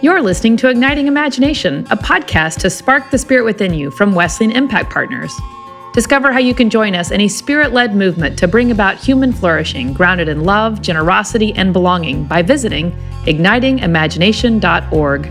You're 0.00 0.22
listening 0.22 0.56
to 0.58 0.68
Igniting 0.68 1.08
Imagination, 1.08 1.84
a 1.90 1.96
podcast 1.96 2.60
to 2.60 2.70
spark 2.70 3.10
the 3.10 3.18
spirit 3.18 3.44
within 3.44 3.74
you 3.74 3.90
from 3.90 4.14
Wesleyan 4.14 4.52
Impact 4.52 4.90
Partners. 4.90 5.34
Discover 5.92 6.30
how 6.30 6.38
you 6.38 6.54
can 6.54 6.70
join 6.70 6.94
us 6.94 7.10
in 7.10 7.22
a 7.22 7.26
spirit 7.26 7.72
led 7.72 7.96
movement 7.96 8.38
to 8.38 8.46
bring 8.46 8.70
about 8.70 8.96
human 8.96 9.32
flourishing 9.32 9.92
grounded 9.92 10.28
in 10.28 10.44
love, 10.44 10.82
generosity, 10.82 11.52
and 11.56 11.72
belonging 11.72 12.26
by 12.26 12.42
visiting 12.42 12.92
ignitingimagination.org. 13.24 15.26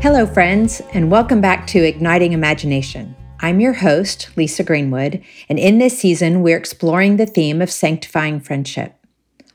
Hello, 0.00 0.26
friends, 0.26 0.80
and 0.92 1.10
welcome 1.10 1.40
back 1.40 1.66
to 1.66 1.84
Igniting 1.84 2.34
Imagination. 2.34 3.16
I'm 3.40 3.58
your 3.58 3.72
host, 3.72 4.30
Lisa 4.36 4.62
Greenwood, 4.62 5.24
and 5.48 5.58
in 5.58 5.78
this 5.78 5.98
season, 5.98 6.40
we're 6.40 6.56
exploring 6.56 7.16
the 7.16 7.26
theme 7.26 7.60
of 7.60 7.68
sanctifying 7.68 8.38
friendship. 8.38 9.01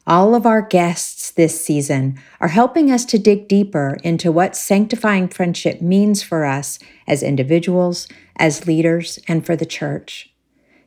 All 0.08 0.36
of 0.36 0.46
our 0.46 0.62
guests 0.62 1.32
this 1.32 1.62
season 1.62 2.18
are 2.40 2.48
helping 2.48 2.90
us 2.90 3.04
to 3.04 3.20
dig 3.20 3.50
deeper 3.50 3.98
into 4.05 4.31
what 4.31 4.55
sanctifying 4.55 5.27
friendship 5.27 5.81
means 5.81 6.23
for 6.23 6.45
us 6.45 6.80
as 7.05 7.22
individuals, 7.22 8.08
as 8.38 8.66
leaders, 8.66 9.20
and 9.28 9.45
for 9.45 9.58
the 9.58 9.66
church. 9.66 10.34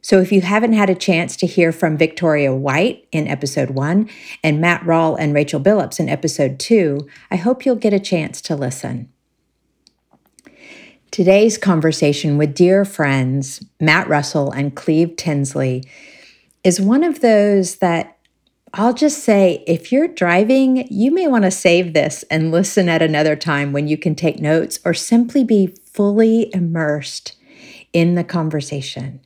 So, 0.00 0.22
if 0.22 0.32
you 0.32 0.40
haven't 0.40 0.72
had 0.72 0.88
a 0.88 0.94
chance 0.94 1.36
to 1.36 1.46
hear 1.46 1.70
from 1.70 1.98
Victoria 1.98 2.54
White 2.54 3.06
in 3.12 3.28
episode 3.28 3.72
one 3.72 4.08
and 4.42 4.58
Matt 4.58 4.80
Rawle 4.84 5.18
and 5.20 5.34
Rachel 5.34 5.60
Billups 5.60 6.00
in 6.00 6.08
episode 6.08 6.58
two, 6.58 7.06
I 7.30 7.36
hope 7.36 7.66
you'll 7.66 7.76
get 7.76 7.92
a 7.92 8.00
chance 8.00 8.40
to 8.40 8.56
listen. 8.56 9.12
Today's 11.10 11.58
conversation 11.58 12.38
with 12.38 12.54
dear 12.54 12.86
friends 12.86 13.62
Matt 13.78 14.08
Russell 14.08 14.50
and 14.50 14.74
Cleve 14.74 15.16
Tinsley 15.16 15.84
is 16.64 16.80
one 16.80 17.04
of 17.04 17.20
those 17.20 17.76
that 17.76 18.16
I'll 18.72 18.94
just 18.94 19.24
say 19.24 19.64
if 19.66 19.90
you're 19.90 20.08
driving, 20.08 20.86
you 20.90 21.10
may 21.10 21.26
want 21.26 21.44
to 21.44 21.50
save 21.50 21.92
this 21.92 22.24
and 22.30 22.52
listen 22.52 22.88
at 22.88 23.02
another 23.02 23.34
time 23.34 23.72
when 23.72 23.88
you 23.88 23.98
can 23.98 24.14
take 24.14 24.38
notes 24.38 24.78
or 24.84 24.94
simply 24.94 25.42
be 25.42 25.74
fully 25.84 26.54
immersed 26.54 27.36
in 27.92 28.14
the 28.14 28.22
conversation. 28.22 29.20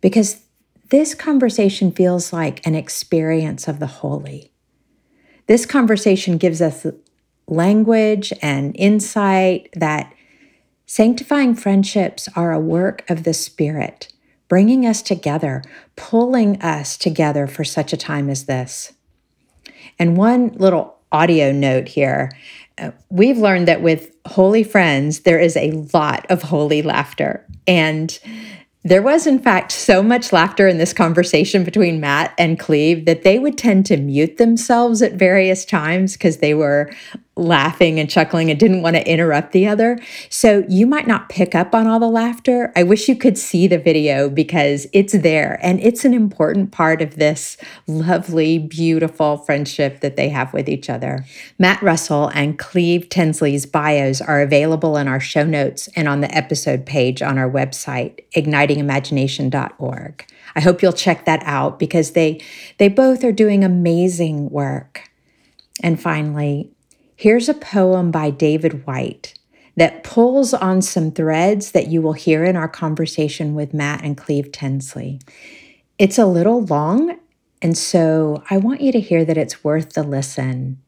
Because 0.00 0.42
this 0.90 1.14
conversation 1.14 1.92
feels 1.92 2.32
like 2.32 2.64
an 2.66 2.74
experience 2.74 3.68
of 3.68 3.78
the 3.78 3.86
holy. 3.86 4.52
This 5.46 5.64
conversation 5.64 6.36
gives 6.36 6.60
us 6.60 6.86
language 7.46 8.32
and 8.42 8.74
insight 8.76 9.68
that 9.74 10.12
sanctifying 10.86 11.54
friendships 11.54 12.28
are 12.34 12.52
a 12.52 12.60
work 12.60 13.08
of 13.08 13.22
the 13.22 13.34
Spirit 13.34 14.12
bringing 14.48 14.86
us 14.86 15.02
together, 15.02 15.62
pulling 15.96 16.60
us 16.62 16.96
together 16.96 17.46
for 17.46 17.64
such 17.64 17.92
a 17.92 17.96
time 17.96 18.30
as 18.30 18.44
this. 18.44 18.92
And 19.98 20.16
one 20.16 20.48
little 20.54 20.96
audio 21.12 21.52
note 21.52 21.88
here 21.88 22.30
uh, 22.78 22.90
we've 23.08 23.38
learned 23.38 23.68
that 23.68 23.80
with 23.80 24.14
holy 24.26 24.62
friends, 24.62 25.20
there 25.20 25.38
is 25.38 25.56
a 25.56 25.70
lot 25.94 26.26
of 26.28 26.42
holy 26.42 26.82
laughter. 26.82 27.46
And 27.66 28.18
there 28.84 29.02
was, 29.02 29.26
in 29.26 29.38
fact, 29.38 29.72
so 29.72 30.02
much 30.02 30.32
laughter 30.32 30.68
in 30.68 30.78
this 30.78 30.92
conversation 30.92 31.64
between 31.64 32.00
Matt 32.00 32.34
and 32.38 32.58
Cleve 32.58 33.06
that 33.06 33.22
they 33.22 33.38
would 33.38 33.56
tend 33.56 33.86
to 33.86 33.96
mute 33.96 34.36
themselves 34.36 35.02
at 35.02 35.14
various 35.14 35.64
times 35.64 36.12
because 36.12 36.36
they 36.36 36.54
were 36.54 36.92
laughing 37.36 38.00
and 38.00 38.08
chuckling 38.08 38.50
and 38.50 38.58
didn't 38.58 38.82
want 38.82 38.96
to 38.96 39.08
interrupt 39.08 39.52
the 39.52 39.66
other. 39.66 39.98
So 40.30 40.64
you 40.68 40.86
might 40.86 41.06
not 41.06 41.28
pick 41.28 41.54
up 41.54 41.74
on 41.74 41.86
all 41.86 42.00
the 42.00 42.08
laughter. 42.08 42.72
I 42.74 42.82
wish 42.82 43.08
you 43.08 43.16
could 43.16 43.36
see 43.36 43.66
the 43.66 43.78
video 43.78 44.28
because 44.28 44.86
it's 44.92 45.12
there 45.12 45.58
and 45.62 45.78
it's 45.80 46.04
an 46.04 46.14
important 46.14 46.72
part 46.72 47.02
of 47.02 47.16
this 47.16 47.56
lovely, 47.86 48.58
beautiful 48.58 49.36
friendship 49.38 50.00
that 50.00 50.16
they 50.16 50.30
have 50.30 50.52
with 50.52 50.68
each 50.68 50.88
other. 50.88 51.24
Matt 51.58 51.82
Russell 51.82 52.28
and 52.34 52.58
Cleve 52.58 53.08
Tinsley's 53.08 53.66
bios 53.66 54.20
are 54.20 54.40
available 54.40 54.96
in 54.96 55.06
our 55.06 55.20
show 55.20 55.44
notes 55.44 55.88
and 55.94 56.08
on 56.08 56.20
the 56.20 56.34
episode 56.34 56.86
page 56.86 57.20
on 57.20 57.38
our 57.38 57.50
website, 57.50 58.20
igniting 58.32 58.78
ignitingimagination.org. 58.78 60.26
I 60.54 60.60
hope 60.60 60.82
you'll 60.82 60.92
check 60.92 61.24
that 61.24 61.42
out 61.44 61.78
because 61.78 62.12
they 62.12 62.40
they 62.78 62.88
both 62.88 63.24
are 63.24 63.32
doing 63.32 63.64
amazing 63.64 64.50
work. 64.50 65.10
And 65.82 66.00
finally, 66.00 66.72
here's 67.16 67.48
a 67.48 67.54
poem 67.54 68.10
by 68.10 68.30
David 68.30 68.86
Whyte 68.86 69.34
that 69.76 70.04
pulls 70.04 70.54
on 70.54 70.80
some 70.80 71.10
threads 71.10 71.72
that 71.72 71.88
you 71.88 72.00
will 72.00 72.12
hear 72.12 72.44
in 72.44 72.56
our 72.56 72.68
conversation 72.68 73.54
with 73.54 73.74
Matt 73.74 74.02
and 74.04 74.16
Cleve 74.16 74.52
Tinsley. 74.52 75.20
It's 75.98 76.18
a 76.18 76.26
little 76.26 76.62
long, 76.64 77.18
and 77.60 77.76
so 77.76 78.42
I 78.50 78.58
want 78.58 78.80
you 78.80 78.92
to 78.92 79.00
hear 79.00 79.24
that 79.24 79.36
it's 79.36 79.64
worth 79.64 79.94
the 79.94 80.02
listen. 80.02 80.80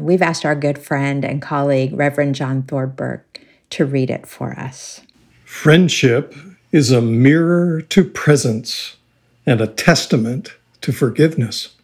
We've 0.00 0.22
asked 0.22 0.44
our 0.44 0.54
good 0.54 0.78
friend 0.78 1.24
and 1.24 1.42
colleague, 1.42 1.92
Reverend 1.92 2.34
John 2.34 2.62
Thorburn, 2.62 3.22
to 3.70 3.84
read 3.84 4.10
it 4.10 4.26
for 4.26 4.58
us. 4.58 5.00
Friendship 5.44 6.34
is 6.70 6.90
a 6.90 7.02
mirror 7.02 7.82
to 7.82 8.04
presence 8.04 8.96
and 9.44 9.60
a 9.60 9.66
testament 9.66 10.54
to 10.80 10.92
forgiveness. 10.92 11.74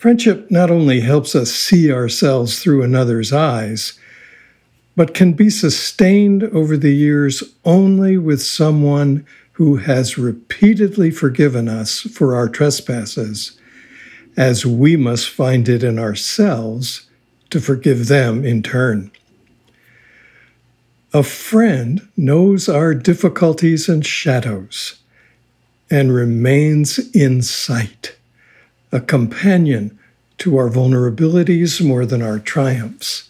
Friendship 0.00 0.50
not 0.50 0.70
only 0.70 1.00
helps 1.00 1.34
us 1.34 1.52
see 1.52 1.92
ourselves 1.92 2.58
through 2.58 2.82
another's 2.82 3.34
eyes, 3.34 3.98
but 4.96 5.12
can 5.12 5.34
be 5.34 5.50
sustained 5.50 6.42
over 6.42 6.78
the 6.78 6.94
years 6.94 7.42
only 7.66 8.16
with 8.16 8.40
someone 8.40 9.26
who 9.52 9.76
has 9.76 10.16
repeatedly 10.16 11.10
forgiven 11.10 11.68
us 11.68 12.00
for 12.00 12.34
our 12.34 12.48
trespasses, 12.48 13.60
as 14.38 14.64
we 14.64 14.96
must 14.96 15.28
find 15.28 15.68
it 15.68 15.84
in 15.84 15.98
ourselves 15.98 17.06
to 17.50 17.60
forgive 17.60 18.08
them 18.08 18.42
in 18.42 18.62
turn. 18.62 19.10
A 21.12 21.22
friend 21.22 22.08
knows 22.16 22.70
our 22.70 22.94
difficulties 22.94 23.86
and 23.86 24.06
shadows 24.06 24.94
and 25.90 26.14
remains 26.14 26.98
in 27.14 27.42
sight, 27.42 28.16
a 28.92 29.00
companion 29.00 29.98
to 30.38 30.56
our 30.56 30.70
vulnerabilities 30.70 31.84
more 31.84 32.06
than 32.06 32.22
our 32.22 32.38
triumphs, 32.38 33.28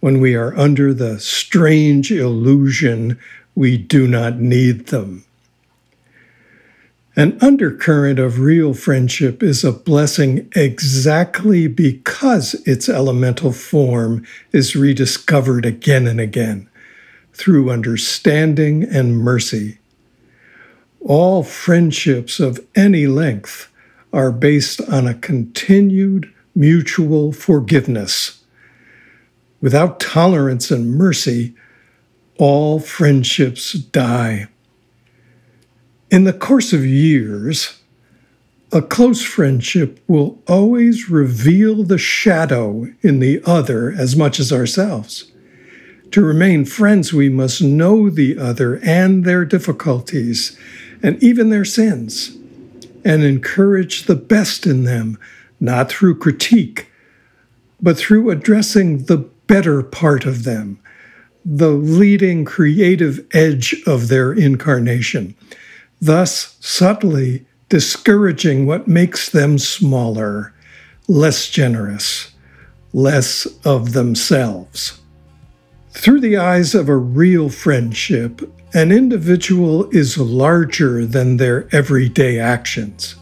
when 0.00 0.20
we 0.20 0.34
are 0.34 0.56
under 0.56 0.94
the 0.94 1.18
strange 1.18 2.10
illusion 2.12 3.18
we 3.54 3.76
do 3.76 4.06
not 4.06 4.36
need 4.38 4.86
them. 4.86 5.24
An 7.18 7.38
undercurrent 7.40 8.18
of 8.18 8.40
real 8.40 8.74
friendship 8.74 9.42
is 9.42 9.64
a 9.64 9.72
blessing 9.72 10.50
exactly 10.54 11.66
because 11.66 12.54
its 12.66 12.90
elemental 12.90 13.52
form 13.52 14.26
is 14.52 14.76
rediscovered 14.76 15.64
again 15.64 16.06
and 16.06 16.20
again 16.20 16.68
through 17.32 17.70
understanding 17.70 18.84
and 18.84 19.18
mercy. 19.18 19.78
All 21.00 21.42
friendships 21.42 22.38
of 22.38 22.60
any 22.74 23.06
length 23.06 23.72
are 24.12 24.32
based 24.32 24.80
on 24.88 25.06
a 25.06 25.14
continued 25.14 26.32
mutual 26.54 27.32
forgiveness. 27.32 28.44
Without 29.60 30.00
tolerance 30.00 30.70
and 30.70 30.92
mercy, 30.92 31.54
all 32.38 32.78
friendships 32.78 33.72
die. 33.72 34.48
In 36.10 36.24
the 36.24 36.32
course 36.32 36.72
of 36.72 36.84
years, 36.86 37.80
a 38.72 38.82
close 38.82 39.22
friendship 39.22 40.00
will 40.06 40.42
always 40.46 41.08
reveal 41.08 41.82
the 41.82 41.98
shadow 41.98 42.88
in 43.00 43.20
the 43.20 43.40
other 43.44 43.92
as 43.92 44.16
much 44.16 44.38
as 44.38 44.52
ourselves. 44.52 45.30
To 46.12 46.22
remain 46.22 46.64
friends, 46.64 47.12
we 47.12 47.28
must 47.28 47.62
know 47.62 48.10
the 48.10 48.38
other 48.38 48.78
and 48.82 49.24
their 49.24 49.44
difficulties 49.44 50.58
and 51.02 51.22
even 51.22 51.50
their 51.50 51.64
sins, 51.64 52.36
and 53.06 53.22
encourage 53.22 54.02
the 54.02 54.16
best 54.16 54.66
in 54.66 54.82
them, 54.82 55.16
not 55.60 55.88
through 55.88 56.18
critique, 56.18 56.90
but 57.80 57.96
through 57.96 58.30
addressing 58.30 59.04
the 59.04 59.18
better 59.46 59.80
part 59.80 60.26
of 60.26 60.42
them, 60.42 60.76
the 61.44 61.70
leading 61.70 62.44
creative 62.44 63.24
edge 63.32 63.80
of 63.86 64.08
their 64.08 64.32
incarnation, 64.32 65.36
thus 66.02 66.56
subtly 66.58 67.46
discouraging 67.68 68.66
what 68.66 68.88
makes 68.88 69.30
them 69.30 69.56
smaller, 69.56 70.52
less 71.06 71.48
generous, 71.48 72.32
less 72.92 73.46
of 73.64 73.92
themselves. 73.92 75.00
Through 75.90 76.20
the 76.20 76.38
eyes 76.38 76.74
of 76.74 76.88
a 76.88 76.96
real 76.96 77.50
friendship, 77.50 78.42
an 78.76 78.92
individual 78.92 79.88
is 79.88 80.18
larger 80.18 81.06
than 81.06 81.38
their 81.38 81.66
everyday 81.74 82.38
actions. 82.38 83.16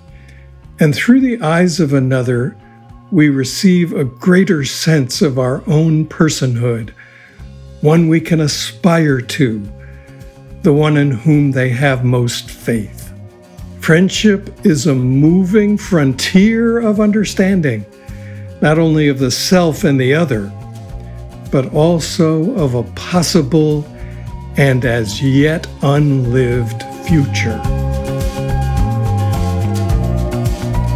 And 0.81 0.93
through 0.93 1.21
the 1.21 1.41
eyes 1.43 1.79
of 1.79 1.93
another, 1.93 2.57
we 3.13 3.29
receive 3.29 3.93
a 3.93 4.05
greater 4.05 4.65
sense 4.65 5.23
of 5.23 5.39
our 5.39 5.63
own 5.69 6.07
personhood, 6.07 6.91
one 7.83 8.09
we 8.09 8.21
can 8.21 8.41
aspire 8.41 9.21
to, 9.21 9.63
the 10.63 10.73
one 10.73 10.97
in 10.97 11.13
whom 11.13 11.53
they 11.53 11.69
have 11.69 12.05
most 12.05 12.51
faith. 12.51 13.13
Friendship 13.79 14.51
is 14.67 14.89
a 14.89 14.95
moving 14.95 15.79
frontier 15.79 16.81
of 16.81 16.99
understanding 16.99 17.87
not 18.61 18.81
only 18.81 19.07
of 19.07 19.21
the 19.21 19.31
self 19.31 19.85
and 19.85 20.01
the 20.01 20.15
other, 20.15 20.51
but 21.53 21.73
also 21.73 22.53
of 22.57 22.75
a 22.75 22.83
possible 22.95 23.85
and 24.57 24.85
as 24.85 25.21
yet 25.23 25.67
unlived 25.83 26.83
future. 27.07 27.61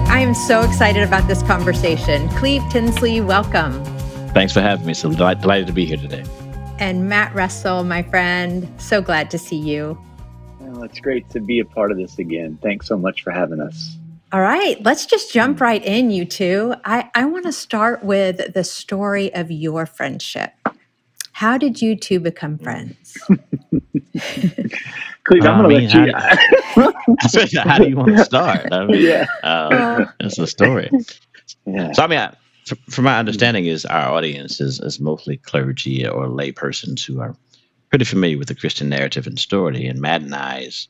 I 0.08 0.20
am 0.20 0.34
so 0.34 0.62
excited 0.62 1.02
about 1.02 1.26
this 1.26 1.42
conversation. 1.42 2.28
Cleve 2.30 2.62
Tinsley, 2.70 3.20
welcome. 3.20 3.84
Thanks 4.32 4.52
for 4.52 4.60
having 4.60 4.86
me. 4.86 4.94
So 4.94 5.12
delighted 5.12 5.66
to 5.66 5.72
be 5.72 5.84
here 5.84 5.96
today. 5.96 6.24
And 6.78 7.08
Matt 7.08 7.34
Russell, 7.34 7.82
my 7.82 8.02
friend, 8.02 8.68
so 8.80 9.02
glad 9.02 9.30
to 9.32 9.38
see 9.38 9.56
you. 9.56 9.98
Well, 10.60 10.84
it's 10.84 11.00
great 11.00 11.28
to 11.30 11.40
be 11.40 11.58
a 11.58 11.64
part 11.64 11.90
of 11.90 11.98
this 11.98 12.18
again. 12.18 12.58
Thanks 12.62 12.86
so 12.86 12.96
much 12.96 13.22
for 13.22 13.32
having 13.32 13.60
us. 13.60 13.96
All 14.30 14.40
right, 14.40 14.80
let's 14.84 15.06
just 15.06 15.32
jump 15.32 15.60
right 15.60 15.84
in, 15.84 16.10
you 16.10 16.24
two. 16.26 16.74
I, 16.84 17.10
I 17.14 17.24
want 17.24 17.46
to 17.46 17.52
start 17.52 18.04
with 18.04 18.52
the 18.52 18.62
story 18.62 19.34
of 19.34 19.50
your 19.50 19.86
friendship. 19.86 20.52
How 21.38 21.56
did 21.56 21.80
you 21.80 21.94
two 21.94 22.18
become 22.18 22.58
friends? 22.58 23.16
Cleve, 25.22 25.44
I'm 25.44 25.62
going 25.62 25.68
to 25.68 25.68
let 25.68 25.94
you. 25.94 26.12
How, 26.12 27.62
how, 27.62 27.78
do 27.78 27.88
you 27.88 27.96
want 27.96 28.16
to 28.16 28.24
start? 28.24 28.66
I 28.72 28.84
mean, 28.86 29.00
yeah. 29.00 29.24
Uh, 29.44 30.06
it's 30.18 30.36
a 30.36 30.48
story. 30.48 30.90
Yeah. 31.64 31.92
So, 31.92 32.02
I 32.02 32.06
mean, 32.08 32.18
I, 32.18 32.34
from 32.90 33.04
my 33.04 33.20
understanding, 33.20 33.66
is 33.66 33.84
our 33.84 34.08
audience 34.08 34.60
is, 34.60 34.80
is 34.80 34.98
mostly 34.98 35.36
clergy 35.36 36.04
or 36.04 36.26
laypersons 36.26 37.06
who 37.06 37.20
are 37.20 37.36
pretty 37.90 38.04
familiar 38.04 38.36
with 38.36 38.48
the 38.48 38.56
Christian 38.56 38.88
narrative 38.88 39.28
and 39.28 39.38
story. 39.38 39.86
And 39.86 40.00
Matt 40.00 40.22
and 40.22 40.34
I's 40.34 40.88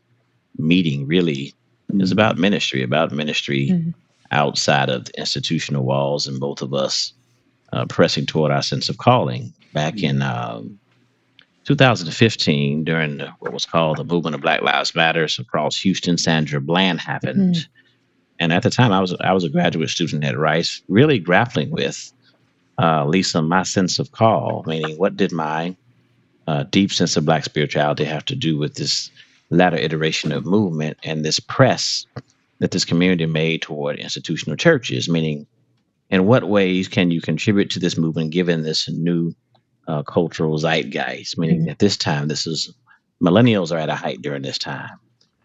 meeting 0.57 1.07
really 1.07 1.55
mm-hmm. 1.93 2.01
is 2.01 2.11
about 2.11 2.39
ministry, 2.39 2.83
about 2.83 3.13
ministry 3.13 3.69
mm-hmm. 3.69 3.91
outside 4.31 4.89
of 4.89 5.05
the 5.05 5.21
institutional 5.21 5.85
walls, 5.85 6.27
and 6.27 6.41
both 6.41 6.63
of 6.63 6.73
us 6.73 7.13
uh, 7.73 7.87
pressing 7.87 8.27
toward 8.27 8.51
our 8.51 8.63
sense 8.63 8.89
of 8.89 8.99
calling. 8.99 9.53
Back 9.73 9.95
mm-hmm. 9.95 10.07
in 10.07 10.23
um, 10.23 10.79
2015, 11.65 12.85
during 12.85 13.19
the, 13.19 13.29
what 13.41 13.53
was 13.53 13.67
called 13.67 13.99
the 13.99 14.05
movement 14.05 14.35
of 14.35 14.41
Black 14.41 14.63
Lives 14.63 14.95
Matters 14.95 15.39
across 15.39 15.77
Houston, 15.79 16.17
Sandra 16.17 16.61
Bland 16.61 17.01
happened. 17.01 17.55
Mm-hmm. 17.55 17.71
And 18.41 18.53
at 18.53 18.63
the 18.63 18.71
time, 18.71 18.93
I 18.93 19.01
was 19.01 19.15
I 19.21 19.33
was 19.33 19.45
a 19.45 19.49
graduate 19.49 19.91
student 19.91 20.25
at 20.25 20.39
Rice, 20.39 20.81
really 20.89 21.19
grappling 21.19 21.71
with 21.71 22.13
uh, 22.81 23.05
Lisa 23.05 23.43
my 23.43 23.65
sense 23.65 23.99
of 23.99 24.13
call, 24.13 24.63
meaning 24.67 24.97
what 24.97 25.17
did 25.17 25.33
my 25.33 25.77
uh, 26.47 26.63
deep 26.71 26.93
sense 26.93 27.17
of 27.17 27.27
Black 27.27 27.45
spirituality 27.45 28.05
have 28.05 28.25
to 28.27 28.37
do 28.37 28.57
with 28.57 28.77
this 28.77 29.11
latter 29.51 29.77
iteration 29.77 30.31
of 30.31 30.47
movement 30.47 30.99
and 31.03 31.25
this 31.25 31.41
press 31.41 32.07
that 32.61 32.71
this 32.71 32.85
community 32.85 33.27
made 33.27 33.63
toward 33.63 33.99
institutional 33.99 34.57
churches, 34.57 35.09
meaning 35.09 35.47
in 36.11 36.27
what 36.27 36.49
ways 36.49 36.89
can 36.89 37.11
you 37.11 37.21
contribute 37.21 37.71
to 37.71 37.81
this 37.81 37.99
movement 37.99 38.31
given 38.31 38.63
this 38.63 38.89
new 38.89 39.33
uh, 39.87 40.03
cultural 40.03 40.59
zeitgeist, 40.59 41.39
meaning 41.39 41.61
mm-hmm. 41.63 41.71
at 41.71 41.79
this 41.79 41.97
time, 41.97 42.29
this 42.29 42.47
is 42.47 42.73
millennials 43.23 43.73
are 43.73 43.79
at 43.79 43.89
a 43.89 43.95
height 43.95 44.23
during 44.23 44.43
this 44.43 44.59
time. 44.59 44.91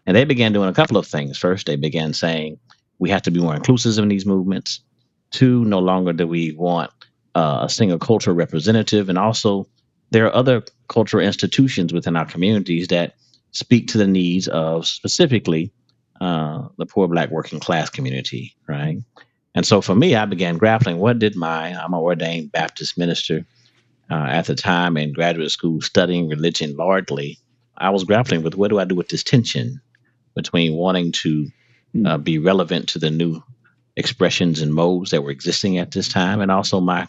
And 0.06 0.16
they 0.16 0.24
began 0.24 0.52
doing 0.52 0.68
a 0.68 0.74
couple 0.74 0.96
of 0.96 1.06
things. 1.06 1.38
First, 1.38 1.66
they 1.66 1.76
began 1.76 2.12
saying 2.12 2.58
we 2.98 3.10
have 3.10 3.22
to 3.22 3.30
be 3.30 3.40
more 3.40 3.54
inclusive 3.54 4.02
in 4.02 4.08
these 4.08 4.26
movements. 4.26 4.80
Two, 5.30 5.64
no 5.64 5.78
longer 5.78 6.12
do 6.12 6.26
we 6.26 6.52
want 6.52 6.90
uh, 7.34 7.60
a 7.62 7.68
single 7.68 7.98
cultural 7.98 8.36
representative. 8.36 9.08
And 9.08 9.18
also, 9.18 9.66
there 10.10 10.26
are 10.26 10.34
other 10.34 10.62
cultural 10.88 11.24
institutions 11.24 11.92
within 11.92 12.16
our 12.16 12.26
communities 12.26 12.88
that 12.88 13.14
speak 13.52 13.88
to 13.88 13.98
the 13.98 14.06
needs 14.06 14.46
of 14.48 14.86
specifically 14.86 15.72
uh, 16.20 16.68
the 16.78 16.86
poor 16.86 17.08
black 17.08 17.30
working 17.30 17.60
class 17.60 17.90
community, 17.90 18.54
right? 18.68 18.98
And 19.54 19.64
so 19.66 19.80
for 19.80 19.94
me, 19.94 20.16
I 20.16 20.24
began 20.24 20.58
grappling 20.58 20.98
what 20.98 21.18
did 21.18 21.36
my, 21.36 21.68
I'm 21.68 21.94
an 21.94 22.00
ordained 22.00 22.52
Baptist 22.52 22.98
minister 22.98 23.46
uh, 24.10 24.26
at 24.28 24.46
the 24.46 24.54
time 24.54 24.96
in 24.96 25.12
graduate 25.12 25.50
school 25.50 25.80
studying 25.80 26.28
religion 26.28 26.76
largely. 26.76 27.38
I 27.76 27.90
was 27.90 28.04
grappling 28.04 28.42
with 28.42 28.56
what 28.56 28.68
do 28.68 28.78
I 28.78 28.84
do 28.84 28.94
with 28.94 29.08
this 29.08 29.22
tension 29.22 29.80
between 30.34 30.74
wanting 30.74 31.12
to 31.12 31.48
hmm. 31.92 32.06
uh, 32.06 32.18
be 32.18 32.38
relevant 32.38 32.88
to 32.90 32.98
the 32.98 33.10
new 33.10 33.42
expressions 33.96 34.60
and 34.60 34.74
modes 34.74 35.10
that 35.10 35.22
were 35.22 35.30
existing 35.30 35.78
at 35.78 35.92
this 35.92 36.08
time 36.08 36.40
and 36.40 36.50
also 36.50 36.80
my 36.80 37.06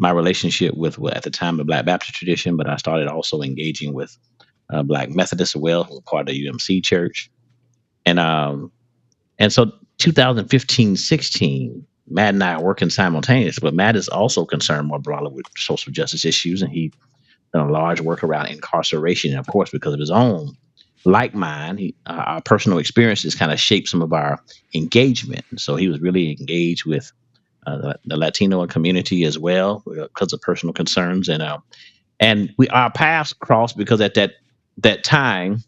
my 0.00 0.10
relationship 0.10 0.74
with 0.74 0.98
at 1.14 1.22
the 1.24 1.30
time 1.30 1.58
the 1.58 1.64
Black 1.64 1.84
Baptist 1.84 2.14
tradition, 2.14 2.56
but 2.56 2.66
I 2.66 2.76
started 2.76 3.06
also 3.06 3.42
engaging 3.42 3.92
with 3.92 4.16
uh, 4.70 4.82
Black 4.82 5.10
Methodists 5.10 5.54
as 5.54 5.60
well, 5.60 5.84
who 5.84 5.96
were 5.96 6.00
part 6.00 6.26
of 6.26 6.34
the 6.34 6.46
UMC 6.46 6.82
Church, 6.82 7.30
and 8.06 8.18
um, 8.18 8.72
and 9.38 9.52
so 9.52 9.72
2015, 10.00 10.96
16, 10.96 11.86
Matt 12.08 12.34
and 12.34 12.42
I 12.42 12.54
are 12.54 12.62
working 12.62 12.90
simultaneously, 12.90 13.60
but 13.62 13.74
Matt 13.74 13.96
is 13.96 14.08
also 14.08 14.44
concerned 14.44 14.88
more 14.88 14.98
broadly 14.98 15.32
with 15.32 15.46
social 15.56 15.92
justice 15.92 16.24
issues, 16.24 16.62
and 16.62 16.72
he 16.72 16.92
done 17.52 17.68
a 17.68 17.72
large 17.72 18.00
work 18.00 18.24
around 18.24 18.46
incarceration, 18.46 19.30
and 19.30 19.40
of 19.40 19.46
course, 19.46 19.70
because 19.70 19.94
of 19.94 20.00
his 20.00 20.10
own 20.10 20.56
like 21.04 21.34
mine, 21.34 21.78
he, 21.78 21.94
uh, 22.06 22.22
our 22.26 22.42
personal 22.42 22.78
experiences 22.78 23.34
kind 23.34 23.52
of 23.52 23.60
shaped 23.60 23.88
some 23.88 24.02
of 24.02 24.12
our 24.12 24.42
engagement. 24.74 25.44
So 25.56 25.76
he 25.76 25.88
was 25.88 26.00
really 26.00 26.36
engaged 26.38 26.84
with 26.84 27.10
uh, 27.66 27.94
the, 28.04 28.16
Latino 28.16 28.66
community 28.66 29.24
as 29.24 29.38
well 29.38 29.82
because 29.86 30.32
of 30.32 30.40
personal 30.40 30.72
concerns, 30.72 31.28
and 31.28 31.42
uh, 31.42 31.58
and 32.18 32.52
we 32.58 32.68
our 32.68 32.90
paths 32.90 33.32
crossed 33.32 33.76
because 33.76 34.00
at 34.00 34.14
that 34.14 34.32
that 34.78 35.04
time, 35.04 35.62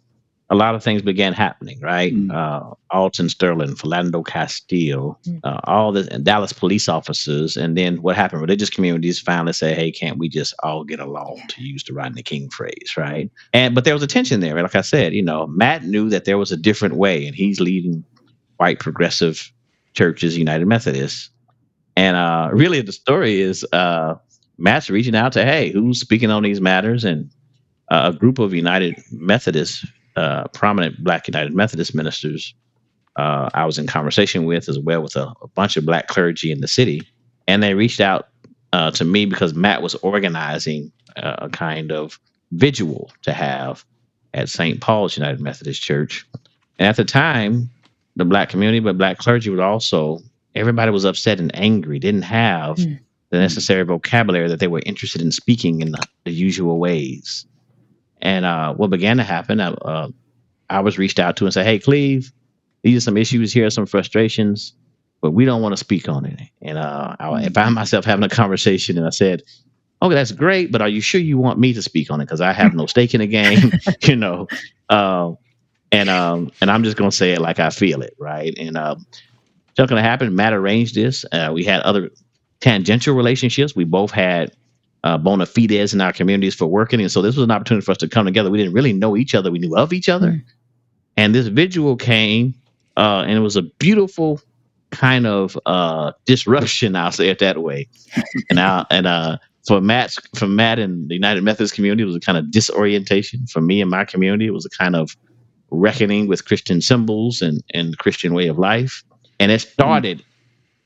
a 0.52 0.54
lot 0.54 0.74
of 0.74 0.84
things 0.84 1.00
began 1.00 1.32
happening, 1.32 1.80
right? 1.80 2.14
Mm. 2.14 2.30
Uh, 2.30 2.74
Alton 2.90 3.30
Sterling, 3.30 3.74
Philando 3.74 4.24
Castile, 4.24 5.18
mm. 5.26 5.40
uh, 5.42 5.60
all 5.64 5.92
the 5.92 6.04
Dallas 6.18 6.52
police 6.52 6.90
officers, 6.90 7.56
and 7.56 7.74
then 7.74 8.02
what 8.02 8.16
happened? 8.16 8.42
Religious 8.42 8.68
communities 8.68 9.18
finally 9.18 9.54
say, 9.54 9.74
"Hey, 9.74 9.90
can't 9.90 10.18
we 10.18 10.28
just 10.28 10.52
all 10.62 10.84
get 10.84 11.00
along?" 11.00 11.40
To 11.48 11.62
use 11.62 11.84
the 11.84 11.94
Rodney 11.94 12.22
King 12.22 12.50
phrase, 12.50 12.98
right? 12.98 13.30
And 13.54 13.74
but 13.74 13.84
there 13.84 13.94
was 13.94 14.02
a 14.02 14.06
tension 14.06 14.40
there. 14.40 14.54
Like 14.60 14.74
I 14.74 14.82
said, 14.82 15.14
you 15.14 15.22
know, 15.22 15.46
Matt 15.46 15.84
knew 15.84 16.10
that 16.10 16.26
there 16.26 16.36
was 16.36 16.52
a 16.52 16.56
different 16.58 16.96
way, 16.96 17.26
and 17.26 17.34
he's 17.34 17.58
leading 17.58 18.04
white 18.58 18.78
progressive 18.78 19.50
churches, 19.94 20.36
United 20.36 20.66
Methodists, 20.66 21.30
and 21.96 22.14
uh, 22.14 22.50
really 22.52 22.82
the 22.82 22.92
story 22.92 23.40
is 23.40 23.64
uh, 23.72 24.16
Matt's 24.58 24.90
reaching 24.90 25.16
out 25.16 25.32
to, 25.32 25.46
"Hey, 25.46 25.72
who's 25.72 25.98
speaking 25.98 26.30
on 26.30 26.42
these 26.42 26.60
matters?" 26.60 27.04
and 27.04 27.30
uh, 27.90 28.12
a 28.14 28.18
group 28.18 28.38
of 28.38 28.52
United 28.52 29.02
Methodists, 29.10 29.86
uh, 30.16 30.48
prominent 30.48 31.02
Black 31.02 31.26
United 31.26 31.54
Methodist 31.54 31.94
ministers, 31.94 32.54
uh, 33.16 33.50
I 33.54 33.64
was 33.64 33.78
in 33.78 33.86
conversation 33.86 34.44
with 34.44 34.68
as 34.68 34.78
well 34.78 35.02
with 35.02 35.16
a, 35.16 35.32
a, 35.42 35.48
bunch 35.48 35.76
of 35.76 35.84
Black 35.84 36.08
clergy 36.08 36.50
in 36.50 36.60
the 36.60 36.68
city, 36.68 37.02
and 37.46 37.62
they 37.62 37.74
reached 37.74 38.00
out 38.00 38.28
uh, 38.72 38.90
to 38.92 39.04
me 39.04 39.26
because 39.26 39.54
Matt 39.54 39.82
was 39.82 39.94
organizing 39.96 40.90
a 41.16 41.50
kind 41.50 41.92
of 41.92 42.18
vigil 42.52 43.10
to 43.22 43.32
have 43.34 43.84
at 44.32 44.48
St. 44.48 44.80
Paul's 44.80 45.16
United 45.16 45.40
Methodist 45.40 45.82
Church, 45.82 46.26
and 46.78 46.88
at 46.88 46.96
the 46.96 47.04
time, 47.04 47.68
the 48.16 48.24
Black 48.24 48.48
community, 48.48 48.80
but 48.80 48.98
Black 48.98 49.18
clergy 49.18 49.50
was 49.50 49.60
also 49.60 50.20
everybody 50.54 50.90
was 50.90 51.04
upset 51.04 51.38
and 51.38 51.54
angry, 51.54 51.98
didn't 51.98 52.22
have. 52.22 52.76
Mm 52.76 53.00
the 53.32 53.38
necessary 53.38 53.82
vocabulary 53.82 54.46
that 54.46 54.60
they 54.60 54.68
were 54.68 54.82
interested 54.84 55.22
in 55.22 55.32
speaking 55.32 55.80
in 55.80 55.92
the, 55.92 56.06
the 56.24 56.30
usual 56.30 56.78
ways. 56.78 57.46
And 58.22 58.44
uh, 58.44 58.74
what 58.74 58.90
began 58.90 59.18
to 59.18 59.24
happen, 59.24 59.60
I, 59.60 59.68
uh, 59.72 60.08
I 60.70 60.80
was 60.80 60.98
reached 60.98 61.18
out 61.18 61.36
to 61.36 61.44
and 61.44 61.52
said, 61.52 61.66
"Hey, 61.66 61.78
Cleve, 61.78 62.32
these 62.82 62.96
are 62.96 63.00
some 63.00 63.16
issues 63.16 63.52
here, 63.52 63.68
some 63.70 63.86
frustrations, 63.86 64.74
but 65.20 65.32
we 65.32 65.44
don't 65.44 65.62
want 65.62 65.72
to 65.74 65.76
speak 65.76 66.08
on 66.08 66.24
it." 66.24 66.40
And 66.62 66.78
uh, 66.78 67.16
I, 67.18 67.30
I 67.30 67.48
found 67.50 67.74
myself 67.74 68.04
having 68.04 68.24
a 68.24 68.28
conversation, 68.28 68.96
and 68.96 69.06
I 69.06 69.10
said, 69.10 69.42
"Okay, 70.00 70.14
that's 70.14 70.32
great, 70.32 70.72
but 70.72 70.80
are 70.80 70.88
you 70.88 71.00
sure 71.00 71.20
you 71.20 71.38
want 71.38 71.58
me 71.58 71.72
to 71.74 71.82
speak 71.82 72.10
on 72.10 72.20
it? 72.20 72.24
Because 72.24 72.40
I 72.40 72.52
have 72.52 72.74
no 72.74 72.86
stake 72.88 73.14
in 73.14 73.20
the 73.20 73.26
game, 73.26 73.72
you 74.02 74.16
know." 74.16 74.48
Uh, 74.88 75.32
and 75.90 76.08
um, 76.08 76.52
and 76.60 76.70
I'm 76.70 76.84
just 76.84 76.96
gonna 76.96 77.12
say 77.12 77.32
it 77.32 77.40
like 77.40 77.60
I 77.60 77.70
feel 77.70 78.02
it, 78.02 78.14
right? 78.18 78.54
And 78.58 78.76
um, 78.76 79.06
what's 79.76 79.90
going 79.90 80.02
to 80.02 80.08
happen? 80.08 80.34
Matt 80.34 80.52
arranged 80.52 80.94
this. 80.94 81.24
Uh, 81.32 81.50
we 81.52 81.64
had 81.64 81.80
other 81.82 82.10
tangential 82.60 83.14
relationships. 83.14 83.74
We 83.74 83.84
both 83.84 84.10
had 84.10 84.52
uh, 85.04 85.18
bona 85.18 85.46
fides 85.46 85.92
in 85.92 86.00
our 86.00 86.12
communities 86.12 86.54
for 86.54 86.66
working. 86.66 87.00
And 87.00 87.10
so 87.10 87.22
this 87.22 87.36
was 87.36 87.44
an 87.44 87.50
opportunity 87.50 87.84
for 87.84 87.92
us 87.92 87.98
to 87.98 88.08
come 88.08 88.26
together. 88.26 88.50
We 88.50 88.58
didn't 88.58 88.74
really 88.74 88.92
know 88.92 89.16
each 89.16 89.34
other. 89.34 89.50
We 89.50 89.58
knew 89.58 89.76
of 89.76 89.92
each 89.92 90.08
other. 90.08 90.32
Mm. 90.32 90.44
And 91.16 91.34
this 91.34 91.48
vigil 91.48 91.96
came, 91.96 92.54
uh, 92.96 93.24
and 93.26 93.32
it 93.32 93.40
was 93.40 93.56
a 93.56 93.62
beautiful 93.62 94.40
kind 94.90 95.26
of 95.26 95.58
uh, 95.66 96.12
disruption. 96.24 96.96
I'll 96.96 97.12
say 97.12 97.28
it 97.28 97.38
that 97.40 97.62
way. 97.62 97.88
and 98.50 98.60
I, 98.60 98.86
and 98.90 99.06
uh, 99.06 99.38
for 99.66 99.80
Matt, 99.80 100.14
for 100.36 100.46
Matt 100.46 100.78
and 100.78 101.08
the 101.08 101.14
United 101.14 101.42
Methodist 101.42 101.74
community, 101.74 102.02
it 102.02 102.06
was 102.06 102.16
a 102.16 102.20
kind 102.20 102.38
of 102.38 102.50
disorientation. 102.50 103.46
For 103.46 103.60
me 103.60 103.80
and 103.80 103.90
my 103.90 104.04
community, 104.04 104.46
it 104.46 104.52
was 104.52 104.66
a 104.66 104.70
kind 104.70 104.96
of 104.96 105.16
reckoning 105.70 106.28
with 106.28 106.44
Christian 106.44 106.80
symbols 106.80 107.42
and 107.42 107.62
and 107.74 107.92
the 107.92 107.96
Christian 107.96 108.34
way 108.34 108.46
of 108.46 108.58
life. 108.58 109.02
And 109.40 109.50
it 109.50 109.60
started. 109.60 110.18
Mm. 110.18 110.24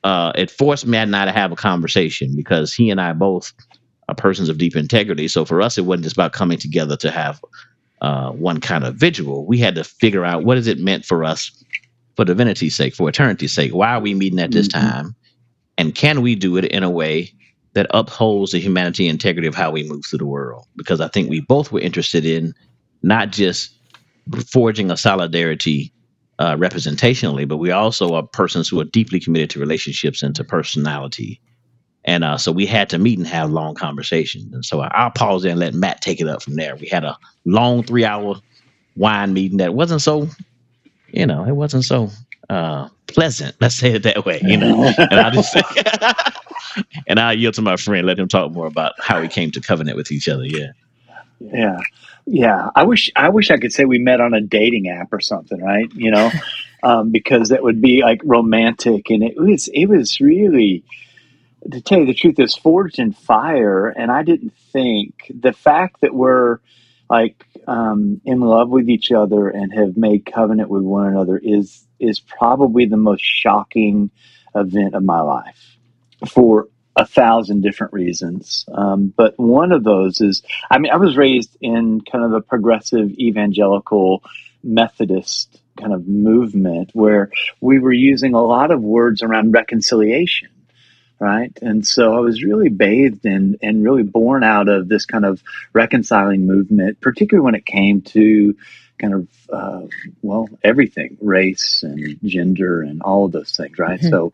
Uh, 0.04 0.32
it 0.36 0.52
forced 0.52 0.86
Matt 0.86 1.08
and 1.08 1.16
I 1.16 1.24
to 1.24 1.32
have 1.32 1.50
a 1.50 1.56
conversation 1.56 2.36
because 2.36 2.72
he 2.72 2.90
and 2.90 3.00
I 3.00 3.12
both 3.12 3.52
uh, 4.08 4.14
persons 4.14 4.48
of 4.48 4.58
deep 4.58 4.76
integrity. 4.76 5.28
So 5.28 5.44
for 5.44 5.60
us, 5.60 5.78
it 5.78 5.82
wasn't 5.82 6.04
just 6.04 6.16
about 6.16 6.32
coming 6.32 6.58
together 6.58 6.96
to 6.98 7.10
have 7.10 7.40
uh, 8.00 8.30
one 8.30 8.60
kind 8.60 8.84
of 8.84 8.96
vigil. 8.96 9.46
We 9.46 9.58
had 9.58 9.74
to 9.76 9.84
figure 9.84 10.24
out 10.24 10.44
what 10.44 10.58
is 10.58 10.66
it 10.66 10.78
meant 10.78 11.04
for 11.04 11.24
us, 11.24 11.50
for 12.16 12.24
divinity's 12.24 12.76
sake, 12.76 12.94
for 12.94 13.08
eternity's 13.08 13.52
sake. 13.52 13.74
Why 13.74 13.94
are 13.94 14.00
we 14.00 14.14
meeting 14.14 14.40
at 14.40 14.52
this 14.52 14.68
mm-hmm. 14.68 14.86
time? 14.86 15.16
And 15.78 15.94
can 15.94 16.22
we 16.22 16.34
do 16.34 16.56
it 16.56 16.64
in 16.66 16.82
a 16.82 16.90
way 16.90 17.32
that 17.74 17.86
upholds 17.90 18.52
the 18.52 18.58
humanity 18.58 19.06
integrity 19.06 19.46
of 19.46 19.54
how 19.54 19.70
we 19.70 19.88
move 19.88 20.04
through 20.06 20.20
the 20.20 20.26
world? 20.26 20.66
Because 20.76 21.00
I 21.00 21.08
think 21.08 21.28
we 21.28 21.40
both 21.40 21.72
were 21.72 21.80
interested 21.80 22.24
in 22.24 22.54
not 23.02 23.30
just 23.30 23.74
forging 24.50 24.90
a 24.90 24.96
solidarity 24.96 25.92
uh, 26.38 26.56
representationally, 26.56 27.46
but 27.46 27.58
we 27.58 27.70
also 27.70 28.14
are 28.14 28.22
persons 28.22 28.68
who 28.68 28.80
are 28.80 28.84
deeply 28.84 29.20
committed 29.20 29.50
to 29.50 29.60
relationships 29.60 30.22
and 30.22 30.34
to 30.34 30.44
personality. 30.44 31.40
And 32.06 32.22
uh, 32.22 32.38
so 32.38 32.52
we 32.52 32.66
had 32.66 32.88
to 32.90 32.98
meet 32.98 33.18
and 33.18 33.26
have 33.26 33.50
long 33.50 33.74
conversations. 33.74 34.52
And 34.54 34.64
so 34.64 34.80
I'll 34.80 35.10
pause 35.10 35.42
there 35.42 35.50
and 35.50 35.60
let 35.60 35.74
Matt 35.74 36.00
take 36.00 36.20
it 36.20 36.28
up 36.28 36.42
from 36.42 36.54
there. 36.54 36.76
We 36.76 36.86
had 36.86 37.04
a 37.04 37.18
long 37.44 37.82
three 37.82 38.04
hour 38.04 38.36
wine 38.96 39.34
meeting 39.34 39.58
that 39.58 39.74
wasn't 39.74 40.02
so, 40.02 40.28
you 41.08 41.26
know, 41.26 41.44
it 41.44 41.52
wasn't 41.56 41.84
so 41.84 42.10
uh, 42.48 42.88
pleasant. 43.08 43.56
Let's 43.60 43.74
say 43.74 43.94
it 43.94 44.04
that 44.04 44.24
way, 44.24 44.40
you 44.42 44.56
know. 44.56 44.92
and 44.98 45.20
I 45.20 45.30
just 45.30 45.56
and 47.08 47.18
I 47.18 47.32
yield 47.32 47.54
to 47.54 47.62
my 47.62 47.76
friend, 47.76 48.06
let 48.06 48.18
him 48.18 48.28
talk 48.28 48.52
more 48.52 48.66
about 48.66 48.94
how 49.00 49.20
we 49.20 49.28
came 49.28 49.50
to 49.50 49.60
covenant 49.60 49.96
with 49.96 50.12
each 50.12 50.28
other. 50.28 50.46
Yeah. 50.46 50.72
Yeah. 51.40 51.80
Yeah. 52.26 52.70
I 52.76 52.84
wish 52.84 53.10
I 53.16 53.28
wish 53.30 53.50
I 53.50 53.58
could 53.58 53.72
say 53.72 53.84
we 53.84 53.98
met 53.98 54.20
on 54.20 54.32
a 54.32 54.40
dating 54.40 54.88
app 54.88 55.12
or 55.12 55.20
something, 55.20 55.60
right? 55.60 55.90
You 55.94 56.12
know, 56.12 56.30
um, 56.84 57.10
because 57.10 57.48
that 57.48 57.64
would 57.64 57.80
be 57.82 58.02
like 58.02 58.20
romantic 58.24 59.10
and 59.10 59.24
it 59.24 59.36
was 59.36 59.68
it 59.74 59.86
was 59.86 60.20
really 60.20 60.84
to 61.70 61.80
tell 61.80 61.98
you 61.98 62.06
the 62.06 62.14
truth, 62.14 62.38
is 62.38 62.54
forged 62.54 62.98
in 62.98 63.12
fire. 63.12 63.88
And 63.88 64.10
I 64.10 64.22
didn't 64.22 64.54
think 64.72 65.30
the 65.34 65.52
fact 65.52 66.00
that 66.02 66.14
we're 66.14 66.58
like 67.08 67.44
um, 67.66 68.20
in 68.24 68.40
love 68.40 68.68
with 68.68 68.88
each 68.88 69.12
other 69.12 69.48
and 69.48 69.72
have 69.72 69.96
made 69.96 70.26
covenant 70.26 70.68
with 70.68 70.82
one 70.82 71.06
another 71.06 71.38
is 71.38 71.86
is 71.98 72.20
probably 72.20 72.86
the 72.86 72.96
most 72.96 73.22
shocking 73.22 74.10
event 74.54 74.94
of 74.94 75.02
my 75.02 75.20
life 75.20 75.76
for 76.28 76.68
a 76.96 77.06
thousand 77.06 77.62
different 77.62 77.92
reasons. 77.92 78.64
Um, 78.72 79.12
but 79.14 79.38
one 79.38 79.72
of 79.72 79.84
those 79.84 80.20
is, 80.20 80.42
I 80.70 80.78
mean, 80.78 80.92
I 80.92 80.96
was 80.96 81.16
raised 81.16 81.56
in 81.60 82.00
kind 82.00 82.24
of 82.24 82.30
the 82.30 82.40
progressive 82.40 83.10
evangelical 83.12 84.22
Methodist 84.62 85.60
kind 85.78 85.92
of 85.92 86.08
movement 86.08 86.90
where 86.94 87.30
we 87.60 87.78
were 87.78 87.92
using 87.92 88.34
a 88.34 88.42
lot 88.42 88.70
of 88.70 88.80
words 88.80 89.22
around 89.22 89.52
reconciliation 89.52 90.48
right? 91.18 91.56
And 91.62 91.86
so 91.86 92.14
I 92.14 92.20
was 92.20 92.42
really 92.42 92.68
bathed 92.68 93.24
in 93.24 93.58
and 93.62 93.82
really 93.82 94.02
born 94.02 94.44
out 94.44 94.68
of 94.68 94.88
this 94.88 95.06
kind 95.06 95.24
of 95.24 95.42
reconciling 95.72 96.46
movement, 96.46 97.00
particularly 97.00 97.44
when 97.44 97.54
it 97.54 97.64
came 97.64 98.02
to 98.02 98.56
kind 98.98 99.14
of 99.14 99.28
uh, 99.50 99.86
well 100.22 100.48
everything, 100.62 101.16
race 101.20 101.82
and 101.82 102.18
gender 102.24 102.82
and 102.82 103.02
all 103.02 103.24
of 103.24 103.32
those 103.32 103.56
things, 103.56 103.78
right? 103.78 104.00
Mm-hmm. 104.00 104.10
So, 104.10 104.32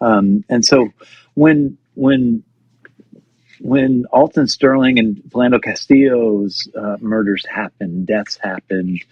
um, 0.00 0.44
and 0.48 0.64
so 0.64 0.92
when 1.34 1.78
when 1.94 2.42
when 3.60 4.04
Alton 4.06 4.48
Sterling 4.48 4.98
and 4.98 5.16
Philando 5.28 5.62
Castillo's 5.62 6.68
uh, 6.76 6.96
murders 7.00 7.46
happened, 7.46 8.06
deaths 8.06 8.38
happened. 8.42 9.02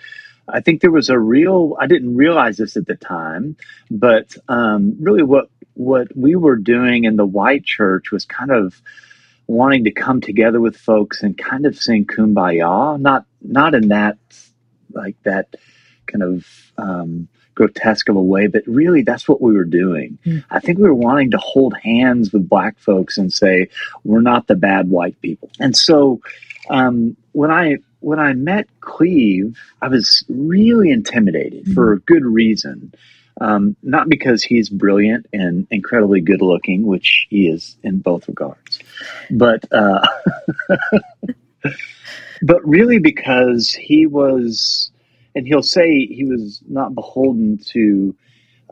I 0.48 0.60
think 0.60 0.80
there 0.80 0.90
was 0.90 1.08
a 1.08 1.18
real. 1.18 1.76
I 1.80 1.86
didn't 1.86 2.16
realize 2.16 2.56
this 2.56 2.76
at 2.76 2.86
the 2.86 2.96
time, 2.96 3.56
but 3.90 4.36
um, 4.48 4.96
really, 5.00 5.22
what 5.22 5.48
what 5.74 6.14
we 6.16 6.36
were 6.36 6.56
doing 6.56 7.04
in 7.04 7.16
the 7.16 7.26
white 7.26 7.64
church 7.64 8.10
was 8.10 8.24
kind 8.24 8.50
of 8.50 8.80
wanting 9.46 9.84
to 9.84 9.90
come 9.90 10.20
together 10.20 10.60
with 10.60 10.76
folks 10.76 11.22
and 11.22 11.36
kind 11.36 11.66
of 11.66 11.76
sing 11.76 12.06
kumbaya 12.06 13.00
not 13.00 13.24
not 13.40 13.74
in 13.74 13.88
that 13.88 14.16
like 14.92 15.16
that 15.24 15.54
kind 16.06 16.22
of 16.22 16.46
um, 16.78 17.28
grotesque 17.54 18.08
of 18.08 18.16
a 18.16 18.22
way 18.22 18.46
but 18.46 18.62
really 18.66 19.02
that's 19.02 19.28
what 19.28 19.42
we 19.42 19.52
were 19.52 19.64
doing 19.64 20.18
mm. 20.24 20.42
i 20.50 20.60
think 20.60 20.78
we 20.78 20.84
were 20.84 20.94
wanting 20.94 21.30
to 21.30 21.38
hold 21.38 21.76
hands 21.76 22.32
with 22.32 22.48
black 22.48 22.78
folks 22.78 23.18
and 23.18 23.32
say 23.32 23.68
we're 24.04 24.20
not 24.20 24.46
the 24.46 24.54
bad 24.54 24.88
white 24.88 25.20
people 25.20 25.50
and 25.58 25.76
so 25.76 26.20
um, 26.70 27.16
when 27.32 27.50
i 27.50 27.76
when 28.00 28.18
i 28.18 28.32
met 28.32 28.68
cleve 28.80 29.58
i 29.82 29.88
was 29.88 30.24
really 30.28 30.90
intimidated 30.90 31.64
mm. 31.66 31.74
for 31.74 31.92
a 31.92 32.00
good 32.00 32.24
reason 32.24 32.92
um, 33.40 33.76
not 33.82 34.08
because 34.08 34.42
he's 34.42 34.68
brilliant 34.68 35.26
and 35.32 35.66
incredibly 35.70 36.20
good 36.20 36.42
looking, 36.42 36.86
which 36.86 37.26
he 37.30 37.48
is 37.48 37.76
in 37.82 37.98
both 37.98 38.28
regards, 38.28 38.78
but 39.30 39.64
uh, 39.72 40.06
but 42.42 42.66
really 42.66 42.98
because 42.98 43.72
he 43.72 44.06
was, 44.06 44.90
and 45.34 45.46
he'll 45.46 45.62
say 45.62 46.06
he 46.06 46.24
was 46.24 46.62
not 46.68 46.94
beholden 46.94 47.58
to 47.70 48.14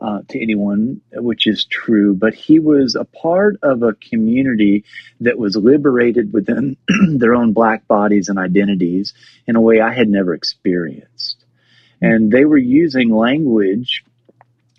uh, 0.01 0.21
to 0.29 0.41
anyone, 0.41 0.99
which 1.13 1.45
is 1.45 1.65
true, 1.65 2.15
but 2.15 2.33
he 2.33 2.59
was 2.59 2.95
a 2.95 3.05
part 3.05 3.57
of 3.61 3.83
a 3.83 3.93
community 3.93 4.83
that 5.19 5.37
was 5.37 5.55
liberated 5.55 6.33
within 6.33 6.75
their 7.17 7.35
own 7.35 7.53
black 7.53 7.87
bodies 7.87 8.27
and 8.27 8.39
identities 8.39 9.13
in 9.45 9.55
a 9.55 9.61
way 9.61 9.79
I 9.79 9.93
had 9.93 10.09
never 10.09 10.33
experienced. 10.33 11.45
And 12.01 12.31
they 12.31 12.45
were 12.45 12.57
using 12.57 13.15
language 13.15 14.03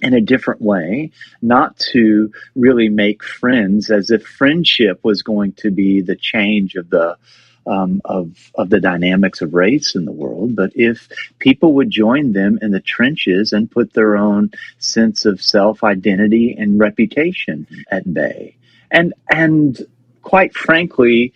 in 0.02 0.14
a 0.14 0.20
different 0.20 0.60
way, 0.60 1.12
not 1.40 1.78
to 1.92 2.32
really 2.56 2.88
make 2.88 3.22
friends 3.22 3.90
as 3.90 4.10
if 4.10 4.26
friendship 4.26 5.00
was 5.02 5.22
going 5.22 5.52
to 5.52 5.70
be 5.70 6.00
the 6.00 6.16
change 6.16 6.74
of 6.74 6.90
the 6.90 7.16
um, 7.64 8.00
of 8.04 8.50
of 8.56 8.70
the 8.70 8.80
dynamics 8.80 9.40
of 9.40 9.54
race 9.54 9.94
in 9.94 10.04
the 10.04 10.12
world, 10.12 10.56
but 10.56 10.72
if 10.74 11.08
people 11.38 11.74
would 11.74 11.90
join 11.90 12.32
them 12.32 12.58
in 12.60 12.72
the 12.72 12.80
trenches 12.80 13.52
and 13.52 13.70
put 13.70 13.92
their 13.92 14.16
own 14.16 14.50
sense 14.78 15.24
of 15.24 15.40
self 15.40 15.84
identity 15.84 16.56
and 16.58 16.80
reputation 16.80 17.66
at 17.88 18.12
bay, 18.12 18.56
and 18.90 19.14
and 19.30 19.86
quite 20.22 20.54
frankly, 20.54 21.32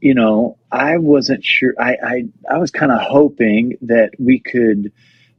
you 0.00 0.14
know, 0.14 0.56
I 0.70 0.98
wasn't 0.98 1.44
sure. 1.44 1.74
I 1.80 1.96
I, 2.00 2.24
I 2.48 2.58
was 2.58 2.70
kind 2.70 2.92
of 2.92 3.00
hoping 3.00 3.76
that 3.82 4.10
we 4.20 4.38
could 4.38 4.92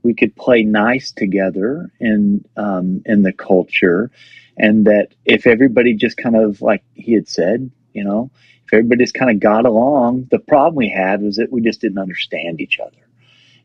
we 0.04 0.14
could 0.14 0.36
play 0.36 0.64
nice 0.64 1.12
together 1.12 1.92
in 2.00 2.46
um, 2.56 3.02
in 3.06 3.24
the 3.24 3.34
culture, 3.34 4.12
and 4.58 4.86
that 4.86 5.10
if 5.26 5.48
everybody 5.48 5.94
just 5.94 6.18
kind 6.18 6.36
of 6.36 6.62
like 6.62 6.84
he 6.94 7.14
had 7.14 7.28
said, 7.28 7.70
you 7.94 8.04
know, 8.04 8.32
if 8.66 8.74
everybody 8.74 9.04
just 9.04 9.14
kind 9.14 9.32
of 9.32 9.40
got 9.40 9.66
along, 9.66 10.28
the 10.32 10.40
problem 10.40 10.76
we 10.76 10.90
had 10.90 11.22
was 11.22 11.38
that 11.38 11.52
we 11.52 11.62
just 11.62 11.82
didn't 11.82 11.98
understand 11.98 12.62
each 12.62 12.80
other, 12.80 13.08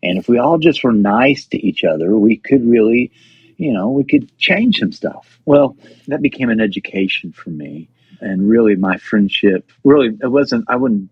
and 0.02 0.18
if 0.18 0.28
we 0.28 0.38
all 0.38 0.58
just 0.58 0.82
were 0.82 0.92
nice 0.92 1.46
to 1.46 1.58
each 1.58 1.84
other, 1.84 2.16
we 2.16 2.36
could 2.36 2.64
really, 2.66 3.12
you 3.56 3.72
know, 3.72 3.90
we 3.90 4.04
could 4.04 4.36
change 4.38 4.78
some 4.78 4.92
stuff. 4.92 5.38
Well, 5.44 5.76
that 6.08 6.22
became 6.22 6.50
an 6.50 6.60
education 6.60 7.32
for 7.32 7.50
me, 7.50 7.88
and 8.20 8.48
really 8.48 8.76
my 8.76 8.96
friendship 8.96 9.70
really 9.84 10.16
it 10.20 10.28
wasn't. 10.28 10.64
I 10.68 10.76
wouldn't. 10.76 11.10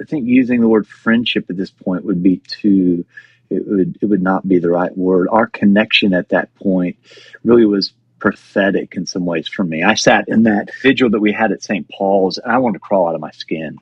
I 0.00 0.04
think 0.04 0.26
using 0.26 0.60
the 0.60 0.68
word 0.68 0.88
friendship 0.88 1.46
at 1.50 1.56
this 1.56 1.70
point 1.70 2.04
would 2.04 2.20
be 2.20 2.38
too 2.38 3.06
it 3.54 3.66
would 3.66 3.98
it 4.00 4.06
would 4.06 4.22
not 4.22 4.46
be 4.46 4.58
the 4.58 4.70
right 4.70 4.96
word. 4.96 5.28
Our 5.30 5.46
connection 5.46 6.14
at 6.14 6.30
that 6.30 6.54
point 6.56 6.96
really 7.44 7.64
was 7.64 7.92
prophetic 8.18 8.94
in 8.96 9.06
some 9.06 9.26
ways 9.26 9.48
for 9.48 9.64
me. 9.64 9.82
I 9.82 9.94
sat 9.94 10.28
in 10.28 10.44
that 10.44 10.70
vigil 10.82 11.10
that 11.10 11.20
we 11.20 11.32
had 11.32 11.52
at 11.52 11.62
St. 11.62 11.86
Paul's, 11.90 12.38
and 12.38 12.50
I 12.50 12.58
wanted 12.58 12.74
to 12.74 12.80
crawl 12.80 13.08
out 13.08 13.14
of 13.14 13.20
my 13.20 13.30
skin. 13.32 13.78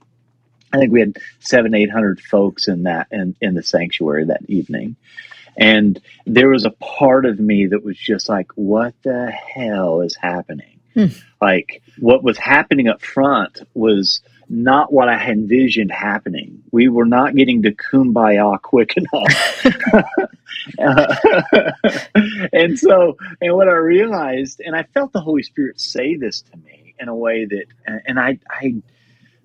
I 0.73 0.79
think 0.79 0.93
we 0.93 1.00
had 1.00 1.19
seven, 1.41 1.75
eight 1.75 1.91
hundred 1.91 2.21
folks 2.21 2.67
in 2.67 2.85
that 2.85 3.09
in, 3.11 3.37
in 3.41 3.55
the 3.55 3.62
sanctuary 3.62 4.25
that 4.26 4.43
evening. 4.49 4.97
And 5.57 6.00
there 6.26 6.49
was 6.49 6.64
a 6.64 6.71
part 6.71 7.26
of 7.26 7.38
me 7.38 7.67
that 7.67 7.85
was 7.85 7.99
just 7.99 8.29
like, 8.29 8.50
what 8.55 8.95
the 9.02 9.31
hell 9.31 10.00
is 10.00 10.17
happening? 10.17 10.81
Hmm. 10.95 11.07
Like 11.41 11.83
what 11.99 12.23
was 12.23 12.38
happening 12.38 12.88
up 12.88 13.02
front 13.02 13.61
was 13.75 14.23
not 14.52 14.92
what 14.92 15.09
I 15.09 15.16
had 15.16 15.38
envisioned 15.38 15.90
happening. 15.90 16.62
We 16.73 16.88
were 16.88 17.06
not 17.06 17.35
getting 17.35 17.62
to 17.62 17.73
kumbaya 17.73 18.61
quick 18.61 18.94
enough. 18.99 19.66
and 22.52 22.78
so, 22.78 23.16
and 23.40 23.54
what 23.56 23.68
I 23.68 23.73
realized, 23.73 24.61
and 24.61 24.76
I 24.76 24.82
felt 24.82 25.12
the 25.12 25.23
Holy 25.23 25.42
Spirit 25.42 25.80
say 25.80 26.16
this 26.16 26.42
to 26.42 26.59
me 26.59 26.94
in 27.00 27.09
a 27.09 27.14
way 27.14 27.47
that, 27.47 27.64
and 28.06 28.21
I, 28.21 28.38
I, 28.50 28.75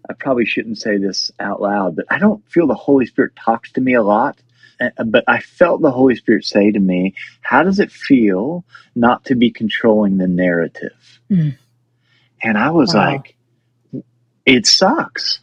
I 0.09 0.13
probably 0.13 0.45
shouldn't 0.45 0.77
say 0.77 0.97
this 0.97 1.31
out 1.39 1.61
loud, 1.61 1.95
but 1.95 2.05
I 2.09 2.19
don't 2.19 2.45
feel 2.51 2.67
the 2.67 2.75
Holy 2.75 3.05
Spirit 3.05 3.33
talks 3.37 3.71
to 3.73 3.81
me 3.81 3.93
a 3.93 4.03
lot. 4.03 4.37
But 5.05 5.23
I 5.25 5.39
felt 5.39 5.81
the 5.81 5.89
Holy 5.89 6.17
Spirit 6.17 6.43
say 6.43 6.69
to 6.71 6.79
me, 6.79 7.15
How 7.41 7.63
does 7.63 7.79
it 7.79 7.91
feel 7.91 8.63
not 8.93 9.25
to 9.25 9.35
be 9.35 9.49
controlling 9.49 10.17
the 10.17 10.27
narrative? 10.27 11.19
Mm. 11.31 11.57
And 12.43 12.57
I 12.59 12.69
was 12.69 12.93
wow. 12.93 13.13
like, 13.13 13.36
it 14.47 14.65
sucks 14.65 15.39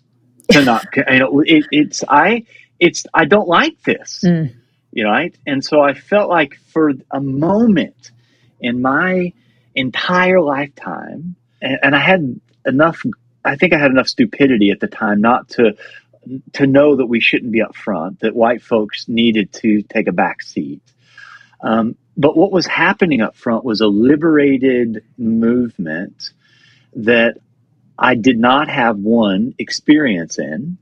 to 0.51 0.65
not 0.65 0.87
you 0.97 1.19
know 1.19 1.41
it, 1.41 1.67
it's 1.71 2.03
i 2.09 2.45
it's 2.81 3.05
i 3.15 3.25
don't 3.25 3.47
like 3.47 3.81
this 3.83 4.25
mm. 4.25 4.53
you 4.93 5.05
know 5.05 5.11
right 5.11 5.37
and 5.47 5.65
so 5.65 5.81
i 5.81 5.95
felt 5.95 6.29
like 6.29 6.57
for 6.73 6.93
a 7.13 7.21
moment 7.21 8.11
in 8.61 8.83
my 8.83 9.33
entire 9.75 10.41
lifetime 10.41 11.37
and, 11.63 11.79
and 11.83 11.95
i 11.95 12.01
had 12.01 12.41
enough 12.67 13.03
i 13.45 13.55
think 13.57 13.73
i 13.73 13.79
had 13.79 13.91
enough 13.91 14.09
stupidity 14.09 14.71
at 14.71 14.81
the 14.81 14.89
time 14.89 15.21
not 15.21 15.49
to 15.49 15.77
to 16.55 16.67
know 16.67 16.97
that 16.97 17.07
we 17.07 17.21
shouldn't 17.21 17.53
be 17.53 17.61
up 17.61 17.77
front 17.77 18.21
that 18.21 18.35
white 18.35 18.63
folks 18.63 19.07
needed 19.07 19.53
to 19.53 19.83
take 19.83 20.09
a 20.09 20.13
back 20.13 20.43
seat 20.43 20.83
Um, 21.61 21.97
but 22.17 22.37
what 22.37 22.53
was 22.53 22.67
happening 22.67 23.21
up 23.21 23.37
front 23.37 23.65
was 23.65 23.81
a 23.81 23.87
liberated 23.87 25.05
movement 25.19 26.31
that 26.95 27.39
I 27.99 28.15
did 28.15 28.39
not 28.39 28.69
have 28.69 28.99
one 28.99 29.55
experience 29.59 30.39
in, 30.39 30.79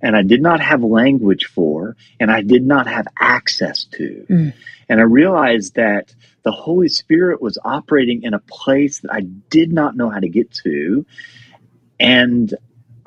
and 0.00 0.16
I 0.16 0.22
did 0.22 0.42
not 0.42 0.60
have 0.60 0.82
language 0.82 1.46
for, 1.46 1.96
and 2.20 2.30
I 2.30 2.42
did 2.42 2.64
not 2.64 2.86
have 2.86 3.08
access 3.18 3.84
to. 3.92 4.26
Mm. 4.28 4.54
And 4.88 5.00
I 5.00 5.04
realized 5.04 5.74
that 5.74 6.14
the 6.44 6.52
Holy 6.52 6.88
Spirit 6.88 7.42
was 7.42 7.58
operating 7.64 8.22
in 8.22 8.34
a 8.34 8.38
place 8.38 9.00
that 9.00 9.12
I 9.12 9.22
did 9.22 9.72
not 9.72 9.96
know 9.96 10.10
how 10.10 10.20
to 10.20 10.28
get 10.28 10.52
to. 10.64 11.04
And 11.98 12.54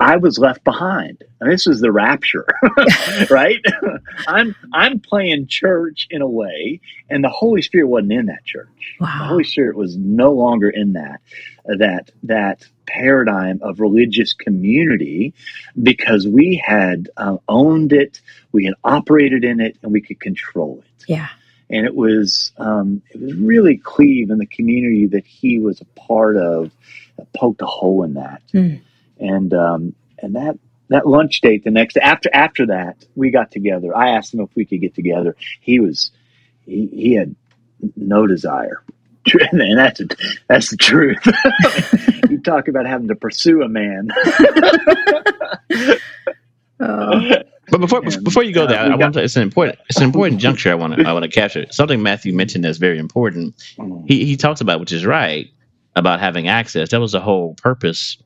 I 0.00 0.16
was 0.16 0.38
left 0.38 0.64
behind. 0.64 1.22
And 1.40 1.52
this 1.52 1.66
was 1.66 1.80
the 1.80 1.92
rapture, 1.92 2.46
right? 3.30 3.60
I'm 4.26 4.56
I'm 4.72 4.98
playing 4.98 5.46
church 5.46 6.06
in 6.10 6.22
a 6.22 6.26
way, 6.26 6.80
and 7.10 7.22
the 7.22 7.28
Holy 7.28 7.60
Spirit 7.60 7.86
wasn't 7.86 8.12
in 8.12 8.26
that 8.26 8.44
church. 8.44 8.96
Wow. 8.98 9.06
The 9.06 9.24
Holy 9.26 9.44
Spirit 9.44 9.76
was 9.76 9.96
no 9.96 10.32
longer 10.32 10.70
in 10.70 10.94
that 10.94 11.20
that 11.64 12.10
that 12.22 12.66
paradigm 12.86 13.60
of 13.62 13.78
religious 13.78 14.32
community 14.32 15.34
because 15.82 16.26
we 16.26 16.56
had 16.56 17.10
uh, 17.18 17.36
owned 17.48 17.92
it, 17.92 18.20
we 18.52 18.64
had 18.64 18.74
operated 18.82 19.44
in 19.44 19.60
it, 19.60 19.76
and 19.82 19.92
we 19.92 20.00
could 20.00 20.18
control 20.18 20.82
it. 20.82 21.04
Yeah. 21.08 21.28
And 21.68 21.86
it 21.86 21.94
was 21.94 22.52
um, 22.56 23.02
it 23.10 23.20
was 23.20 23.34
really 23.34 23.76
Cleve 23.76 24.30
and 24.30 24.40
the 24.40 24.46
community 24.46 25.06
that 25.08 25.26
he 25.26 25.58
was 25.58 25.80
a 25.82 26.00
part 26.00 26.38
of 26.38 26.70
that 27.16 27.30
poked 27.34 27.60
a 27.60 27.66
hole 27.66 28.02
in 28.02 28.14
that. 28.14 28.42
Mm 28.54 28.80
and 29.20 29.52
um, 29.54 29.94
and 30.18 30.34
that 30.34 30.58
that 30.88 31.06
lunch 31.06 31.40
date 31.40 31.64
the 31.64 31.70
next 31.70 31.96
after 31.98 32.28
after 32.32 32.66
that 32.66 33.04
we 33.14 33.30
got 33.30 33.50
together. 33.50 33.96
I 33.96 34.10
asked 34.10 34.34
him 34.34 34.40
if 34.40 34.50
we 34.54 34.64
could 34.64 34.80
get 34.80 34.94
together. 34.94 35.36
He 35.60 35.80
was 35.80 36.10
he, 36.66 36.86
he 36.86 37.14
had 37.14 37.34
no 37.96 38.26
desire. 38.26 38.82
And 39.52 39.78
that's 39.78 40.00
a, 40.00 40.06
that's 40.48 40.70
the 40.70 40.78
truth. 40.78 41.18
you 42.30 42.40
talk 42.40 42.68
about 42.68 42.86
having 42.86 43.08
to 43.08 43.14
pursue 43.14 43.62
a 43.62 43.68
man. 43.68 44.08
But 47.70 47.80
before 47.80 48.02
and, 48.02 48.24
before 48.24 48.42
you 48.42 48.52
go 48.52 48.66
there, 48.66 48.80
uh, 48.80 48.88
I 48.88 48.96
want 48.96 49.14
to. 49.14 49.22
It's 49.22 49.36
an 49.36 49.42
important 49.42 49.78
it's 49.88 49.98
an 49.98 50.04
important 50.04 50.40
juncture. 50.40 50.70
I 50.72 50.74
want 50.74 50.96
to 50.96 51.06
I 51.06 51.12
want 51.12 51.22
to 51.22 51.28
capture 51.28 51.66
something 51.70 52.02
Matthew 52.02 52.34
mentioned 52.34 52.64
that's 52.64 52.78
very 52.78 52.98
important. 52.98 53.56
Mm. 53.78 54.04
He 54.08 54.24
he 54.24 54.36
talks 54.36 54.60
about 54.60 54.80
which 54.80 54.92
is 54.92 55.06
right 55.06 55.48
about 55.94 56.20
having 56.20 56.48
access. 56.48 56.90
That 56.90 57.00
was 57.00 57.12
the 57.12 57.20
whole 57.20 57.54
purpose 57.54 58.18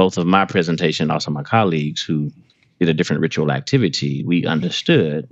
both 0.00 0.16
of 0.16 0.26
my 0.26 0.46
presentation, 0.46 1.10
also 1.10 1.30
my 1.30 1.42
colleagues 1.42 2.02
who 2.02 2.32
did 2.78 2.88
a 2.88 2.94
different 2.94 3.20
ritual 3.20 3.52
activity, 3.52 4.24
we 4.24 4.46
understood 4.46 5.28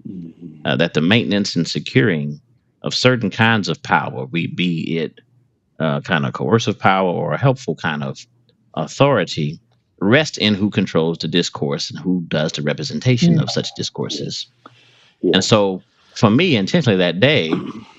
uh, 0.66 0.76
that 0.76 0.92
the 0.92 1.00
maintenance 1.00 1.56
and 1.56 1.66
securing 1.66 2.38
of 2.82 2.92
certain 2.92 3.30
kinds 3.30 3.70
of 3.70 3.82
power, 3.82 4.26
we 4.26 4.46
be 4.46 4.98
it 4.98 5.20
uh, 5.78 6.02
kind 6.02 6.26
of 6.26 6.34
coercive 6.34 6.78
power 6.78 7.08
or 7.08 7.32
a 7.32 7.38
helpful 7.38 7.76
kind 7.76 8.04
of 8.04 8.18
authority, 8.74 9.58
rest 10.02 10.36
in 10.36 10.52
who 10.52 10.68
controls 10.68 11.16
the 11.16 11.28
discourse 11.28 11.88
and 11.88 11.98
who 11.98 12.22
does 12.28 12.52
the 12.52 12.60
representation 12.60 13.40
of 13.40 13.50
such 13.50 13.74
discourses. 13.74 14.48
Yeah. 15.22 15.30
And 15.32 15.42
so, 15.42 15.82
for 16.14 16.28
me, 16.28 16.56
intentionally 16.56 16.98
that 16.98 17.20
day, 17.20 17.50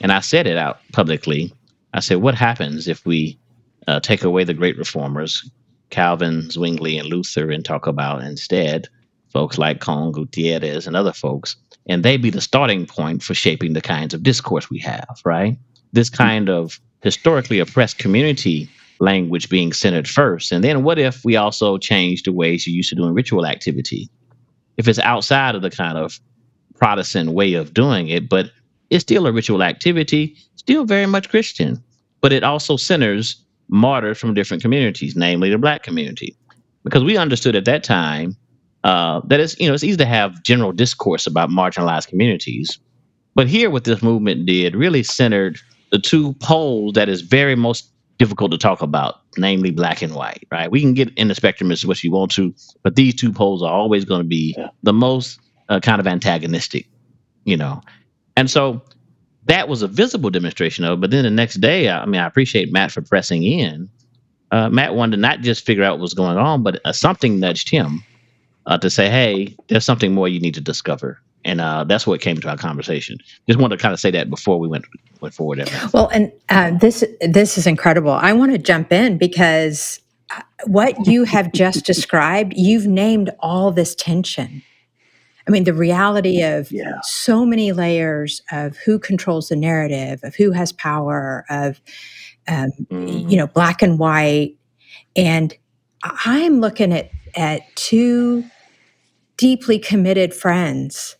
and 0.01 0.11
I 0.11 0.19
said 0.19 0.45
it 0.45 0.55
out 0.55 0.81
publicly, 0.93 1.51
I 1.95 1.99
said, 2.01 2.17
"What 2.17 2.35
happens 2.35 2.87
if 2.87 3.03
we 3.07 3.39
uh, 3.87 3.99
take 4.01 4.23
away 4.23 4.43
the 4.43 4.53
great 4.53 4.77
reformers, 4.77 5.49
Calvin, 5.89 6.49
Zwingli, 6.49 6.97
and 6.97 7.07
Luther 7.07 7.51
and 7.51 7.63
talk 7.63 7.87
about 7.87 8.23
instead 8.23 8.87
folks 9.31 9.57
like 9.57 9.79
Cone, 9.79 10.11
Gutierrez, 10.11 10.87
and 10.87 10.95
other 10.95 11.13
folks, 11.13 11.55
and 11.87 12.03
they 12.03 12.17
be 12.17 12.29
the 12.29 12.41
starting 12.41 12.85
point 12.85 13.23
for 13.23 13.33
shaping 13.33 13.73
the 13.73 13.81
kinds 13.81 14.13
of 14.13 14.23
discourse 14.23 14.69
we 14.69 14.79
have, 14.79 15.21
right? 15.25 15.57
This 15.91 16.09
mm-hmm. 16.09 16.23
kind 16.23 16.49
of 16.49 16.79
historically 17.01 17.59
oppressed 17.59 17.97
community 17.97 18.69
language 18.99 19.49
being 19.49 19.71
centered 19.71 20.07
first. 20.07 20.51
And 20.51 20.63
then 20.63 20.83
what 20.83 20.99
if 20.99 21.23
we 21.23 21.35
also 21.35 21.77
change 21.77 22.23
the 22.23 22.33
ways 22.33 22.67
you're 22.67 22.75
used 22.75 22.89
to 22.89 22.95
doing 22.95 23.13
ritual 23.13 23.45
activity? 23.45 24.09
If 24.77 24.87
it's 24.87 24.99
outside 24.99 25.55
of 25.55 25.61
the 25.61 25.69
kind 25.69 25.97
of 25.97 26.19
Protestant 26.75 27.31
way 27.31 27.53
of 27.53 27.73
doing 27.73 28.07
it, 28.09 28.29
but 28.29 28.51
it's 28.89 29.03
still 29.03 29.27
a 29.27 29.31
ritual 29.31 29.63
activity, 29.63 30.35
still 30.55 30.85
very 30.85 31.05
much 31.05 31.29
Christian, 31.29 31.83
but 32.21 32.33
it 32.33 32.43
also 32.43 32.77
centers 32.77 33.43
martyrs 33.69 34.17
from 34.17 34.33
different 34.33 34.61
communities, 34.61 35.15
namely 35.15 35.49
the 35.49 35.57
black 35.57 35.83
community. 35.83 36.35
Because 36.83 37.03
we 37.03 37.17
understood 37.17 37.55
at 37.55 37.65
that 37.65 37.83
time 37.83 38.35
uh, 38.83 39.21
that 39.25 39.39
it's 39.39 39.59
you 39.59 39.67
know 39.67 39.73
it's 39.73 39.83
easy 39.83 39.97
to 39.97 40.05
have 40.05 40.41
general 40.43 40.71
discourse 40.71 41.27
about 41.27 41.49
marginalized 41.49 42.07
communities, 42.07 42.79
but 43.35 43.47
here 43.47 43.69
what 43.69 43.83
this 43.83 44.01
movement 44.01 44.45
did 44.45 44.75
really 44.75 45.03
centered 45.03 45.59
the 45.91 45.99
two 45.99 46.33
poles 46.35 46.93
that 46.93 47.09
is 47.09 47.21
very 47.21 47.55
most 47.55 47.91
difficult 48.17 48.51
to 48.51 48.57
talk 48.57 48.81
about, 48.81 49.15
namely 49.37 49.71
black 49.71 50.01
and 50.01 50.15
white. 50.15 50.47
Right? 50.51 50.71
We 50.71 50.81
can 50.81 50.93
get 50.93 51.13
in 51.15 51.27
the 51.27 51.35
spectrum 51.35 51.71
as 51.71 51.85
what 51.85 52.03
you 52.03 52.11
want 52.11 52.31
to, 52.31 52.53
but 52.83 52.95
these 52.95 53.15
two 53.15 53.31
poles 53.31 53.61
are 53.61 53.71
always 53.71 54.05
going 54.05 54.21
to 54.21 54.27
be 54.27 54.55
yeah. 54.57 54.69
the 54.83 54.93
most 54.93 55.39
uh, 55.67 55.79
kind 55.79 55.99
of 55.99 56.07
antagonistic, 56.07 56.87
you 57.43 57.57
know. 57.57 57.81
And 58.37 58.49
so 58.49 58.81
that 59.49 59.67
was 59.67 59.81
a 59.81 59.87
visible 59.87 60.29
demonstration 60.29 60.85
of. 60.85 60.93
It. 60.93 61.01
But 61.01 61.11
then 61.11 61.23
the 61.23 61.31
next 61.31 61.55
day, 61.55 61.89
I 61.89 62.05
mean, 62.05 62.21
I 62.21 62.27
appreciate 62.27 62.71
Matt 62.71 62.91
for 62.91 63.01
pressing 63.01 63.43
in. 63.43 63.89
Uh, 64.51 64.69
Matt 64.69 64.95
wanted 64.95 65.17
to 65.17 65.21
not 65.21 65.41
just 65.41 65.65
figure 65.65 65.83
out 65.83 65.93
what 65.93 66.01
was 66.01 66.13
going 66.13 66.37
on, 66.37 66.63
but 66.63 66.79
uh, 66.85 66.93
something 66.93 67.39
nudged 67.39 67.69
him 67.69 68.03
uh, 68.65 68.77
to 68.77 68.89
say, 68.89 69.09
"Hey, 69.09 69.55
there's 69.67 69.85
something 69.85 70.13
more 70.13 70.27
you 70.27 70.39
need 70.39 70.53
to 70.53 70.61
discover." 70.61 71.19
And 71.45 71.61
uh, 71.61 71.83
that's 71.85 72.05
what 72.05 72.21
came 72.21 72.37
to 72.37 72.49
our 72.49 72.57
conversation. 72.57 73.17
Just 73.47 73.59
wanted 73.59 73.77
to 73.77 73.81
kind 73.81 73.93
of 73.93 73.99
say 73.99 74.11
that 74.11 74.29
before 74.29 74.59
we 74.59 74.67
went 74.67 74.85
went 75.21 75.33
forward. 75.33 75.69
Well, 75.93 76.09
and 76.09 76.31
uh, 76.49 76.71
this 76.77 77.03
this 77.21 77.57
is 77.57 77.65
incredible. 77.65 78.11
I 78.11 78.33
want 78.33 78.51
to 78.51 78.57
jump 78.57 78.91
in 78.91 79.17
because 79.17 79.99
uh, 80.35 80.41
what 80.65 81.07
you 81.07 81.23
have 81.23 81.51
just 81.53 81.85
described, 81.93 82.53
you've 82.55 82.87
named 82.87 83.31
all 83.39 83.71
this 83.71 83.95
tension 83.95 84.61
I 85.49 85.51
mean, 85.51 85.63
the 85.63 85.73
reality 85.73 86.43
of 86.43 86.71
yeah. 86.71 86.99
so 87.01 87.43
many 87.43 87.71
layers 87.71 88.43
of 88.51 88.77
who 88.77 88.99
controls 88.99 89.49
the 89.49 89.55
narrative, 89.55 90.19
of 90.21 90.35
who 90.35 90.51
has 90.51 90.71
power, 90.71 91.43
of 91.49 91.81
um, 92.47 92.69
mm. 92.91 93.31
you 93.31 93.35
know, 93.35 93.47
black 93.47 93.81
and 93.81 93.97
white, 93.97 94.55
and 95.15 95.57
I'm 96.03 96.61
looking 96.61 96.93
at 96.93 97.09
at 97.35 97.63
two 97.75 98.45
deeply 99.37 99.79
committed 99.79 100.35
friends. 100.35 101.15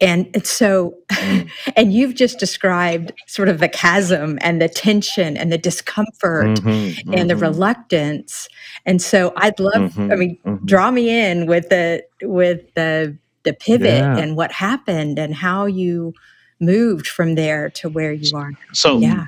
And 0.00 0.46
so, 0.46 0.94
mm. 1.10 1.50
and 1.76 1.92
you've 1.92 2.14
just 2.14 2.38
described 2.38 3.12
sort 3.26 3.48
of 3.48 3.58
the 3.58 3.68
chasm 3.68 4.38
and 4.42 4.62
the 4.62 4.68
tension 4.68 5.36
and 5.36 5.50
the 5.50 5.58
discomfort 5.58 6.46
mm-hmm, 6.46 6.68
mm-hmm. 6.68 7.14
and 7.14 7.28
the 7.28 7.34
mm-hmm. 7.34 7.42
reluctance. 7.42 8.46
And 8.86 9.02
so, 9.02 9.32
I'd 9.38 9.58
love, 9.58 9.94
mm-hmm, 9.94 10.12
I 10.12 10.14
mean, 10.14 10.38
mm-hmm. 10.46 10.66
draw 10.66 10.92
me 10.92 11.10
in 11.10 11.46
with 11.46 11.68
the 11.68 12.04
with 12.22 12.72
the 12.74 13.18
the 13.44 13.52
pivot 13.52 13.88
yeah. 13.88 14.16
and 14.16 14.36
what 14.36 14.52
happened 14.52 15.18
and 15.18 15.34
how 15.34 15.66
you 15.66 16.14
moved 16.60 17.06
from 17.06 17.34
there 17.34 17.70
to 17.70 17.88
where 17.88 18.12
you 18.12 18.36
are 18.36 18.50
now. 18.50 18.56
So 18.72 18.98
yeah. 18.98 19.26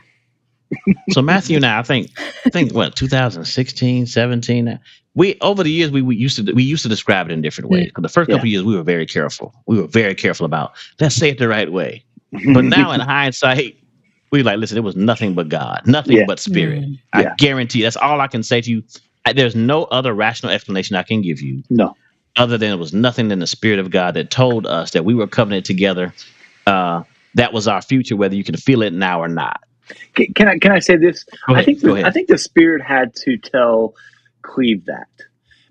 so 1.11 1.23
Matthew 1.23 1.57
and 1.57 1.67
I, 1.67 1.81
I 1.81 1.83
think, 1.83 2.11
I 2.47 2.51
think 2.51 2.73
what 2.73 2.97
2016, 2.97 4.07
17. 4.07 4.81
We 5.17 5.39
over 5.41 5.63
the 5.63 5.71
years 5.71 5.91
we, 5.91 6.03
we 6.03 6.17
used 6.17 6.45
to 6.45 6.53
we 6.53 6.65
used 6.65 6.83
to 6.83 6.89
describe 6.89 7.27
it 7.27 7.33
in 7.33 7.41
different 7.41 7.71
ways. 7.71 7.87
Because 7.87 8.03
the 8.03 8.09
first 8.09 8.31
couple 8.31 8.47
yeah. 8.47 8.53
years 8.53 8.65
we 8.65 8.77
were 8.77 8.83
very 8.83 9.07
careful. 9.07 9.55
We 9.67 9.81
were 9.81 9.87
very 9.87 10.15
careful 10.15 10.45
about 10.45 10.73
let's 11.01 11.15
say 11.15 11.31
it 11.31 11.39
the 11.39 11.49
right 11.49 11.71
way. 11.71 12.05
But 12.53 12.65
now 12.65 12.91
in 12.91 13.01
hindsight, 13.01 13.77
we 14.33 14.43
like 14.43 14.59
listen. 14.59 14.77
It 14.77 14.83
was 14.83 14.97
nothing 14.97 15.35
but 15.35 15.49
God, 15.49 15.83
nothing 15.87 16.17
yeah. 16.17 16.25
but 16.27 16.41
Spirit. 16.41 16.83
Mm. 16.83 16.99
I 17.13 17.25
guarantee. 17.37 17.83
That's 17.83 17.97
all 17.97 18.21
I 18.21 18.27
can 18.27 18.43
say 18.43 18.61
to 18.61 18.71
you. 18.71 18.83
I, 19.25 19.33
there's 19.33 19.55
no 19.55 19.85
other 19.85 20.13
rational 20.13 20.51
explanation 20.51 20.97
I 20.97 21.05
can 21.05 21.23
give 21.23 21.41
you. 21.41 21.63
No 21.71 21.95
other 22.37 22.59
than 22.59 22.73
it 22.73 22.77
was 22.77 22.93
nothing 22.93 23.29
than 23.29 23.39
the 23.39 23.47
Spirit 23.47 23.79
of 23.79 23.91
God 23.91 24.15
that 24.15 24.31
told 24.31 24.67
us 24.67 24.93
that 24.93 25.05
we 25.05 25.15
were 25.15 25.27
covenant 25.27 25.67
together. 25.67 26.13
Uh, 26.67 27.03
that 27.35 27.53
was 27.53 27.69
our 27.69 27.83
future, 27.83 28.17
whether 28.17 28.35
you 28.35 28.45
can 28.45 28.57
feel 28.57 28.83
it 28.83 28.93
now 28.93 29.21
or 29.21 29.29
not. 29.29 29.63
Can, 30.15 30.33
can 30.35 30.49
I 30.49 30.59
can 30.59 30.73
I 30.73 30.79
say 30.79 30.97
this? 30.97 31.27
I 31.47 31.63
think 31.63 31.81
the, 31.81 32.05
I 32.05 32.11
think 32.11 32.29
the 32.29 32.39
Spirit 32.39 32.83
had 32.83 33.15
to 33.17 33.37
tell 33.37 33.95
Cleve 34.43 34.87
that 34.87 35.09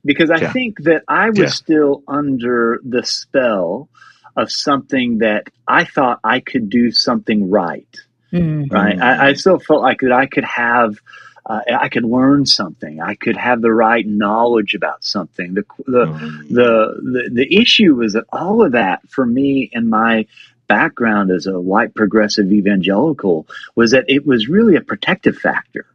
because 0.05 0.29
I 0.29 0.37
yeah. 0.37 0.51
think 0.51 0.83
that 0.83 1.03
I 1.07 1.29
was 1.29 1.39
yeah. 1.39 1.47
still 1.47 2.03
under 2.07 2.79
the 2.83 3.03
spell 3.03 3.89
of 4.35 4.51
something 4.51 5.19
that 5.19 5.47
I 5.67 5.85
thought 5.85 6.19
I 6.23 6.39
could 6.39 6.69
do 6.69 6.91
something 6.91 7.49
right. 7.49 7.87
Mm-hmm. 8.31 8.73
Right, 8.73 8.99
I, 8.99 9.29
I, 9.29 9.33
still 9.33 9.59
felt 9.59 9.83
like 9.83 9.99
that 9.99 10.11
I 10.11 10.25
could 10.25 10.43
have 10.43 10.97
uh, 11.45 11.61
I 11.77 11.89
could 11.89 12.05
learn 12.05 12.45
something. 12.45 13.01
I 13.01 13.15
could 13.15 13.35
have 13.37 13.61
the 13.61 13.73
right 13.73 14.05
knowledge 14.05 14.75
about 14.75 15.03
something. 15.03 15.53
The 15.53 15.65
the, 15.85 16.05
mm-hmm. 16.05 16.53
the 16.53 16.99
the 17.01 17.29
the 17.33 17.57
issue 17.57 17.95
was 17.95 18.13
that 18.13 18.25
all 18.31 18.63
of 18.63 18.73
that 18.73 19.01
for 19.09 19.25
me 19.25 19.69
and 19.73 19.89
my 19.89 20.25
background 20.67 21.31
as 21.31 21.45
a 21.45 21.59
white 21.59 21.93
progressive 21.93 22.51
evangelical 22.51 23.47
was 23.75 23.91
that 23.91 24.05
it 24.07 24.25
was 24.25 24.47
really 24.47 24.75
a 24.75 24.81
protective 24.81 25.37
factor. 25.37 25.85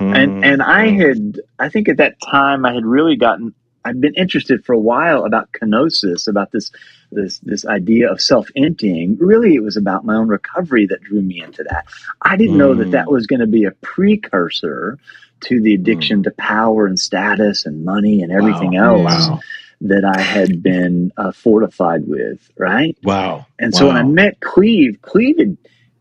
Mm-hmm. 0.00 0.14
And 0.14 0.44
and 0.44 0.62
I 0.62 0.88
had 0.88 1.40
I 1.58 1.68
think 1.68 1.88
at 1.88 1.98
that 1.98 2.20
time 2.20 2.64
I 2.64 2.72
had 2.72 2.86
really 2.86 3.16
gotten 3.16 3.54
I'd 3.84 4.00
been 4.00 4.14
interested 4.14 4.64
for 4.64 4.72
a 4.72 4.78
while 4.78 5.24
about 5.24 5.52
kenosis, 5.52 6.26
about 6.26 6.50
this 6.52 6.70
this 7.12 7.38
this 7.40 7.66
idea 7.66 8.10
of 8.10 8.20
self 8.20 8.48
emptying. 8.56 9.16
Really, 9.18 9.54
it 9.54 9.62
was 9.62 9.76
about 9.76 10.04
my 10.04 10.14
own 10.14 10.28
recovery 10.28 10.86
that 10.86 11.02
drew 11.02 11.20
me 11.20 11.42
into 11.42 11.62
that. 11.64 11.86
I 12.20 12.36
didn't 12.36 12.54
mm. 12.54 12.58
know 12.58 12.74
that 12.74 12.92
that 12.92 13.06
mm. 13.06 13.12
was 13.12 13.26
going 13.26 13.40
to 13.40 13.46
be 13.46 13.64
a 13.64 13.70
precursor 13.70 14.98
to 15.42 15.60
the 15.60 15.74
addiction 15.74 16.20
mm. 16.20 16.24
to 16.24 16.30
power 16.32 16.86
and 16.86 16.98
status 16.98 17.66
and 17.66 17.84
money 17.84 18.22
and 18.22 18.32
everything 18.32 18.72
wow. 18.74 18.96
else. 18.96 19.28
Wow. 19.28 19.40
That 19.80 20.04
I 20.04 20.18
had 20.18 20.62
been 20.62 21.12
uh, 21.16 21.32
fortified 21.32 22.06
with, 22.06 22.38
right? 22.56 22.96
Wow! 23.02 23.46
And 23.58 23.74
so 23.74 23.88
when 23.88 23.96
I 23.96 24.02
met 24.02 24.40
Cleve, 24.40 25.02
Cleve 25.02 25.36
had, 25.36 25.58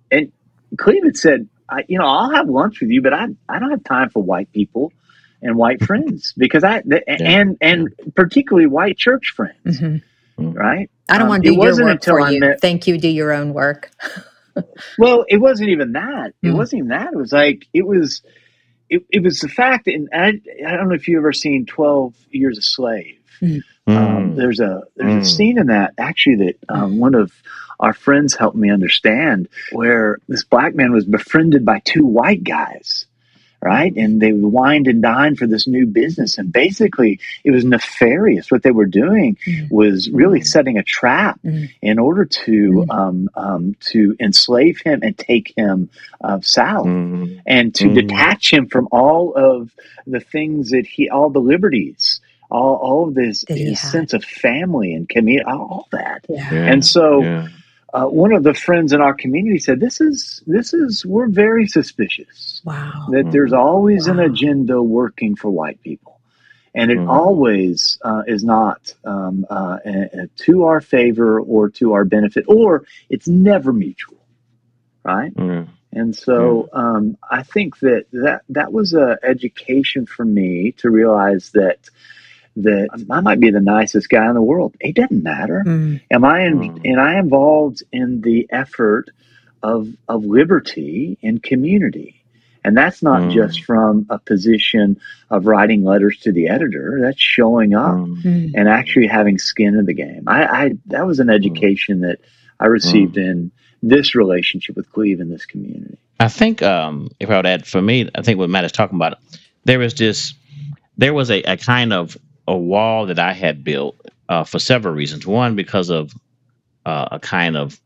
and 0.09 0.31
Cleve 0.77 1.03
had 1.03 1.17
said, 1.17 1.49
I, 1.67 1.83
"You 1.89 1.97
know, 1.97 2.05
I'll 2.05 2.31
have 2.31 2.47
lunch 2.47 2.79
with 2.79 2.91
you, 2.91 3.01
but 3.01 3.13
I 3.13 3.25
I 3.49 3.59
don't 3.59 3.71
have 3.71 3.83
time 3.83 4.09
for 4.09 4.23
white 4.23 4.49
people." 4.53 4.93
And 5.43 5.55
white 5.55 5.83
friends 5.85 6.33
because 6.37 6.63
I 6.63 6.81
yeah. 6.85 7.01
and 7.07 7.57
and 7.61 7.89
particularly 8.15 8.67
white 8.67 8.97
church 8.97 9.33
friends, 9.35 9.79
mm-hmm. 9.79 10.51
right? 10.51 10.89
I 11.09 11.13
don't 11.13 11.23
um, 11.23 11.29
want 11.29 11.43
to 11.43 11.49
do 11.49 11.55
your 11.55 11.85
work 11.85 12.03
for 12.03 12.31
you. 12.31 12.39
Met, 12.39 12.61
Thank 12.61 12.87
you. 12.87 12.97
Do 12.97 13.09
your 13.09 13.33
own 13.33 13.53
work. 13.53 13.91
well, 14.97 15.25
it 15.27 15.37
wasn't 15.37 15.69
even 15.69 15.93
that. 15.93 16.33
It 16.41 16.47
mm. 16.47 16.57
wasn't 16.57 16.79
even 16.79 16.89
that. 16.89 17.13
It 17.13 17.17
was 17.17 17.33
like 17.33 17.67
it 17.73 17.85
was. 17.85 18.21
It, 18.89 19.03
it 19.09 19.23
was 19.23 19.39
the 19.39 19.47
fact, 19.47 19.87
and 19.87 20.09
I, 20.13 20.39
I 20.67 20.71
don't 20.75 20.89
know 20.89 20.95
if 20.95 21.07
you've 21.07 21.17
ever 21.17 21.33
seen 21.33 21.65
Twelve 21.65 22.13
Years 22.29 22.57
a 22.57 22.61
Slave. 22.61 23.17
Mm. 23.41 23.61
Um, 23.87 24.35
there's 24.35 24.59
a 24.59 24.83
there's 24.95 25.27
a 25.27 25.29
mm. 25.29 25.37
scene 25.37 25.57
in 25.57 25.67
that 25.67 25.93
actually 25.97 26.35
that 26.45 26.55
um, 26.69 26.99
one 26.99 27.15
of 27.15 27.31
our 27.79 27.93
friends 27.93 28.35
helped 28.35 28.55
me 28.55 28.69
understand 28.69 29.49
where 29.71 30.19
this 30.27 30.43
black 30.43 30.75
man 30.75 30.93
was 30.93 31.05
befriended 31.05 31.65
by 31.65 31.79
two 31.79 32.05
white 32.05 32.43
guys 32.43 33.05
right? 33.63 33.95
And 33.95 34.21
they 34.21 34.33
wined 34.33 34.87
and 34.87 35.01
dined 35.01 35.37
for 35.37 35.47
this 35.47 35.67
new 35.67 35.85
business. 35.85 36.37
And 36.37 36.51
basically, 36.51 37.19
it 37.43 37.51
was 37.51 37.63
nefarious. 37.63 38.51
What 38.51 38.61
they 38.61 38.71
were 38.71 38.85
doing 38.85 39.37
mm-hmm. 39.47 39.73
was 39.73 40.09
really 40.09 40.39
mm-hmm. 40.39 40.45
setting 40.45 40.77
a 40.77 40.83
trap 40.83 41.39
mm-hmm. 41.43 41.65
in 41.81 41.97
order 41.97 42.25
to 42.25 42.51
mm-hmm. 42.51 42.91
um, 42.91 43.29
um, 43.35 43.75
to 43.91 44.15
enslave 44.19 44.81
him 44.81 44.99
and 45.01 45.17
take 45.17 45.53
him 45.55 45.89
uh, 46.21 46.41
south, 46.41 46.87
mm-hmm. 46.87 47.39
and 47.45 47.73
to 47.75 47.85
mm-hmm. 47.85 48.07
detach 48.07 48.51
him 48.51 48.67
from 48.67 48.89
all 48.91 49.33
of 49.33 49.71
the 50.05 50.19
things 50.19 50.71
that 50.71 50.85
he, 50.85 51.09
all 51.09 51.29
the 51.29 51.39
liberties. 51.39 52.19
All, 52.51 52.75
all 52.75 53.07
of 53.07 53.15
this, 53.15 53.43
this 53.47 53.81
sense 53.81 54.13
of 54.13 54.23
family 54.23 54.93
and 54.93 55.09
community, 55.09 55.43
all 55.49 55.87
that. 55.91 56.23
Yeah. 56.29 56.53
And 56.53 56.85
so, 56.85 57.23
yeah 57.23 57.47
uh, 57.93 58.05
one 58.05 58.33
of 58.33 58.43
the 58.43 58.55
friends 58.55 58.91
in 58.91 59.01
our 59.01 59.13
community 59.13 59.59
said, 59.59 59.79
"This 59.79 60.01
is 60.01 60.41
this 60.47 60.73
is 60.73 61.05
we're 61.05 61.27
very 61.27 61.67
suspicious. 61.67 62.61
Wow, 62.65 63.07
that 63.11 63.31
there's 63.31 63.53
always 63.53 64.07
wow. 64.07 64.13
an 64.13 64.19
agenda 64.19 64.81
working 64.81 65.35
for 65.35 65.51
white 65.51 65.79
people, 65.81 66.19
and 66.73 66.91
it 66.91 66.97
mm. 66.97 67.07
always 67.07 67.99
uh, 68.03 68.23
is 68.25 68.43
not 68.43 68.93
um, 69.05 69.45
uh, 69.47 69.77
a, 69.85 70.09
a, 70.23 70.27
to 70.45 70.63
our 70.63 70.81
favor 70.81 71.39
or 71.39 71.69
to 71.69 71.93
our 71.93 72.03
benefit, 72.03 72.45
or 72.47 72.83
it's 73.09 73.27
never 73.27 73.71
mutual, 73.71 74.25
right?" 75.03 75.33
Mm. 75.35 75.67
And 75.91 76.15
so 76.15 76.69
um, 76.73 77.17
I 77.29 77.43
think 77.43 77.77
that 77.81 78.05
that 78.11 78.41
that 78.49 78.73
was 78.73 78.93
an 78.93 79.17
education 79.21 80.07
for 80.07 80.25
me 80.25 80.71
to 80.79 80.89
realize 80.89 81.51
that 81.51 81.89
that 82.57 82.89
I 83.09 83.21
might 83.21 83.39
be 83.39 83.49
the 83.49 83.59
nicest 83.59 84.09
guy 84.09 84.27
in 84.27 84.35
the 84.35 84.41
world. 84.41 84.75
It 84.79 84.95
doesn't 84.95 85.23
matter. 85.23 85.63
Mm. 85.65 86.01
Am 86.11 86.25
I 86.25 86.45
in, 86.45 86.59
mm. 86.59 86.81
and 86.83 86.99
I 86.99 87.17
involved 87.17 87.83
in 87.91 88.21
the 88.21 88.47
effort 88.51 89.09
of 89.63 89.87
of 90.07 90.25
liberty 90.25 91.17
and 91.23 91.41
community. 91.41 92.19
And 92.65 92.77
that's 92.77 93.03
not 93.03 93.23
mm. 93.23 93.33
just 93.33 93.63
from 93.63 94.05
a 94.09 94.19
position 94.19 94.99
of 95.29 95.47
writing 95.47 95.83
letters 95.83 96.17
to 96.19 96.31
the 96.31 96.47
editor. 96.47 96.99
That's 97.01 97.19
showing 97.19 97.73
up 97.73 97.95
mm. 97.95 98.51
and 98.53 98.69
actually 98.69 99.07
having 99.07 99.37
skin 99.37 99.75
in 99.75 99.85
the 99.85 99.93
game. 99.93 100.23
I, 100.27 100.45
I 100.45 100.71
that 100.87 101.07
was 101.07 101.19
an 101.19 101.27
mm. 101.27 101.35
education 101.35 102.01
that 102.01 102.19
I 102.59 102.67
received 102.67 103.15
mm. 103.15 103.25
in 103.25 103.51
this 103.81 104.15
relationship 104.15 104.75
with 104.75 104.91
Cleve 104.91 105.19
in 105.19 105.29
this 105.29 105.45
community. 105.45 105.97
I 106.19 106.29
think 106.29 106.61
um, 106.61 107.09
if 107.19 107.29
I 107.29 107.35
would 107.37 107.45
add 107.45 107.65
for 107.65 107.81
me, 107.81 108.09
I 108.15 108.21
think 108.21 108.39
what 108.39 108.49
Matt 108.49 108.63
is 108.63 108.71
talking 108.71 108.95
about, 108.95 109.17
there 109.65 109.79
was 109.79 109.93
this 109.93 110.33
there 110.97 111.13
was 111.13 111.31
a, 111.31 111.41
a 111.41 111.57
kind 111.57 111.91
of 111.91 112.17
a 112.47 112.57
wall 112.57 113.05
that 113.05 113.19
I 113.19 113.33
had 113.33 113.63
built 113.63 113.95
uh, 114.29 114.43
for 114.43 114.59
several 114.59 114.93
reasons. 114.93 115.25
One, 115.25 115.55
because 115.55 115.89
of 115.89 116.13
uh, 116.85 117.07
a 117.11 117.19
kind 117.19 117.55
of 117.55 117.79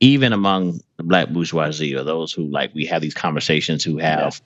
even 0.00 0.32
among 0.32 0.80
the 0.96 1.02
black 1.02 1.30
bourgeoisie 1.30 1.94
or 1.94 2.04
those 2.04 2.32
who 2.32 2.44
like 2.46 2.74
we 2.74 2.84
have 2.86 3.02
these 3.02 3.14
conversations 3.14 3.82
who 3.82 3.98
have 3.98 4.40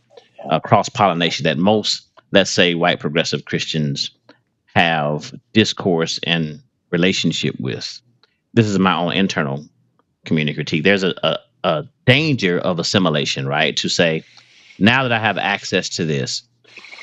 uh, 0.48 0.60
cross 0.60 0.88
pollination 0.88 1.44
that 1.44 1.58
most, 1.58 2.08
let's 2.32 2.50
say, 2.50 2.74
white 2.74 3.00
progressive 3.00 3.44
Christians 3.44 4.10
have 4.74 5.34
discourse 5.52 6.20
and 6.24 6.60
relationship 6.90 7.54
with. 7.58 8.00
This 8.54 8.66
is 8.66 8.78
my 8.78 8.94
own 8.94 9.12
internal 9.12 9.66
community 10.24 10.54
critique. 10.54 10.84
There's 10.84 11.02
a, 11.02 11.14
a, 11.22 11.38
a 11.64 11.84
danger 12.06 12.58
of 12.58 12.78
assimilation, 12.78 13.46
right? 13.46 13.76
To 13.76 13.88
say, 13.88 14.24
now 14.78 15.02
that 15.02 15.12
I 15.12 15.18
have 15.18 15.38
access 15.38 15.88
to 15.90 16.04
this, 16.04 16.42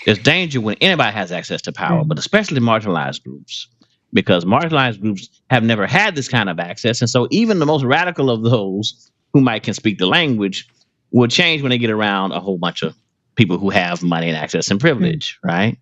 there's 0.08 0.20
danger 0.20 0.62
when 0.62 0.78
anybody 0.80 1.12
has 1.12 1.34
access 1.34 1.62
to 1.64 1.74
power, 1.74 2.02
mm. 2.02 2.08
but 2.08 2.18
especially 2.18 2.62
marginalized 2.62 3.26
groups, 3.26 3.68
because 4.14 4.46
marginalized 4.46 5.02
groups 5.02 5.28
have 5.50 5.66
never 5.66 5.86
had 5.86 6.16
this 6.16 6.30
kind 6.30 6.50
of 6.50 6.62
access. 6.62 7.02
And 7.02 7.10
so 7.10 7.28
even 7.30 7.60
the 7.60 7.66
most 7.66 7.84
radical 7.84 8.30
of 8.30 8.42
those 8.42 9.12
who 9.34 9.42
might 9.42 9.64
can 9.64 9.74
speak 9.74 9.98
the 9.98 10.08
language 10.08 10.66
will 11.12 11.28
change 11.28 11.62
when 11.62 11.72
they 11.72 11.78
get 11.78 11.90
around 11.90 12.32
a 12.32 12.40
whole 12.40 12.58
bunch 12.58 12.84
of 12.84 12.96
people 13.36 13.58
who 13.58 13.70
have 13.70 14.02
money 14.02 14.30
and 14.30 14.38
access 14.38 14.72
and 14.72 14.80
privilege, 14.80 15.38
mm. 15.44 15.50
right? 15.50 15.78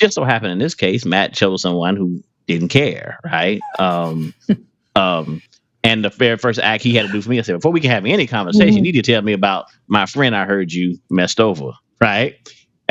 Just 0.00 0.14
so 0.14 0.24
happened 0.24 0.52
in 0.52 0.58
this 0.58 0.74
case, 0.74 1.04
Matt 1.04 1.34
chose 1.34 1.60
someone 1.60 1.96
who 1.96 2.24
didn't 2.46 2.68
care, 2.68 3.18
right? 3.26 3.60
Um, 3.78 4.32
um, 4.96 5.42
and 5.84 6.02
the 6.02 6.08
very 6.08 6.38
first 6.38 6.58
act 6.60 6.82
he 6.82 6.94
had 6.94 7.08
to 7.08 7.12
do 7.12 7.20
for 7.20 7.28
me, 7.28 7.38
I 7.38 7.42
said, 7.42 7.56
before 7.56 7.72
we 7.72 7.80
can 7.80 7.90
have 7.90 8.06
any 8.06 8.26
conversation, 8.26 8.68
mm-hmm. 8.68 8.76
you 8.76 8.82
need 8.82 8.92
to 8.92 9.02
tell 9.02 9.20
me 9.20 9.34
about 9.34 9.66
my 9.86 10.06
friend 10.06 10.34
I 10.34 10.46
heard 10.46 10.72
you 10.72 10.98
messed 11.10 11.40
over, 11.40 11.72
right? 12.00 12.36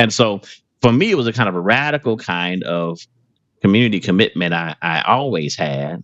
And 0.00 0.14
so 0.14 0.40
for 0.80 0.92
me, 0.92 1.10
it 1.10 1.14
was 1.14 1.26
a 1.26 1.32
kind 1.32 1.48
of 1.48 1.54
a 1.54 1.60
radical 1.60 2.16
kind 2.16 2.64
of 2.64 2.98
community 3.60 4.00
commitment 4.00 4.54
I, 4.54 4.74
I 4.80 5.02
always 5.02 5.54
had. 5.54 6.02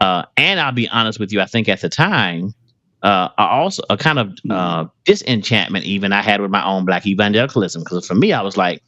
Uh, 0.00 0.24
and 0.38 0.58
I'll 0.58 0.72
be 0.72 0.88
honest 0.88 1.20
with 1.20 1.32
you, 1.32 1.42
I 1.42 1.44
think 1.44 1.68
at 1.68 1.82
the 1.82 1.90
time, 1.90 2.54
uh, 3.02 3.28
I 3.36 3.46
also 3.48 3.82
a 3.90 3.98
kind 3.98 4.18
of 4.18 4.32
uh, 4.48 4.86
disenchantment 5.04 5.84
even 5.84 6.14
I 6.14 6.22
had 6.22 6.40
with 6.40 6.50
my 6.50 6.64
own 6.64 6.86
black 6.86 7.06
evangelicalism 7.06 7.82
because 7.82 8.06
for 8.06 8.14
me 8.14 8.32
I 8.32 8.40
was 8.40 8.56
like, 8.56 8.82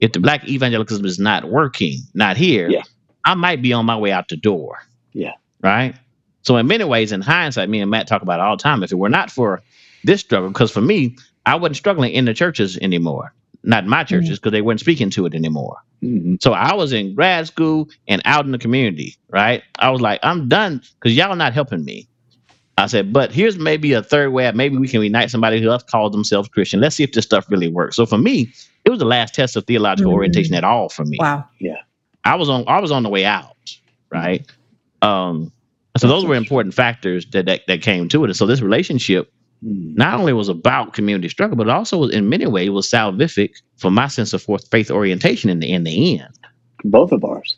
if 0.00 0.12
the 0.12 0.20
black 0.20 0.46
evangelicalism 0.46 1.06
is 1.06 1.18
not 1.18 1.44
working, 1.44 1.96
not 2.12 2.36
here, 2.36 2.68
yeah. 2.68 2.82
I 3.24 3.32
might 3.32 3.62
be 3.62 3.72
on 3.72 3.86
my 3.86 3.96
way 3.96 4.12
out 4.12 4.28
the 4.28 4.36
door. 4.36 4.78
Yeah. 5.14 5.32
Right. 5.62 5.94
So 6.42 6.58
in 6.58 6.66
many 6.66 6.84
ways, 6.84 7.12
in 7.12 7.22
hindsight, 7.22 7.70
me 7.70 7.80
and 7.80 7.90
Matt 7.90 8.06
talk 8.06 8.20
about 8.20 8.40
it 8.40 8.42
all 8.42 8.58
the 8.58 8.62
time. 8.62 8.82
If 8.82 8.92
it 8.92 8.96
were 8.96 9.08
not 9.08 9.30
for 9.30 9.62
this 10.04 10.20
struggle, 10.20 10.50
because 10.50 10.70
for 10.70 10.82
me, 10.82 11.16
I 11.46 11.54
wasn't 11.54 11.76
struggling 11.76 12.12
in 12.12 12.26
the 12.26 12.34
churches 12.34 12.76
anymore 12.76 13.32
not 13.66 13.84
my 13.86 14.04
churches 14.04 14.38
because 14.38 14.50
mm-hmm. 14.50 14.54
they 14.54 14.62
weren't 14.62 14.80
speaking 14.80 15.10
to 15.10 15.26
it 15.26 15.34
anymore. 15.34 15.76
Mm-hmm. 16.02 16.36
So 16.40 16.52
I 16.52 16.74
was 16.74 16.92
in 16.92 17.14
grad 17.14 17.46
school 17.46 17.88
and 18.08 18.22
out 18.24 18.46
in 18.46 18.52
the 18.52 18.58
community, 18.58 19.16
right? 19.28 19.62
I 19.80 19.90
was 19.90 20.00
like, 20.00 20.20
I'm 20.22 20.48
done 20.48 20.82
because 21.00 21.16
y'all 21.16 21.34
not 21.36 21.52
helping 21.52 21.84
me. 21.84 22.08
I 22.78 22.86
said, 22.86 23.12
but 23.12 23.32
here's 23.32 23.58
maybe 23.58 23.92
a 23.94 24.02
third 24.02 24.32
way. 24.32 24.50
Maybe 24.52 24.76
we 24.76 24.86
can 24.86 25.02
unite 25.02 25.30
somebody 25.30 25.60
who 25.60 25.70
else 25.70 25.82
called 25.82 26.12
themselves 26.12 26.48
Christian. 26.48 26.80
Let's 26.80 26.94
see 26.94 27.04
if 27.04 27.12
this 27.12 27.24
stuff 27.24 27.50
really 27.50 27.68
works. 27.68 27.96
So 27.96 28.04
for 28.04 28.18
me, 28.18 28.52
it 28.84 28.90
was 28.90 28.98
the 28.98 29.06
last 29.06 29.34
test 29.34 29.56
of 29.56 29.66
theological 29.66 30.10
mm-hmm. 30.10 30.16
orientation 30.16 30.54
at 30.54 30.62
all 30.62 30.88
for 30.88 31.04
me. 31.04 31.16
Wow. 31.18 31.44
Yeah. 31.58 31.76
I 32.24 32.34
was 32.34 32.48
on 32.48 32.64
I 32.66 32.80
was 32.80 32.90
on 32.90 33.02
the 33.02 33.08
way 33.08 33.24
out, 33.24 33.56
right? 34.10 34.46
Um, 35.00 35.52
so 35.96 36.06
those 36.06 36.24
were 36.24 36.34
important 36.34 36.74
factors 36.74 37.24
that, 37.30 37.46
that 37.46 37.62
that 37.66 37.82
came 37.82 38.08
to 38.10 38.24
it. 38.24 38.28
And 38.28 38.36
so 38.36 38.46
this 38.46 38.60
relationship 38.60 39.32
not 39.62 40.18
only 40.18 40.32
was 40.32 40.48
about 40.48 40.92
community 40.92 41.28
struggle, 41.28 41.56
but 41.56 41.68
also 41.68 42.04
in 42.04 42.28
many 42.28 42.46
ways 42.46 42.70
was 42.70 42.90
salvific 42.90 43.54
for 43.76 43.90
my 43.90 44.08
sense 44.08 44.32
of 44.32 44.46
faith 44.70 44.90
orientation 44.90 45.50
in 45.50 45.60
the 45.60 45.72
in 45.72 45.84
the 45.84 46.20
end. 46.20 46.38
Both 46.84 47.12
of 47.12 47.24
ours. 47.24 47.56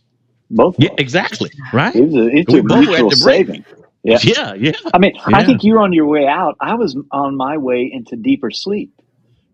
Both. 0.51 0.77
yeah, 0.79 0.91
ours. 0.91 0.97
exactly. 0.99 1.51
Right. 1.73 1.95
It's 1.95 2.15
a, 2.15 2.27
it's 2.29 2.55
a 2.55 2.63
mutual 2.63 3.11
saving. 3.11 3.65
Yeah. 4.05 4.19
Yeah. 4.23 4.55
Yeah. 4.55 4.73
I 4.95 4.99
mean, 4.99 5.15
yeah. 5.15 5.37
I 5.37 5.45
think 5.45 5.65
you 5.65 5.75
were 5.75 5.81
on 5.81 5.93
your 5.93 6.07
way 6.07 6.27
out. 6.27 6.57
I 6.61 6.75
was 6.75 6.97
on 7.11 7.37
my 7.37 7.59
way 7.59 7.91
into 7.93 8.17
deeper 8.17 8.51
sleep. 8.51 8.93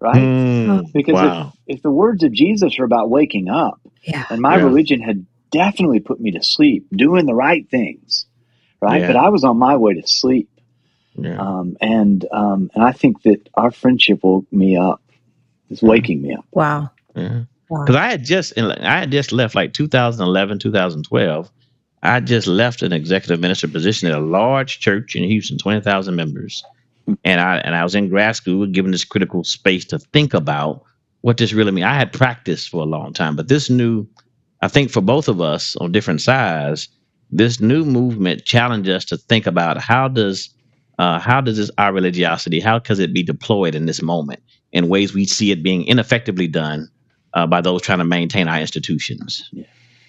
Right. 0.01 0.17
Mm, 0.17 0.93
because 0.93 1.15
wow. 1.15 1.53
if, 1.67 1.79
if 1.79 1.83
the 1.83 1.91
words 1.91 2.25
of 2.25 2.33
Jesus 2.33 2.79
are 2.79 2.85
about 2.85 3.09
waking 3.09 3.49
up, 3.49 3.81
yeah. 4.03 4.27
and 4.29 4.41
my 4.41 4.59
yeah. 4.59 4.65
religion 4.65 5.01
had 5.01 5.25
definitely 5.51 6.01
put 6.01 6.21
me 6.21 6.33
to 6.33 6.43
sleep, 6.43 6.87
doing 6.93 7.25
the 7.27 7.35
right 7.35 7.69
things. 7.71 8.27
Right. 8.83 9.07
But 9.07 9.17
I 9.17 9.31
was 9.31 9.45
on 9.45 9.57
my 9.57 9.77
way 9.77 9.95
to 9.95 10.07
sleep. 10.07 10.51
Yeah. 11.17 11.41
Um, 11.41 11.77
and 11.81 12.27
um, 12.33 12.71
and 12.75 12.85
I 12.85 12.93
think 12.93 13.23
that 13.23 13.49
our 13.55 13.71
friendship 13.71 14.21
woke 14.23 14.51
me 14.53 14.77
up. 14.77 15.01
It's 15.71 15.83
waking 15.83 16.23
me 16.23 16.35
up. 16.35 16.45
Wow. 16.53 16.91
Because 17.15 17.47
wow. 17.69 17.85
I 17.97 18.11
had 18.11 18.25
just 18.25 18.59
I 18.59 19.01
had 19.01 19.11
just 19.11 19.33
left 19.33 19.55
like 19.55 19.73
2011, 19.73 20.59
2012. 20.59 21.51
I 22.03 22.21
just 22.21 22.47
left 22.47 22.83
an 22.83 22.93
executive 22.93 23.41
minister 23.41 23.67
position 23.67 24.09
at 24.09 24.19
a 24.19 24.21
large 24.21 24.79
church 24.81 25.17
in 25.17 25.25
Houston, 25.25 25.57
20,000 25.57 26.15
members. 26.15 26.63
And 27.25 27.41
I 27.41 27.59
and 27.59 27.75
I 27.75 27.83
was 27.83 27.95
in 27.95 28.09
grad 28.09 28.37
school 28.37 28.67
given 28.67 28.91
this 28.91 29.05
critical 29.05 29.45
space 29.45 29.85
to 29.87 29.99
think 29.99 30.35
about 30.35 30.83
what 31.23 31.39
this 31.39 31.53
really 31.53 31.73
means. 31.73 31.87
I 31.87 31.95
had 31.95 32.13
practiced 32.13 32.69
for 32.69 32.83
a 32.83 32.87
long 32.87 33.13
time, 33.13 33.37
but 33.37 33.49
this 33.49 33.71
new 33.71 34.07
I 34.63 34.69
think 34.69 34.91
for 34.91 35.01
both 35.01 35.29
of 35.29 35.41
us 35.41 35.77
on 35.77 35.93
different 35.93 36.23
sides, 36.23 36.89
this 37.31 37.61
new 37.61 37.85
movement 37.85 38.45
challenged 38.45 38.89
us 38.89 39.05
to 39.07 39.17
think 39.17 39.47
about 39.47 39.79
how 39.79 40.09
does 40.09 40.51
uh, 40.99 41.19
how 41.19 41.41
does 41.41 41.57
this 41.57 41.71
our 41.79 41.93
religiosity 41.93 42.61
how 42.61 42.79
can 42.79 43.01
it 43.01 43.13
be 43.13 43.23
deployed 43.23 43.75
in 43.75 43.87
this 43.87 44.03
moment 44.03 44.41
in 44.73 44.89
ways 44.89 45.15
we 45.15 45.25
see 45.25 45.51
it 45.51 45.63
being 45.63 45.85
ineffectively 45.87 46.49
done 46.49 46.89
uh, 47.35 47.47
by 47.47 47.61
those 47.61 47.83
trying 47.83 47.99
to 47.99 48.05
maintain 48.05 48.49
our 48.49 48.59
institutions. 48.59 49.51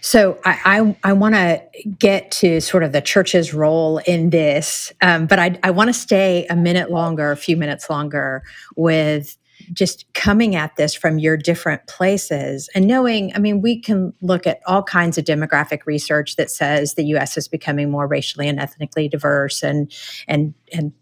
So 0.02 0.40
I 0.46 0.60
I, 1.04 1.10
I 1.10 1.14
want 1.14 1.36
to 1.36 1.62
get 1.98 2.30
to 2.32 2.62
sort 2.62 2.84
of 2.84 2.92
the 2.92 3.02
church's 3.02 3.54
role 3.54 3.98
in 4.00 4.30
this, 4.30 4.94
um, 5.02 5.26
but 5.26 5.40
I 5.40 5.60
I 5.64 5.72
want 5.72 5.90
to 5.90 5.94
stay 5.94 6.46
a 6.50 6.56
minute 6.56 6.92
longer, 6.92 7.32
a 7.32 7.38
few 7.38 7.58
minutes 7.58 7.90
longer 7.90 8.44
with 8.76 9.38
just 9.74 10.12
coming 10.14 10.56
at 10.56 10.76
this 10.76 10.94
from 10.94 11.20
your 11.20 11.38
different 11.38 11.86
places 11.88 12.70
and 12.76 12.88
knowing, 12.88 13.32
I 13.36 13.40
mean, 13.40 13.62
we 13.62 13.80
can 13.80 14.14
look 14.22 14.48
at 14.48 14.62
all 14.66 14.84
kinds 14.84 15.18
of 15.18 15.26
demographic 15.26 15.86
research 15.86 16.36
that 16.36 16.50
says 16.50 16.94
the 16.94 17.06
US 17.16 17.38
is 17.38 17.48
becoming 17.48 17.90
more 17.90 18.08
racially 18.08 18.48
and 18.48 18.60
ethnically 18.60 19.08
diverse 19.08 19.64
and 19.64 19.94
and 20.28 20.54
and 20.74 20.94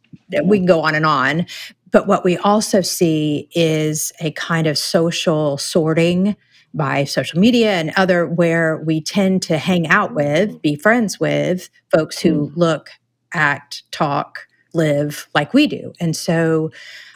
we 0.43 0.60
can 0.60 0.65
go 0.65 0.82
on 0.82 0.95
and 0.95 1.06
on. 1.06 1.45
But 1.91 2.08
what 2.08 2.23
we 2.23 2.38
also 2.38 2.82
see 2.82 3.49
is 3.54 4.12
a 4.19 4.32
kind 4.32 4.67
of 4.67 4.78
social 4.78 5.58
sorting 5.58 6.36
by 6.73 7.04
social 7.04 7.39
media 7.39 7.73
and 7.73 7.91
other 7.95 8.26
where 8.26 8.78
we 8.78 8.99
tend 8.99 9.43
to 9.43 9.58
hang 9.58 9.88
out 9.88 10.15
with, 10.15 10.60
be 10.62 10.76
friends 10.76 11.19
with 11.19 11.69
folks 11.91 12.19
who 12.19 12.49
mm. 12.49 12.52
look, 12.56 12.89
act, 13.32 13.84
talk, 13.91 14.47
live 14.73 15.28
like 15.36 15.54
we 15.54 15.67
do. 15.67 15.93
And 15.99 16.15
so 16.15 16.71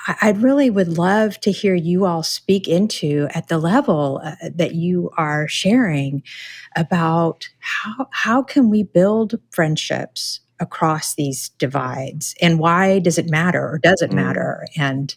I 0.07 0.31
really 0.31 0.69
would 0.69 0.97
love 0.97 1.39
to 1.41 1.51
hear 1.51 1.75
you 1.75 2.05
all 2.05 2.23
speak 2.23 2.67
into 2.67 3.27
at 3.33 3.49
the 3.49 3.57
level 3.57 4.21
uh, 4.23 4.35
that 4.55 4.73
you 4.73 5.11
are 5.17 5.47
sharing 5.47 6.23
about 6.75 7.49
how 7.59 8.07
how 8.11 8.41
can 8.41 8.69
we 8.69 8.83
build 8.83 9.35
friendships 9.51 10.39
across 10.59 11.15
these 11.15 11.49
divides? 11.59 12.35
And 12.41 12.57
why 12.57 12.99
does 12.99 13.17
it 13.17 13.29
matter 13.29 13.61
or 13.61 13.79
does 13.79 14.01
it 14.01 14.11
mm. 14.11 14.15
matter? 14.15 14.65
And 14.77 15.13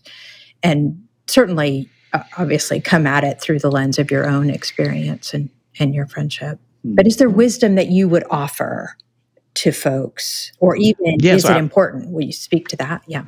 and 0.62 1.02
certainly 1.28 1.88
uh, 2.12 2.24
obviously 2.36 2.80
come 2.80 3.06
at 3.06 3.22
it 3.22 3.40
through 3.40 3.60
the 3.60 3.70
lens 3.70 3.98
of 3.98 4.10
your 4.10 4.28
own 4.28 4.50
experience 4.50 5.32
and 5.32 5.50
and 5.78 5.94
your 5.94 6.06
friendship. 6.06 6.58
Mm. 6.84 6.96
but 6.96 7.06
is 7.06 7.18
there 7.18 7.30
wisdom 7.30 7.74
that 7.76 7.88
you 7.88 8.08
would 8.08 8.24
offer 8.30 8.96
to 9.54 9.70
folks? 9.70 10.50
Or 10.58 10.74
even 10.76 11.18
yeah, 11.20 11.34
is 11.34 11.42
so 11.42 11.50
it 11.50 11.56
I, 11.56 11.58
important? 11.58 12.10
Will 12.10 12.22
you 12.22 12.32
speak 12.32 12.66
to 12.68 12.76
that? 12.76 13.02
Yeah 13.06 13.26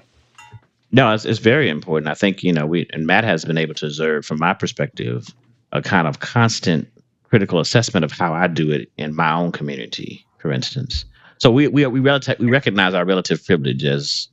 no, 0.93 1.13
it's, 1.13 1.25
it's 1.25 1.39
very 1.39 1.69
important. 1.69 2.11
I 2.11 2.15
think, 2.15 2.43
you 2.43 2.53
know, 2.53 2.67
we, 2.67 2.87
and 2.93 3.07
Matt 3.07 3.25
has 3.25 3.45
been 3.45 3.59
able 3.59 3.75
to 3.75 3.87
observe 3.87 4.25
from 4.25 4.39
my 4.39 4.55
perspective, 4.55 5.27
a 5.73 5.81
kind 5.81 6.07
of 6.07 6.21
constant 6.21 6.87
critical 7.25 7.61
assessment 7.61 8.05
of 8.05 8.13
how 8.13 8.35
I 8.35 8.47
do 8.47 8.71
it 8.71 8.91
in 8.99 9.17
my 9.17 9.33
own 9.33 9.53
community, 9.53 10.27
for 10.39 10.53
instance. 10.53 11.07
So 11.39 11.51
we, 11.51 11.67
we, 11.67 11.87
we, 11.87 12.01
relative, 12.01 12.39
we 12.39 12.51
recognize 12.51 12.93
our 12.93 13.07
relative 13.07 13.45
privilege 13.45 13.85
as 13.85 14.29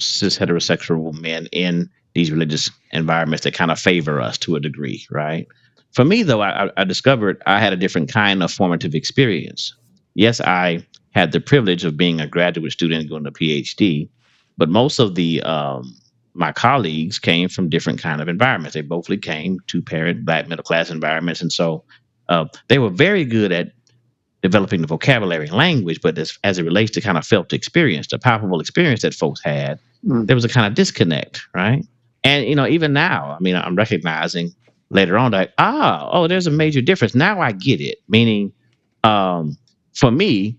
cis 0.00 0.36
heterosexual 0.36 1.14
men 1.20 1.46
in 1.52 1.88
these 2.14 2.32
religious 2.32 2.70
environments 2.90 3.44
that 3.44 3.54
kind 3.54 3.70
of 3.70 3.78
favor 3.78 4.20
us 4.20 4.36
to 4.38 4.56
a 4.56 4.60
degree, 4.60 5.06
right? 5.10 5.46
For 5.92 6.04
me, 6.04 6.24
though, 6.24 6.42
I, 6.42 6.70
I 6.76 6.84
discovered 6.84 7.40
I 7.46 7.60
had 7.60 7.72
a 7.72 7.76
different 7.76 8.12
kind 8.12 8.42
of 8.42 8.52
formative 8.52 8.94
experience. 8.94 9.74
Yes, 10.14 10.40
I 10.40 10.84
had 11.12 11.30
the 11.30 11.40
privilege 11.40 11.84
of 11.84 11.96
being 11.96 12.20
a 12.20 12.26
graduate 12.26 12.72
student 12.72 13.08
going 13.08 13.24
to 13.24 13.30
PhD, 13.30 14.08
but 14.56 14.68
most 14.68 14.98
of 14.98 15.14
the 15.14 15.42
um, 15.42 15.96
my 16.34 16.52
colleagues 16.52 17.18
came 17.18 17.48
from 17.48 17.68
different 17.68 18.00
kind 18.00 18.20
of 18.20 18.28
environments. 18.28 18.74
They 18.74 18.82
bothly 18.82 19.20
came 19.20 19.58
to 19.68 19.82
parent 19.82 20.24
black 20.24 20.48
middle 20.48 20.62
class 20.62 20.90
environments, 20.90 21.40
and 21.40 21.52
so 21.52 21.84
uh, 22.28 22.46
they 22.68 22.78
were 22.78 22.90
very 22.90 23.24
good 23.24 23.52
at 23.52 23.72
developing 24.42 24.80
the 24.80 24.86
vocabulary 24.86 25.46
and 25.46 25.56
language. 25.56 26.00
But 26.02 26.16
as, 26.18 26.38
as 26.44 26.58
it 26.58 26.64
relates 26.64 26.90
to 26.92 27.00
kind 27.00 27.18
of 27.18 27.26
felt 27.26 27.52
experience, 27.52 28.06
the 28.08 28.18
palpable 28.18 28.60
experience 28.60 29.02
that 29.02 29.14
folks 29.14 29.42
had, 29.42 29.78
mm. 30.06 30.26
there 30.26 30.36
was 30.36 30.44
a 30.44 30.48
kind 30.48 30.66
of 30.66 30.74
disconnect, 30.74 31.42
right? 31.54 31.84
And 32.24 32.46
you 32.46 32.54
know, 32.54 32.66
even 32.66 32.92
now, 32.92 33.36
I 33.38 33.42
mean, 33.42 33.56
I'm 33.56 33.76
recognizing 33.76 34.54
later 34.90 35.16
on 35.16 35.30
that 35.32 35.52
ah, 35.58 36.08
oh, 36.12 36.26
there's 36.26 36.46
a 36.46 36.50
major 36.50 36.80
difference. 36.80 37.14
Now 37.14 37.40
I 37.40 37.52
get 37.52 37.80
it. 37.80 37.98
Meaning, 38.08 38.52
um, 39.04 39.56
for 39.94 40.10
me, 40.10 40.56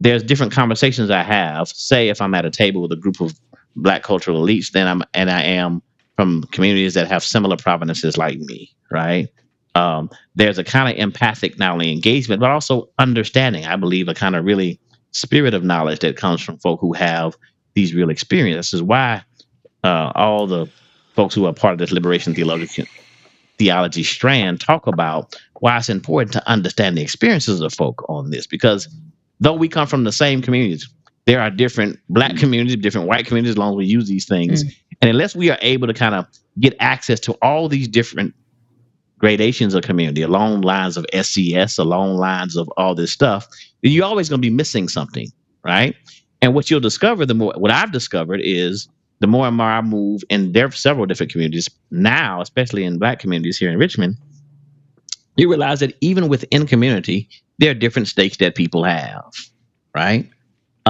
there's 0.00 0.22
different 0.22 0.52
conversations 0.52 1.10
I 1.10 1.22
have. 1.22 1.68
Say 1.68 2.08
if 2.08 2.20
I'm 2.20 2.34
at 2.34 2.44
a 2.44 2.50
table 2.50 2.82
with 2.82 2.92
a 2.92 2.96
group 2.96 3.20
of 3.20 3.38
black 3.76 4.02
cultural 4.02 4.42
elites 4.42 4.72
than 4.72 4.86
I'm 4.86 5.02
and 5.14 5.30
I 5.30 5.42
am 5.42 5.82
from 6.16 6.42
communities 6.44 6.94
that 6.94 7.08
have 7.08 7.24
similar 7.24 7.56
provenances 7.56 8.16
like 8.16 8.38
me, 8.38 8.74
right? 8.90 9.28
Um, 9.74 10.10
there's 10.34 10.58
a 10.58 10.64
kind 10.64 10.92
of 10.92 11.00
empathic 11.00 11.58
not 11.58 11.72
only 11.72 11.92
engagement 11.92 12.40
but 12.40 12.50
also 12.50 12.88
understanding. 12.98 13.64
I 13.64 13.76
believe 13.76 14.08
a 14.08 14.14
kind 14.14 14.36
of 14.36 14.44
really 14.44 14.80
spirit 15.12 15.54
of 15.54 15.64
knowledge 15.64 16.00
that 16.00 16.16
comes 16.16 16.40
from 16.40 16.58
folk 16.58 16.80
who 16.80 16.92
have 16.92 17.36
these 17.74 17.94
real 17.94 18.10
experiences. 18.10 18.70
This 18.70 18.74
is 18.74 18.82
why 18.82 19.22
uh, 19.84 20.12
all 20.14 20.46
the 20.46 20.66
folks 21.14 21.34
who 21.34 21.46
are 21.46 21.54
part 21.54 21.72
of 21.72 21.78
this 21.78 21.92
liberation 21.92 22.34
theology 22.34 22.86
theology 23.58 24.02
strand 24.02 24.58
talk 24.58 24.86
about 24.86 25.38
why 25.60 25.76
it's 25.76 25.90
important 25.90 26.32
to 26.32 26.48
understand 26.48 26.96
the 26.96 27.02
experiences 27.02 27.60
of 27.60 27.72
folk 27.74 28.02
on 28.08 28.30
this 28.30 28.46
because 28.46 28.88
though 29.40 29.54
we 29.54 29.68
come 29.68 29.86
from 29.86 30.04
the 30.04 30.12
same 30.12 30.40
communities, 30.42 30.88
there 31.30 31.40
are 31.40 31.48
different 31.48 31.96
black 32.08 32.32
mm. 32.32 32.40
communities, 32.40 32.74
different 32.74 33.06
white 33.06 33.24
communities, 33.24 33.52
as 33.52 33.56
long 33.56 33.74
as 33.74 33.76
we 33.76 33.86
use 33.86 34.08
these 34.08 34.26
things. 34.26 34.64
Mm. 34.64 34.76
And 35.00 35.10
unless 35.10 35.36
we 35.36 35.48
are 35.48 35.58
able 35.62 35.86
to 35.86 35.94
kind 35.94 36.16
of 36.16 36.26
get 36.58 36.74
access 36.80 37.20
to 37.20 37.34
all 37.34 37.68
these 37.68 37.86
different 37.86 38.34
gradations 39.18 39.72
of 39.74 39.84
community 39.84 40.22
along 40.22 40.62
lines 40.62 40.96
of 40.96 41.06
SES, 41.12 41.78
along 41.78 42.16
lines 42.16 42.56
of 42.56 42.68
all 42.76 42.96
this 42.96 43.12
stuff, 43.12 43.46
then 43.82 43.92
you're 43.92 44.06
always 44.06 44.28
going 44.28 44.42
to 44.42 44.44
be 44.44 44.52
missing 44.52 44.88
something, 44.88 45.28
right? 45.62 45.94
And 46.42 46.52
what 46.52 46.68
you'll 46.68 46.80
discover, 46.80 47.24
the 47.24 47.34
more 47.34 47.54
what 47.56 47.70
I've 47.70 47.92
discovered 47.92 48.40
is 48.42 48.88
the 49.20 49.28
more 49.28 49.46
and 49.46 49.56
more 49.56 49.66
I 49.66 49.82
move, 49.82 50.22
and 50.30 50.52
there 50.52 50.66
are 50.66 50.72
several 50.72 51.06
different 51.06 51.30
communities 51.30 51.68
now, 51.92 52.40
especially 52.40 52.82
in 52.82 52.98
black 52.98 53.20
communities 53.20 53.56
here 53.56 53.70
in 53.70 53.78
Richmond, 53.78 54.16
you 55.36 55.48
realize 55.48 55.78
that 55.78 55.96
even 56.00 56.26
within 56.26 56.66
community, 56.66 57.28
there 57.60 57.70
are 57.70 57.74
different 57.74 58.08
stakes 58.08 58.38
that 58.38 58.56
people 58.56 58.82
have, 58.82 59.32
right? 59.94 60.28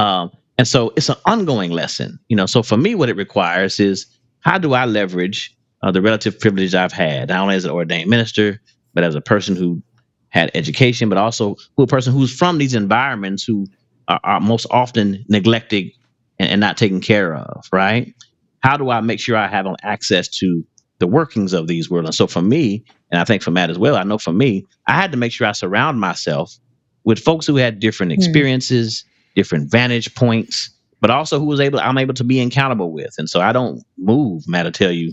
Um, 0.01 0.31
and 0.57 0.67
so 0.67 0.93
it's 0.97 1.11
an 1.11 1.17
ongoing 1.27 1.71
lesson, 1.71 2.19
you 2.29 2.37
know. 2.37 2.47
So 2.47 2.63
for 2.63 2.77
me, 2.77 2.95
what 2.95 3.11
it 3.11 3.17
requires 3.17 3.79
is 3.79 4.07
how 4.41 4.57
do 4.57 4.73
I 4.73 4.87
leverage 4.87 5.55
uh, 5.83 5.91
the 5.91 6.01
relative 6.01 6.41
privilege 6.41 6.75
I've 6.75 6.93
had, 6.93 7.29
not 7.29 7.43
only 7.43 7.55
as 7.55 7.67
an 7.67 7.71
ordained 7.71 8.09
minister, 8.09 8.61
but 8.95 9.05
as 9.05 9.15
a 9.15 9.21
person 9.21 9.57
who 9.57 9.83
had 10.31 10.51
education, 10.55 11.09
but 11.11 11.19
also 11.19 11.57
who 11.77 11.83
a 11.83 11.87
person 11.87 12.15
who's 12.15 12.35
from 12.35 12.57
these 12.59 12.75
environments 12.75 13.45
who 13.45 13.67
are, 14.09 14.21
are 14.25 14.41
most 14.41 14.67
often 14.71 15.23
neglected 15.29 15.91
and, 16.39 16.49
and, 16.51 16.61
not 16.61 16.79
taken 16.79 17.01
care 17.01 17.35
of, 17.35 17.67
right? 17.71 18.15
How 18.61 18.77
do 18.77 18.91
I 18.91 19.01
make 19.01 19.21
sure 19.21 19.37
I 19.37 19.49
have 19.49 19.67
access 19.83 20.29
to 20.39 20.65
the 20.99 21.07
workings 21.07 21.53
of 21.53 21.67
these 21.67 21.91
worlds? 21.91 22.09
And 22.09 22.15
so 22.15 22.27
for 22.27 22.43
me, 22.43 22.85
and 23.11 23.21
I 23.21 23.25
think 23.25 23.43
for 23.43 23.51
Matt 23.51 23.71
as 23.71 23.79
well, 23.79 23.97
I 23.97 24.05
know 24.05 24.19
for 24.19 24.33
me, 24.33 24.67
I 24.87 24.93
had 24.93 25.13
to 25.13 25.19
make 25.19 25.33
sure 25.33 25.47
I 25.47 25.53
surround 25.53 26.01
myself 26.01 26.57
with 27.05 27.19
folks 27.19 27.47
who 27.47 27.57
had 27.57 27.81
different 27.81 28.13
hmm. 28.13 28.19
experiences, 28.19 29.05
different 29.35 29.71
vantage 29.71 30.15
points, 30.15 30.71
but 31.01 31.11
also 31.11 31.39
who 31.39 31.47
was 31.47 31.61
able 31.61 31.81
I'm 31.81 31.99
able 31.99 32.15
to 32.15 32.25
be 32.25 32.41
accountable 32.41 32.93
with. 32.93 33.15
And 33.19 33.29
so 33.29 33.41
I 33.41 33.53
don't 33.53 33.83
move, 33.97 34.47
Matt, 34.49 34.65
to 34.65 34.71
tell 34.71 34.93
you, 34.93 35.13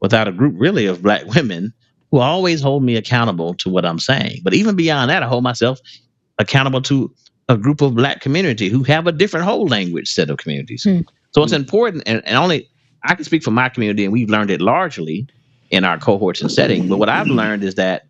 without 0.00 0.28
a 0.28 0.32
group 0.32 0.54
really 0.56 0.86
of 0.86 1.02
black 1.02 1.24
women 1.34 1.72
who 2.10 2.18
always 2.18 2.60
hold 2.60 2.82
me 2.82 2.96
accountable 2.96 3.54
to 3.54 3.68
what 3.68 3.84
I'm 3.84 3.98
saying. 3.98 4.40
But 4.42 4.54
even 4.54 4.76
beyond 4.76 5.10
that, 5.10 5.22
I 5.22 5.26
hold 5.26 5.44
myself 5.44 5.78
accountable 6.38 6.80
to 6.82 7.12
a 7.48 7.56
group 7.56 7.80
of 7.80 7.94
black 7.94 8.20
community 8.20 8.68
who 8.68 8.82
have 8.84 9.06
a 9.06 9.12
different 9.12 9.44
whole 9.44 9.66
language 9.66 10.08
set 10.08 10.30
of 10.30 10.38
communities. 10.38 10.84
Hmm. 10.84 11.00
So 11.32 11.42
it's 11.42 11.52
important 11.52 12.02
and, 12.06 12.26
and 12.26 12.36
only 12.36 12.68
I 13.02 13.14
can 13.14 13.24
speak 13.24 13.42
for 13.42 13.50
my 13.50 13.68
community 13.68 14.04
and 14.04 14.12
we've 14.12 14.30
learned 14.30 14.50
it 14.50 14.60
largely 14.60 15.26
in 15.70 15.84
our 15.84 15.98
cohorts 15.98 16.40
and 16.40 16.50
setting. 16.50 16.88
But 16.88 16.98
what 16.98 17.08
I've 17.08 17.26
learned 17.26 17.64
is 17.64 17.74
that 17.74 18.06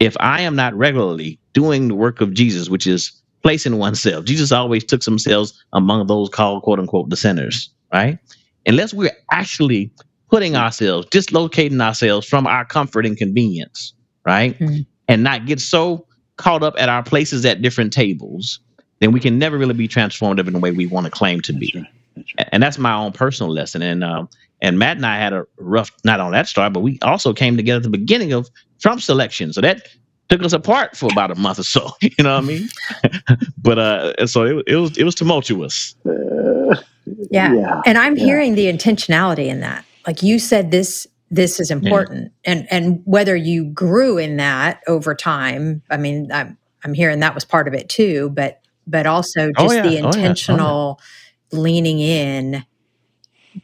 if 0.00 0.16
I 0.20 0.42
am 0.42 0.56
not 0.56 0.74
regularly 0.74 1.38
doing 1.52 1.88
the 1.88 1.94
work 1.94 2.20
of 2.20 2.34
Jesus, 2.34 2.68
which 2.68 2.86
is 2.86 3.12
placing 3.46 3.78
oneself. 3.78 4.24
Jesus 4.24 4.50
always 4.50 4.82
took 4.82 5.02
themselves 5.02 5.64
among 5.72 6.08
those 6.08 6.28
called 6.28 6.64
quote 6.64 6.80
unquote 6.80 7.10
the 7.10 7.16
sinners, 7.16 7.70
right? 7.92 8.18
Unless 8.66 8.92
we're 8.92 9.16
actually 9.30 9.92
putting 10.28 10.56
ourselves, 10.56 11.06
dislocating 11.12 11.80
ourselves 11.80 12.26
from 12.26 12.48
our 12.48 12.64
comfort 12.64 13.06
and 13.06 13.16
convenience, 13.16 13.94
right? 14.26 14.58
Mm-hmm. 14.58 14.80
And 15.06 15.22
not 15.22 15.46
get 15.46 15.60
so 15.60 16.08
caught 16.38 16.64
up 16.64 16.74
at 16.76 16.88
our 16.88 17.04
places 17.04 17.46
at 17.46 17.62
different 17.62 17.92
tables, 17.92 18.58
then 18.98 19.12
we 19.12 19.20
can 19.20 19.38
never 19.38 19.56
really 19.56 19.74
be 19.74 19.86
transformative 19.86 20.48
in 20.48 20.52
the 20.52 20.58
way 20.58 20.72
we 20.72 20.88
want 20.88 21.04
to 21.04 21.12
claim 21.12 21.40
to 21.42 21.52
be. 21.52 21.66
That's 21.66 21.76
right. 21.76 21.92
That's 22.16 22.34
right. 22.36 22.48
And 22.50 22.60
that's 22.64 22.78
my 22.78 22.94
own 22.94 23.12
personal 23.12 23.52
lesson. 23.52 23.80
And 23.80 24.02
um, 24.02 24.28
and 24.60 24.76
Matt 24.76 24.96
and 24.96 25.06
I 25.06 25.18
had 25.18 25.32
a 25.32 25.46
rough 25.58 25.92
not 26.02 26.18
on 26.18 26.32
that 26.32 26.48
start, 26.48 26.72
but 26.72 26.80
we 26.80 26.98
also 27.02 27.32
came 27.32 27.56
together 27.56 27.76
at 27.76 27.84
the 27.84 27.90
beginning 27.90 28.32
of 28.32 28.50
Trump's 28.80 29.08
election. 29.08 29.52
So 29.52 29.60
that 29.60 29.86
took 30.28 30.42
us 30.42 30.52
apart 30.52 30.96
for 30.96 31.10
about 31.10 31.30
a 31.30 31.34
month 31.34 31.58
or 31.58 31.64
so. 31.64 31.90
You 32.00 32.24
know 32.24 32.34
what 32.34 32.44
I 32.44 32.46
mean? 32.46 32.68
but 33.58 33.78
uh, 33.78 34.26
so 34.26 34.42
it, 34.44 34.64
it, 34.66 34.76
was 34.76 34.96
it 34.96 35.04
was 35.04 35.14
tumultuous. 35.14 35.94
Uh, 36.06 36.76
yeah. 37.30 37.52
yeah. 37.52 37.80
and 37.84 37.98
I'm 37.98 38.16
yeah. 38.16 38.24
hearing 38.24 38.54
the 38.54 38.66
intentionality 38.66 39.46
in 39.46 39.60
that. 39.60 39.84
Like 40.06 40.22
you 40.22 40.38
said, 40.38 40.70
this 40.70 41.06
this 41.30 41.58
is 41.58 41.70
important, 41.70 42.32
yeah. 42.44 42.52
and 42.52 42.68
and 42.70 43.02
whether 43.04 43.34
you 43.34 43.64
grew 43.64 44.18
in 44.18 44.36
that 44.36 44.80
over 44.86 45.14
time. 45.14 45.82
I 45.90 45.96
mean, 45.96 46.30
I'm 46.32 46.56
I'm 46.84 46.94
hearing 46.94 47.20
that 47.20 47.34
was 47.34 47.44
part 47.44 47.66
of 47.68 47.74
it 47.74 47.88
too, 47.88 48.30
but 48.30 48.60
but 48.86 49.06
also 49.06 49.48
oh, 49.56 49.62
just 49.62 49.74
oh, 49.74 49.76
yeah. 49.76 49.82
the 49.82 49.96
intentional 49.96 51.00
oh, 51.00 51.04
yeah. 51.52 51.58
leaning 51.58 51.98
in 51.98 52.64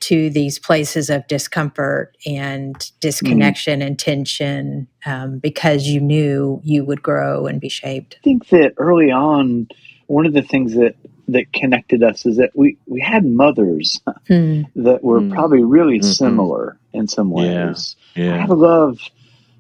to 0.01 0.31
these 0.31 0.59
places 0.59 1.11
of 1.11 1.27
discomfort 1.27 2.17
and 2.27 2.91
disconnection 3.01 3.81
mm-hmm. 3.81 3.87
and 3.89 3.99
tension 3.99 4.89
um, 5.07 5.39
because 5.39 5.87
you 5.87 6.01
knew 6.01 6.61
you 6.65 6.85
would 6.85 7.03
grow 7.03 7.47
and 7.47 7.61
be 7.61 7.69
shaped. 7.69 8.17
I 8.21 8.25
think 8.25 8.49
that 8.49 8.75
early 8.79 9.11
on, 9.11 9.69
one 10.07 10.27
of 10.27 10.33
the 10.33 10.43
things 10.43 10.75
that 10.75 10.95
that 11.29 11.53
connected 11.53 12.03
us 12.03 12.27
is 12.27 12.37
that 12.37 12.51
we 12.55 12.77
we 12.87 13.01
had 13.01 13.25
mothers 13.25 14.01
mm. 14.29 14.67
that 14.75 15.03
were 15.03 15.21
mm. 15.21 15.33
probably 15.33 15.65
really 15.65 15.99
mm-hmm. 15.99 16.11
similar 16.11 16.79
in 16.93 17.09
some 17.09 17.31
ways. 17.31 17.97
Yeah. 18.15 18.25
yeah. 18.25 18.35
I 18.35 18.39
have 18.39 18.51
a 18.51 18.55
love, 18.55 18.99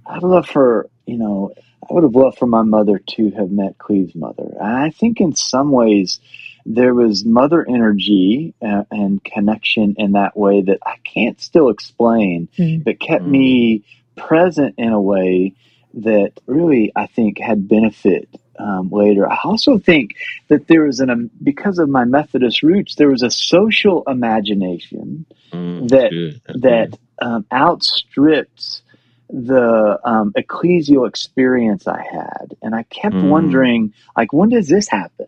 I 0.07 0.14
have 0.14 0.23
a 0.23 0.27
love 0.27 0.47
for 0.47 0.88
you 1.07 1.18
know. 1.18 1.53
I 1.83 1.95
would 1.95 2.05
have 2.05 2.14
loved 2.14 2.38
for 2.38 2.47
my 2.47 2.62
mother 2.62 3.01
to 3.16 3.31
have 3.33 3.51
met 3.51 3.77
Cleve's 3.79 4.14
mother. 4.14 4.55
And 4.61 4.68
I 4.68 4.90
think 4.90 5.21
in 5.21 5.35
some 5.35 5.73
ways 5.73 6.21
there 6.64 6.94
was 6.94 7.25
mother 7.25 7.66
energy 7.68 8.55
and, 8.61 8.87
and 8.90 9.25
connection 9.25 9.94
in 9.98 10.12
that 10.12 10.37
way 10.37 10.62
that 10.62 10.79
I 10.85 10.96
can't 11.05 11.40
still 11.40 11.68
explain, 11.68 12.48
mm. 12.57 12.85
but 12.85 13.01
kept 13.01 13.25
mm. 13.25 13.31
me 13.31 13.85
present 14.16 14.75
in 14.79 14.92
a 14.92 15.01
way 15.01 15.55
that 15.94 16.33
really 16.46 16.92
I 16.94 17.07
think 17.07 17.38
had 17.38 17.68
benefit 17.68 18.29
um, 18.59 18.90
later. 18.90 19.31
I 19.31 19.38
also 19.44 19.79
think 19.79 20.16
that 20.48 20.68
there 20.68 20.83
was 20.83 21.01
an 21.01 21.11
um, 21.11 21.31
because 21.42 21.79
of 21.79 21.88
my 21.88 22.05
Methodist 22.05 22.62
roots, 22.62 22.94
there 22.94 23.09
was 23.09 23.22
a 23.22 23.31
social 23.31 24.05
imagination 24.07 25.27
mm, 25.53 25.88
that 25.88 26.40
that 26.61 26.98
um, 27.20 27.46
outstripped 27.53 28.83
the 29.29 29.98
um, 30.05 30.33
ecclesial 30.37 31.09
experience 31.09 31.87
I 31.87 32.03
had, 32.03 32.55
and 32.62 32.75
I 32.75 32.83
kept 32.85 33.14
mm. 33.14 33.29
wondering, 33.29 33.94
like, 34.16 34.33
when 34.33 34.51
does 34.51 34.68
this 34.68 34.88
happen? 34.88 35.27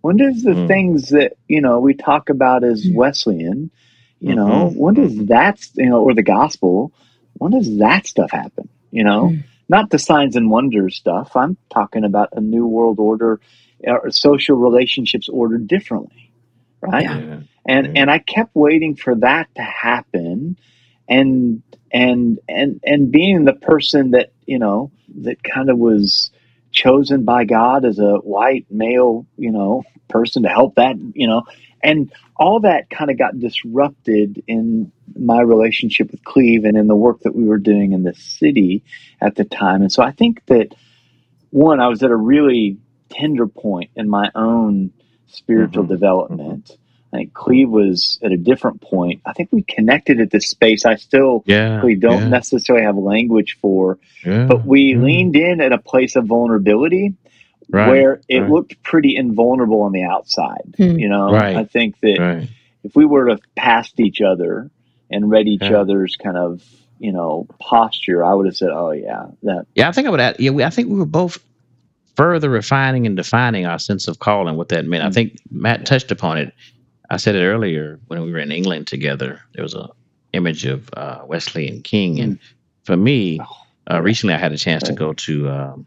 When 0.00 0.16
does 0.16 0.42
the 0.42 0.50
mm. 0.50 0.68
things 0.68 1.10
that 1.10 1.36
you 1.48 1.60
know 1.60 1.80
we 1.80 1.94
talk 1.94 2.28
about 2.30 2.64
as 2.64 2.84
mm. 2.84 2.94
Wesleyan, 2.94 3.70
you 4.20 4.34
mm-hmm. 4.34 4.36
know, 4.36 4.70
when 4.70 4.94
does 4.94 5.12
mm-hmm. 5.12 5.26
that 5.26 5.60
you 5.74 5.88
know, 5.88 6.02
or 6.02 6.14
the 6.14 6.22
gospel, 6.22 6.92
when 7.34 7.52
does 7.52 7.78
that 7.78 8.06
stuff 8.06 8.30
happen? 8.30 8.68
You 8.90 9.04
know, 9.04 9.28
mm. 9.28 9.44
not 9.68 9.90
the 9.90 9.98
signs 9.98 10.36
and 10.36 10.50
wonders 10.50 10.96
stuff. 10.96 11.36
I'm 11.36 11.56
talking 11.70 12.04
about 12.04 12.30
a 12.32 12.40
new 12.40 12.66
world 12.66 12.98
order, 12.98 13.40
or 13.84 14.10
social 14.10 14.56
relationships 14.56 15.28
ordered 15.28 15.66
differently, 15.66 16.32
right? 16.80 17.04
Yeah. 17.04 17.40
And 17.66 17.86
yeah. 17.86 17.92
and 18.02 18.10
I 18.10 18.18
kept 18.18 18.54
waiting 18.54 18.96
for 18.96 19.14
that 19.16 19.48
to 19.56 19.62
happen, 19.62 20.56
and 21.08 21.62
and 21.92 22.38
and 22.48 22.80
and 22.84 23.10
being 23.10 23.44
the 23.44 23.54
person 23.54 24.12
that 24.12 24.32
you 24.46 24.58
know 24.58 24.90
that 25.22 25.42
kind 25.42 25.70
of 25.70 25.78
was 25.78 26.30
chosen 26.76 27.24
by 27.24 27.44
God 27.44 27.84
as 27.84 27.98
a 27.98 28.16
white 28.18 28.66
male, 28.70 29.26
you 29.36 29.50
know, 29.50 29.82
person 30.08 30.44
to 30.44 30.48
help 30.48 30.76
that, 30.76 30.96
you 31.14 31.26
know, 31.26 31.42
and 31.82 32.12
all 32.36 32.60
that 32.60 32.90
kind 32.90 33.10
of 33.10 33.18
got 33.18 33.40
disrupted 33.40 34.42
in 34.46 34.92
my 35.18 35.40
relationship 35.40 36.12
with 36.12 36.22
Cleve 36.22 36.64
and 36.64 36.76
in 36.76 36.86
the 36.86 36.94
work 36.94 37.20
that 37.20 37.34
we 37.34 37.44
were 37.44 37.58
doing 37.58 37.92
in 37.92 38.02
the 38.02 38.14
city 38.14 38.84
at 39.20 39.34
the 39.34 39.44
time. 39.44 39.80
And 39.82 39.90
so 39.90 40.02
I 40.02 40.12
think 40.12 40.44
that 40.46 40.74
one, 41.50 41.80
I 41.80 41.88
was 41.88 42.02
at 42.02 42.10
a 42.10 42.16
really 42.16 42.76
tender 43.08 43.46
point 43.46 43.90
in 43.96 44.08
my 44.08 44.30
own 44.34 44.92
spiritual 45.28 45.84
mm-hmm. 45.84 45.92
development. 45.94 46.70
I 47.16 47.20
think 47.20 47.34
Cleve 47.34 47.70
was 47.70 48.18
at 48.22 48.30
a 48.30 48.36
different 48.36 48.82
point. 48.82 49.22
I 49.24 49.32
think 49.32 49.48
we 49.50 49.62
connected 49.62 50.20
at 50.20 50.30
this 50.30 50.46
space 50.48 50.84
I 50.84 50.96
still 50.96 51.42
yeah, 51.46 51.80
don't 51.80 52.22
yeah. 52.22 52.28
necessarily 52.28 52.84
have 52.84 52.96
language 52.96 53.56
for, 53.60 53.98
yeah, 54.24 54.44
but 54.44 54.66
we 54.66 54.92
yeah. 54.92 54.98
leaned 54.98 55.34
in 55.34 55.60
at 55.62 55.72
a 55.72 55.78
place 55.78 56.14
of 56.16 56.26
vulnerability 56.26 57.14
right, 57.70 57.88
where 57.88 58.20
it 58.28 58.40
right. 58.40 58.50
looked 58.50 58.82
pretty 58.82 59.16
invulnerable 59.16 59.82
on 59.82 59.92
the 59.92 60.02
outside. 60.02 60.74
Hmm. 60.76 60.98
You 60.98 61.08
know, 61.08 61.32
right, 61.32 61.56
I 61.56 61.64
think 61.64 61.98
that 62.00 62.48
if 62.84 62.94
we 62.94 63.06
were 63.06 63.28
to 63.28 63.38
past 63.54 63.98
each 63.98 64.20
other 64.20 64.70
and 65.10 65.30
read 65.30 65.48
each 65.48 65.62
other's 65.62 66.16
kind 66.16 66.36
of 66.36 66.62
you 66.98 67.12
know 67.12 67.46
posture, 67.58 68.24
I 68.24 68.34
would 68.34 68.46
have 68.46 68.56
said, 68.56 68.70
"Oh 68.70 68.90
yeah, 68.90 69.26
that." 69.42 69.66
Yeah, 69.74 69.88
I 69.88 69.92
think 69.92 70.06
I 70.06 70.10
would 70.10 70.20
add. 70.20 70.36
Yeah, 70.38 70.50
we, 70.50 70.64
I 70.64 70.70
think 70.70 70.88
we 70.88 70.98
were 70.98 71.06
both 71.06 71.38
further 72.16 72.48
refining 72.48 73.06
and 73.06 73.16
defining 73.16 73.66
our 73.66 73.78
sense 73.78 74.08
of 74.08 74.18
calling, 74.18 74.56
what 74.56 74.70
that 74.70 74.84
meant. 74.86 75.02
Mm-hmm. 75.02 75.06
I 75.06 75.08
hmm. 75.08 75.12
think 75.12 75.40
Matt 75.50 75.86
touched 75.86 76.10
upon 76.10 76.38
it. 76.38 76.54
I 77.10 77.16
said 77.16 77.34
it 77.34 77.46
earlier 77.46 78.00
when 78.06 78.22
we 78.22 78.32
were 78.32 78.38
in 78.38 78.52
England 78.52 78.86
together. 78.86 79.40
There 79.54 79.62
was 79.62 79.74
a 79.74 79.88
image 80.32 80.64
of 80.66 80.90
uh, 80.96 81.22
Wesley 81.26 81.68
and 81.68 81.82
King, 81.82 82.20
and 82.20 82.38
for 82.84 82.96
me, 82.96 83.40
uh, 83.90 84.02
recently 84.02 84.34
I 84.34 84.38
had 84.38 84.52
a 84.52 84.58
chance 84.58 84.82
to 84.84 84.92
go 84.92 85.12
to 85.12 85.48
um, 85.48 85.86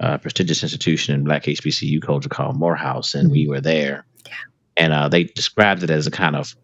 a 0.00 0.18
prestigious 0.18 0.62
institution 0.62 1.14
in 1.14 1.24
Black 1.24 1.44
HBCU 1.44 2.02
culture 2.02 2.28
called 2.28 2.56
Morehouse, 2.56 3.14
and 3.14 3.30
we 3.30 3.42
mm-hmm. 3.42 3.50
were 3.50 3.60
there. 3.60 4.04
Yeah. 4.26 4.32
And 4.76 4.92
uh, 4.92 5.08
they 5.08 5.24
described 5.24 5.82
it 5.82 5.90
as 5.90 6.06
a 6.06 6.10
kind 6.10 6.36
of 6.36 6.54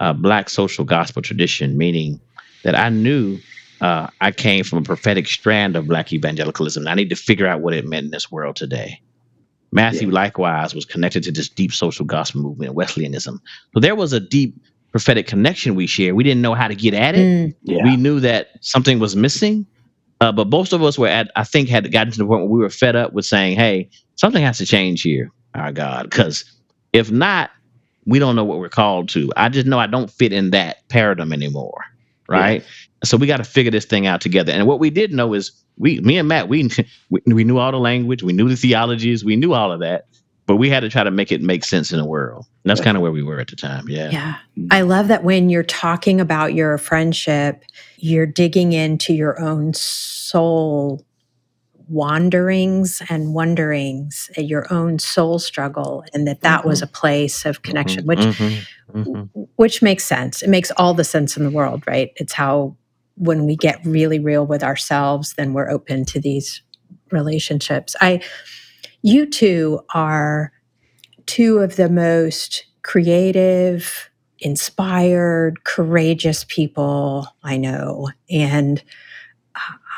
uh, 0.00 0.12
Black 0.12 0.48
social 0.48 0.84
gospel 0.84 1.22
tradition, 1.22 1.76
meaning 1.76 2.20
that 2.62 2.74
I 2.74 2.88
knew 2.88 3.38
uh, 3.80 4.08
I 4.20 4.32
came 4.32 4.64
from 4.64 4.78
a 4.78 4.82
prophetic 4.82 5.26
strand 5.26 5.76
of 5.76 5.86
Black 5.86 6.12
evangelicalism. 6.12 6.82
And 6.82 6.88
I 6.88 6.94
need 6.94 7.10
to 7.10 7.16
figure 7.16 7.46
out 7.46 7.60
what 7.60 7.74
it 7.74 7.86
meant 7.86 8.06
in 8.06 8.10
this 8.10 8.30
world 8.30 8.56
today. 8.56 9.00
Matthew, 9.74 10.08
yeah. 10.08 10.14
likewise, 10.14 10.74
was 10.74 10.84
connected 10.84 11.24
to 11.24 11.32
this 11.32 11.48
deep 11.48 11.72
social 11.72 12.06
gospel 12.06 12.42
movement, 12.42 12.74
Wesleyanism. 12.74 13.42
So 13.74 13.80
there 13.80 13.96
was 13.96 14.12
a 14.12 14.20
deep 14.20 14.54
prophetic 14.92 15.26
connection 15.26 15.74
we 15.74 15.88
shared. 15.88 16.14
We 16.14 16.22
didn't 16.22 16.42
know 16.42 16.54
how 16.54 16.68
to 16.68 16.76
get 16.76 16.94
at 16.94 17.16
it. 17.16 17.18
Mm, 17.18 17.54
yeah. 17.64 17.82
We 17.82 17.96
knew 17.96 18.20
that 18.20 18.50
something 18.60 19.00
was 19.00 19.16
missing. 19.16 19.66
Uh, 20.20 20.30
but 20.30 20.48
most 20.48 20.72
of 20.72 20.82
us 20.84 20.96
were 20.96 21.08
at, 21.08 21.32
I 21.34 21.42
think, 21.42 21.68
had 21.68 21.90
gotten 21.90 22.12
to 22.12 22.18
the 22.18 22.24
point 22.24 22.42
where 22.42 22.50
we 22.50 22.60
were 22.60 22.70
fed 22.70 22.94
up 22.94 23.12
with 23.12 23.26
saying, 23.26 23.56
hey, 23.56 23.90
something 24.14 24.42
has 24.42 24.58
to 24.58 24.66
change 24.66 25.02
here, 25.02 25.32
our 25.54 25.72
God. 25.72 26.08
Because 26.08 26.44
if 26.92 27.10
not, 27.10 27.50
we 28.06 28.20
don't 28.20 28.36
know 28.36 28.44
what 28.44 28.60
we're 28.60 28.68
called 28.68 29.08
to. 29.10 29.32
I 29.36 29.48
just 29.48 29.66
know 29.66 29.80
I 29.80 29.88
don't 29.88 30.10
fit 30.10 30.32
in 30.32 30.50
that 30.50 30.88
paradigm 30.88 31.32
anymore. 31.32 31.84
Right. 32.28 32.64
Yeah. 33.04 33.08
So 33.08 33.16
we 33.16 33.26
got 33.26 33.38
to 33.38 33.44
figure 33.44 33.70
this 33.70 33.84
thing 33.84 34.06
out 34.06 34.20
together. 34.20 34.52
And 34.52 34.66
what 34.66 34.80
we 34.80 34.90
did 34.90 35.12
know 35.12 35.34
is 35.34 35.52
we, 35.78 36.00
me 36.00 36.18
and 36.18 36.28
Matt, 36.28 36.48
we, 36.48 36.68
we, 37.10 37.20
we 37.26 37.44
knew 37.44 37.58
all 37.58 37.72
the 37.72 37.78
language, 37.78 38.22
we 38.22 38.32
knew 38.32 38.48
the 38.48 38.56
theologies, 38.56 39.24
we 39.24 39.36
knew 39.36 39.54
all 39.54 39.72
of 39.72 39.80
that 39.80 40.06
but 40.46 40.56
we 40.56 40.68
had 40.68 40.80
to 40.80 40.90
try 40.90 41.02
to 41.02 41.10
make 41.10 41.32
it 41.32 41.40
make 41.40 41.64
sense 41.64 41.92
in 41.92 41.98
the 41.98 42.04
world. 42.04 42.46
And 42.64 42.70
that's 42.70 42.80
kind 42.80 42.96
of 42.96 43.02
where 43.02 43.12
we 43.12 43.22
were 43.22 43.40
at 43.40 43.48
the 43.48 43.56
time. 43.56 43.88
Yeah. 43.88 44.10
Yeah. 44.10 44.36
I 44.70 44.82
love 44.82 45.08
that 45.08 45.24
when 45.24 45.48
you're 45.48 45.62
talking 45.62 46.20
about 46.20 46.54
your 46.54 46.76
friendship, 46.78 47.64
you're 47.96 48.26
digging 48.26 48.72
into 48.72 49.14
your 49.14 49.40
own 49.40 49.72
soul 49.74 51.04
wanderings 51.88 53.02
and 53.10 53.34
wonderings, 53.34 54.30
uh, 54.38 54.40
your 54.40 54.66
own 54.72 54.98
soul 54.98 55.38
struggle, 55.38 56.04
and 56.14 56.26
that 56.26 56.40
that 56.40 56.60
mm-hmm. 56.60 56.68
was 56.68 56.80
a 56.82 56.86
place 56.86 57.44
of 57.44 57.62
connection, 57.62 58.04
mm-hmm. 58.04 58.08
which 58.08 58.18
mm-hmm. 58.20 59.02
mm-hmm. 59.02 59.42
which 59.56 59.82
makes 59.82 60.04
sense. 60.04 60.42
It 60.42 60.48
makes 60.48 60.70
all 60.72 60.94
the 60.94 61.04
sense 61.04 61.36
in 61.36 61.44
the 61.44 61.50
world, 61.50 61.84
right? 61.86 62.10
It's 62.16 62.32
how 62.32 62.76
when 63.16 63.46
we 63.46 63.56
get 63.56 63.84
really 63.84 64.18
real 64.18 64.46
with 64.46 64.62
ourselves, 64.62 65.34
then 65.34 65.52
we're 65.52 65.70
open 65.70 66.04
to 66.06 66.20
these 66.20 66.62
relationships. 67.10 67.94
I 68.00 68.22
you 69.02 69.26
two 69.26 69.80
are 69.94 70.52
two 71.26 71.58
of 71.58 71.76
the 71.76 71.88
most 71.88 72.64
creative, 72.82 74.10
inspired, 74.38 75.64
courageous 75.64 76.44
people 76.48 77.26
I 77.42 77.56
know. 77.56 78.08
And 78.30 78.82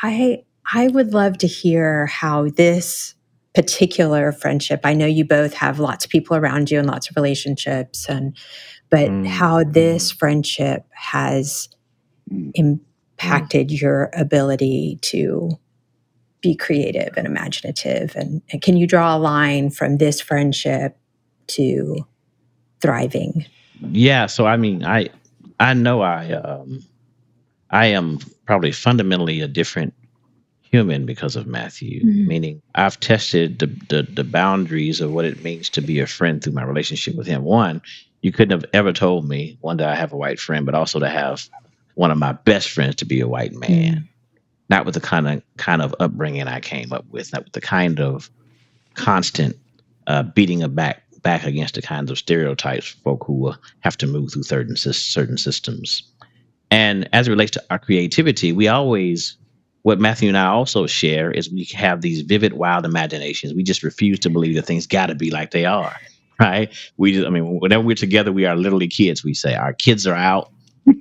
I 0.03 0.45
I 0.73 0.89
would 0.89 1.15
love 1.15 1.39
to 1.39 1.47
hear 1.47 2.07
how 2.07 2.49
this 2.49 3.15
particular 3.55 4.33
friendship, 4.33 4.81
I 4.85 4.93
know 4.95 5.07
you 5.07 5.25
both 5.25 5.55
have 5.55 5.79
lots 5.79 6.05
of 6.05 6.11
people 6.11 6.37
around 6.37 6.71
you 6.71 6.79
and 6.79 6.87
lots 6.87 7.09
of 7.09 7.17
relationships 7.17 8.09
and 8.09 8.37
but 8.91 9.09
mm. 9.09 9.27
how 9.27 9.65
this 9.65 10.11
friendship 10.11 10.85
has. 10.93 11.69
Impacted 13.17 13.69
mm. 13.69 13.81
your 13.81 14.11
ability 14.13 14.99
to 15.03 15.51
be 16.43 16.55
creative 16.55 17.15
and 17.17 17.27
imaginative 17.27 18.15
and, 18.15 18.43
and 18.53 18.61
can 18.63 18.77
you 18.77 18.87
draw 18.87 19.17
a 19.17 19.19
line 19.19 19.71
from 19.71 19.97
this 19.99 20.21
friendship 20.21 20.99
to 21.47 22.07
thriving 22.81 23.45
yeah 23.81 24.27
so 24.27 24.47
i 24.47 24.57
mean 24.57 24.85
i 24.85 25.09
i 25.59 25.73
know 25.73 26.03
i 26.03 26.31
um 26.33 26.85
i 27.71 27.87
am 27.87 28.19
probably 28.45 28.71
fundamentally 28.71 29.41
a 29.41 29.49
different 29.49 29.95
human 30.61 31.07
because 31.07 31.37
of 31.37 31.47
matthew 31.47 32.05
mm-hmm. 32.05 32.27
meaning 32.27 32.62
i've 32.75 33.01
tested 33.01 33.59
the, 33.59 33.67
the 33.89 34.03
the 34.03 34.25
boundaries 34.25 35.01
of 35.01 35.11
what 35.11 35.25
it 35.25 35.43
means 35.43 35.71
to 35.71 35.81
be 35.81 36.01
a 36.01 36.07
friend 36.07 36.45
through 36.45 36.53
my 36.53 36.64
relationship 36.64 37.17
with 37.17 37.27
him 37.27 37.43
one 37.45 37.81
you 38.21 38.31
couldn't 38.31 38.61
have 38.61 38.71
ever 38.75 38.93
told 38.93 39.27
me 39.27 39.57
one 39.62 39.79
that 39.79 39.89
i 39.89 39.95
have 39.95 40.12
a 40.12 40.17
white 40.17 40.39
friend 40.39 40.67
but 40.67 40.75
also 40.75 41.01
to 41.01 41.09
have 41.09 41.49
one 41.97 42.11
of 42.11 42.18
my 42.18 42.32
best 42.32 42.70
friends 42.70 42.94
to 42.94 43.05
be 43.05 43.20
a 43.20 43.28
white 43.28 43.53
man 43.53 43.94
mm 43.94 44.09
not 44.68 44.84
with 44.84 44.94
the 44.94 45.01
kind 45.01 45.28
of 45.28 45.42
kind 45.57 45.82
of 45.82 45.94
upbringing 46.01 46.49
I 46.49 46.61
came 46.61 46.92
up 46.92 47.05
with, 47.11 47.32
not 47.32 47.44
with 47.44 47.53
the 47.53 47.61
kind 47.61 48.01
of 48.01 48.30
constant 48.94 49.57
uh, 50.07 50.22
beating 50.22 50.62
of 50.62 50.74
back 50.74 51.03
back 51.22 51.44
against 51.44 51.74
the 51.74 51.82
kinds 51.82 52.11
of 52.11 52.18
stereotypes 52.18 52.88
folk 52.88 53.24
who 53.26 53.53
have 53.80 53.97
to 53.99 54.07
move 54.07 54.32
through 54.32 54.44
certain 54.44 54.76
certain 54.76 55.38
systems. 55.38 56.03
And 56.70 57.09
as 57.12 57.28
it 57.28 57.30
relates 57.30 57.53
to 57.53 57.64
our 57.70 57.78
creativity, 57.78 58.53
we 58.53 58.68
always 58.68 59.36
what 59.82 60.01
Matthew 60.01 60.28
and 60.28 60.36
I 60.36 60.47
also 60.47 60.86
share 60.88 61.30
is 61.30 61.49
we 61.49 61.64
have 61.76 62.01
these 62.01 62.22
vivid, 62.22 62.55
wild 62.55 62.84
imaginations. 62.84 63.55
We 63.55 63.62
just 63.62 63.84
refuse 63.84 64.18
to 64.20 64.30
believe 64.30 64.57
that 64.57 64.66
things 64.66 64.84
got 64.84 65.07
to 65.07 65.14
be 65.14 65.30
like 65.30 65.53
they 65.53 65.64
are, 65.64 65.94
right? 66.40 66.74
We 66.97 67.12
just, 67.12 67.26
I 67.26 67.30
mean, 67.30 67.61
whenever 67.61 67.84
we're 67.84 67.94
together, 67.94 68.32
we 68.32 68.47
are 68.47 68.57
literally 68.57 68.88
kids. 68.88 69.22
We 69.22 69.32
say 69.32 69.55
our 69.55 69.72
kids 69.72 70.05
are 70.05 70.16
out, 70.16 70.51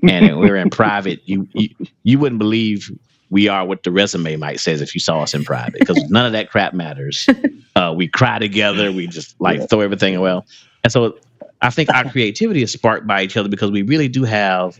and 0.07 0.39
we're 0.39 0.55
in 0.55 0.69
private. 0.69 1.21
You, 1.25 1.47
you 1.53 1.69
you 2.03 2.19
wouldn't 2.19 2.39
believe 2.39 2.91
we 3.29 3.47
are 3.47 3.65
what 3.65 3.83
the 3.83 3.91
resume 3.91 4.35
might 4.37 4.59
says 4.59 4.81
if 4.81 4.93
you 4.93 5.01
saw 5.01 5.21
us 5.21 5.33
in 5.33 5.43
private 5.43 5.79
because 5.79 6.01
none 6.09 6.25
of 6.25 6.31
that 6.33 6.49
crap 6.49 6.73
matters. 6.73 7.27
Uh, 7.77 7.91
we 7.91 8.07
cry 8.07 8.39
together. 8.39 8.89
We 8.89 9.05
just 9.05 9.35
like 9.41 9.59
yeah. 9.59 9.65
throw 9.65 9.81
everything 9.81 10.15
away. 10.15 10.39
And 10.85 10.93
so 10.93 11.19
I 11.61 11.69
think 11.69 11.89
our 11.93 12.09
creativity 12.09 12.63
is 12.63 12.71
sparked 12.71 13.05
by 13.05 13.21
each 13.21 13.35
other 13.35 13.49
because 13.49 13.69
we 13.69 13.81
really 13.81 14.07
do 14.07 14.23
have 14.23 14.79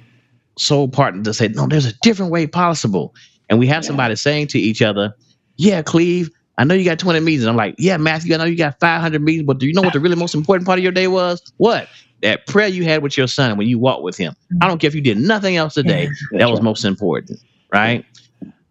soul 0.57 0.87
partners 0.87 1.25
to 1.25 1.33
say, 1.33 1.49
no, 1.49 1.67
there's 1.67 1.85
a 1.85 1.93
different 2.03 2.31
way 2.31 2.47
possible. 2.47 3.13
And 3.49 3.59
we 3.59 3.67
have 3.67 3.83
yeah. 3.83 3.87
somebody 3.87 4.15
saying 4.15 4.47
to 4.47 4.59
each 4.59 4.81
other, 4.81 5.13
yeah, 5.57 5.81
Cleve, 5.81 6.29
I 6.57 6.63
know 6.63 6.73
you 6.73 6.85
got 6.85 6.99
20 6.99 7.19
meetings. 7.19 7.45
I'm 7.45 7.57
like, 7.57 7.75
yeah, 7.77 7.97
Matthew, 7.97 8.33
I 8.33 8.37
know 8.37 8.45
you 8.45 8.57
got 8.57 8.79
500 8.79 9.21
meetings, 9.21 9.45
but 9.45 9.57
do 9.57 9.67
you 9.67 9.73
know 9.73 9.81
what 9.81 9.93
the 9.93 9.99
really 9.99 10.15
most 10.15 10.35
important 10.35 10.65
part 10.65 10.79
of 10.79 10.83
your 10.83 10.93
day 10.93 11.07
was? 11.07 11.41
What? 11.57 11.89
That 12.25 12.47
prayer 12.47 12.67
you 12.67 12.83
had 12.83 13.03
with 13.03 13.17
your 13.17 13.27
son 13.27 13.55
when 13.55 13.67
you 13.67 13.77
walked 13.77 14.01
with 14.01 14.17
him. 14.17 14.35
I 14.59 14.67
don't 14.67 14.79
care 14.79 14.87
if 14.87 14.95
you 14.95 15.01
did 15.01 15.19
nothing 15.19 15.57
else 15.57 15.75
today. 15.75 16.09
Yeah, 16.31 16.39
that 16.39 16.49
was 16.49 16.59
right. 16.59 16.63
most 16.63 16.83
important, 16.83 17.39
right? 17.71 18.03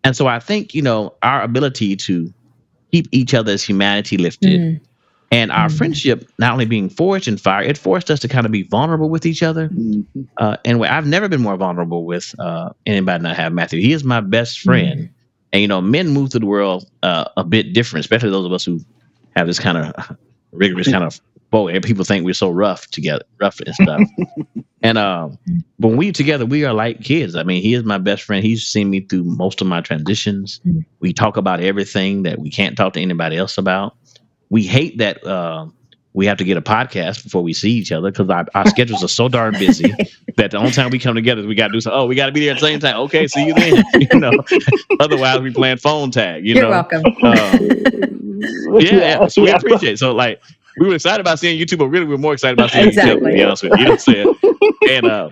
And 0.02 0.16
so 0.16 0.26
I 0.26 0.40
think, 0.40 0.74
you 0.74 0.82
know, 0.82 1.14
our 1.22 1.40
ability 1.42 1.94
to 1.96 2.34
keep 2.90 3.06
each 3.12 3.32
other's 3.32 3.62
humanity 3.62 4.16
lifted 4.16 4.60
mm. 4.60 4.80
and 5.30 5.52
our 5.52 5.68
mm. 5.68 5.78
friendship 5.78 6.28
not 6.38 6.52
only 6.52 6.64
being 6.64 6.88
forged 6.88 7.28
in 7.28 7.36
fire, 7.36 7.62
it 7.62 7.78
forced 7.78 8.10
us 8.10 8.18
to 8.20 8.28
kind 8.28 8.44
of 8.44 8.50
be 8.50 8.64
vulnerable 8.64 9.08
with 9.08 9.24
each 9.24 9.42
other. 9.42 9.68
Mm-hmm. 9.68 10.22
Uh, 10.36 10.56
and 10.64 10.84
I've 10.84 11.06
never 11.06 11.28
been 11.28 11.40
more 11.40 11.56
vulnerable 11.56 12.04
with 12.04 12.34
uh, 12.40 12.70
anybody 12.86 13.22
than 13.22 13.30
I 13.30 13.34
have 13.34 13.52
Matthew. 13.52 13.80
He 13.80 13.92
is 13.92 14.02
my 14.02 14.20
best 14.20 14.60
friend. 14.60 15.00
Mm. 15.00 15.10
And, 15.52 15.62
you 15.62 15.68
know, 15.68 15.80
men 15.80 16.08
move 16.08 16.32
through 16.32 16.40
the 16.40 16.46
world 16.46 16.90
uh, 17.04 17.26
a 17.36 17.44
bit 17.44 17.72
different, 17.72 18.04
especially 18.04 18.30
those 18.30 18.46
of 18.46 18.52
us 18.52 18.64
who 18.64 18.80
have 19.36 19.46
this 19.46 19.60
kind 19.60 19.78
of 19.78 20.16
rigorous 20.54 20.90
kind 20.90 21.04
of 21.04 21.20
boy, 21.50 21.68
and 21.72 21.84
people 21.84 22.04
think 22.04 22.24
we're 22.24 22.34
so 22.34 22.50
rough 22.50 22.88
together, 22.88 23.24
rough 23.40 23.60
and 23.60 23.74
stuff. 23.74 24.00
and 24.82 24.98
um, 24.98 25.38
when 25.76 25.96
we 25.96 26.10
together, 26.10 26.44
we 26.44 26.64
are 26.64 26.72
like 26.72 27.00
kids. 27.02 27.36
I 27.36 27.44
mean, 27.44 27.62
he 27.62 27.74
is 27.74 27.84
my 27.84 27.98
best 27.98 28.24
friend. 28.24 28.44
He's 28.44 28.66
seen 28.66 28.90
me 28.90 29.00
through 29.00 29.22
most 29.24 29.60
of 29.60 29.68
my 29.68 29.80
transitions. 29.80 30.60
Mm-hmm. 30.66 30.80
We 30.98 31.12
talk 31.12 31.36
about 31.36 31.60
everything 31.60 32.24
that 32.24 32.38
we 32.40 32.50
can't 32.50 32.76
talk 32.76 32.94
to 32.94 33.00
anybody 33.00 33.36
else 33.36 33.56
about. 33.56 33.96
We 34.50 34.64
hate 34.64 34.98
that 34.98 35.24
uh, 35.24 35.66
we 36.14 36.26
have 36.26 36.38
to 36.38 36.44
get 36.44 36.56
a 36.56 36.62
podcast 36.62 37.24
before 37.24 37.42
we 37.42 37.52
see 37.52 37.72
each 37.72 37.90
other 37.90 38.10
because 38.10 38.30
our, 38.30 38.46
our 38.54 38.66
schedules 38.68 39.02
are 39.02 39.08
so 39.08 39.28
darn 39.28 39.52
busy 39.58 39.92
that 40.36 40.52
the 40.52 40.56
only 40.56 40.70
time 40.70 40.90
we 40.90 40.98
come 40.98 41.14
together, 41.14 41.44
we 41.44 41.56
got 41.56 41.66
to 41.66 41.72
do 41.72 41.80
something. 41.80 41.98
Oh, 41.98 42.06
we 42.06 42.14
got 42.14 42.26
to 42.26 42.32
be 42.32 42.40
there 42.40 42.54
at 42.54 42.60
the 42.60 42.66
same 42.66 42.78
time. 42.78 42.96
Okay, 43.00 43.26
see 43.26 43.46
you 43.46 43.54
then. 43.54 43.84
You 43.94 44.20
know, 44.20 44.32
otherwise 45.00 45.40
we 45.40 45.52
playing 45.52 45.78
phone 45.78 46.10
tag. 46.10 46.46
You 46.46 46.54
You're 46.54 46.64
know, 46.64 46.70
welcome. 46.70 47.04
Um, 47.04 47.14
yeah, 48.80 48.92
yeah, 48.92 49.26
so 49.26 49.42
we 49.42 49.50
appreciate. 49.50 49.94
It. 49.94 49.98
So 49.98 50.12
like 50.12 50.40
we 50.78 50.86
were 50.86 50.94
excited 50.94 51.20
about 51.20 51.38
seeing 51.38 51.58
YouTube, 51.58 51.78
but 51.78 51.88
really 51.88 52.06
we 52.06 52.14
are 52.14 52.18
more 52.18 52.32
excited 52.32 52.58
about 52.58 52.70
seeing 52.70 52.88
exactly. 52.88 53.12
each 53.12 53.18
other. 53.18 53.30
To 53.30 53.34
be 53.36 53.42
honest 53.42 53.62
with 53.62 53.72
you, 53.72 53.78
you 53.78 53.84
know 53.84 53.90
what 53.90 54.08
I'm 54.08 54.14
saying? 54.14 54.34
and 54.90 55.06
uh, 55.06 55.30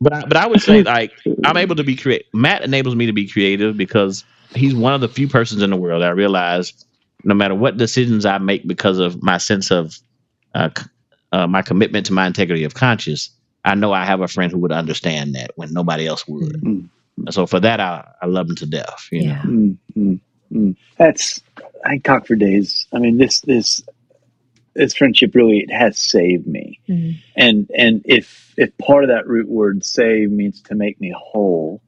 but 0.00 0.12
I, 0.12 0.20
but 0.26 0.36
I 0.36 0.46
would 0.46 0.60
say 0.60 0.82
like 0.82 1.12
I'm 1.44 1.56
able 1.56 1.76
to 1.76 1.84
be 1.84 1.94
creative. 1.94 2.26
Matt 2.32 2.62
enables 2.62 2.96
me 2.96 3.06
to 3.06 3.12
be 3.12 3.28
creative 3.28 3.76
because 3.76 4.24
he's 4.54 4.74
one 4.74 4.94
of 4.94 5.00
the 5.00 5.08
few 5.08 5.28
persons 5.28 5.62
in 5.62 5.70
the 5.70 5.76
world 5.76 6.02
I 6.02 6.10
realize 6.10 6.72
no 7.24 7.34
matter 7.34 7.54
what 7.54 7.76
decisions 7.76 8.26
I 8.26 8.38
make 8.38 8.66
because 8.66 8.98
of 8.98 9.22
my 9.22 9.38
sense 9.38 9.70
of 9.70 9.98
uh, 10.54 10.70
uh, 11.32 11.46
my 11.46 11.62
commitment 11.62 12.06
to 12.06 12.12
my 12.12 12.26
integrity 12.26 12.64
of 12.64 12.74
conscience, 12.74 13.30
I 13.64 13.74
know 13.74 13.92
I 13.92 14.04
have 14.04 14.20
a 14.20 14.28
friend 14.28 14.52
who 14.52 14.58
would 14.58 14.72
understand 14.72 15.34
that 15.34 15.50
when 15.56 15.72
nobody 15.72 16.06
else 16.06 16.26
would. 16.28 16.60
Mm-hmm. 16.62 17.30
So 17.30 17.46
for 17.46 17.60
that, 17.60 17.80
I, 17.80 18.08
I 18.22 18.26
love 18.26 18.48
him 18.48 18.56
to 18.56 18.66
death. 18.66 19.08
You 19.10 19.22
yeah. 19.22 19.42
know, 19.44 19.76
mm-hmm. 19.96 20.70
that's 20.98 21.42
I 21.84 21.98
talk 21.98 22.26
for 22.26 22.36
days. 22.36 22.86
I 22.92 22.98
mean, 22.98 23.18
this 23.18 23.40
this 23.40 23.82
this 24.74 24.94
friendship 24.94 25.34
really 25.34 25.58
it 25.58 25.70
has 25.70 25.98
saved 25.98 26.46
me 26.46 26.80
mm-hmm. 26.88 27.16
and 27.36 27.70
and 27.76 28.02
if 28.04 28.52
if 28.56 28.76
part 28.78 29.04
of 29.04 29.10
that 29.10 29.26
root 29.26 29.48
word 29.48 29.84
save 29.84 30.30
means 30.30 30.60
to 30.62 30.74
make 30.74 31.00
me 31.00 31.14
whole 31.16 31.80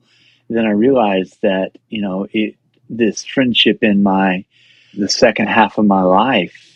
then 0.49 0.65
i 0.67 0.71
realized 0.71 1.37
that 1.43 1.73
you 1.89 2.01
know 2.01 2.27
it 2.33 2.55
this 2.89 3.25
friendship 3.25 3.83
in 3.83 4.03
my 4.03 4.45
the 4.95 5.09
second 5.09 5.49
half 5.49 5.79
of 5.79 5.85
my 5.85 6.03
life 6.03 6.76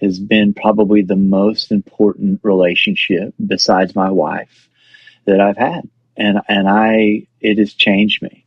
has 0.00 0.18
been 0.18 0.54
probably 0.54 1.02
the 1.02 1.16
most 1.16 1.72
important 1.72 2.40
relationship 2.42 3.34
besides 3.44 3.94
my 3.94 4.10
wife 4.10 4.68
that 5.24 5.40
i've 5.40 5.56
had 5.56 5.88
and 6.16 6.40
and 6.48 6.68
i 6.68 7.26
it 7.40 7.58
has 7.58 7.74
changed 7.74 8.22
me 8.22 8.44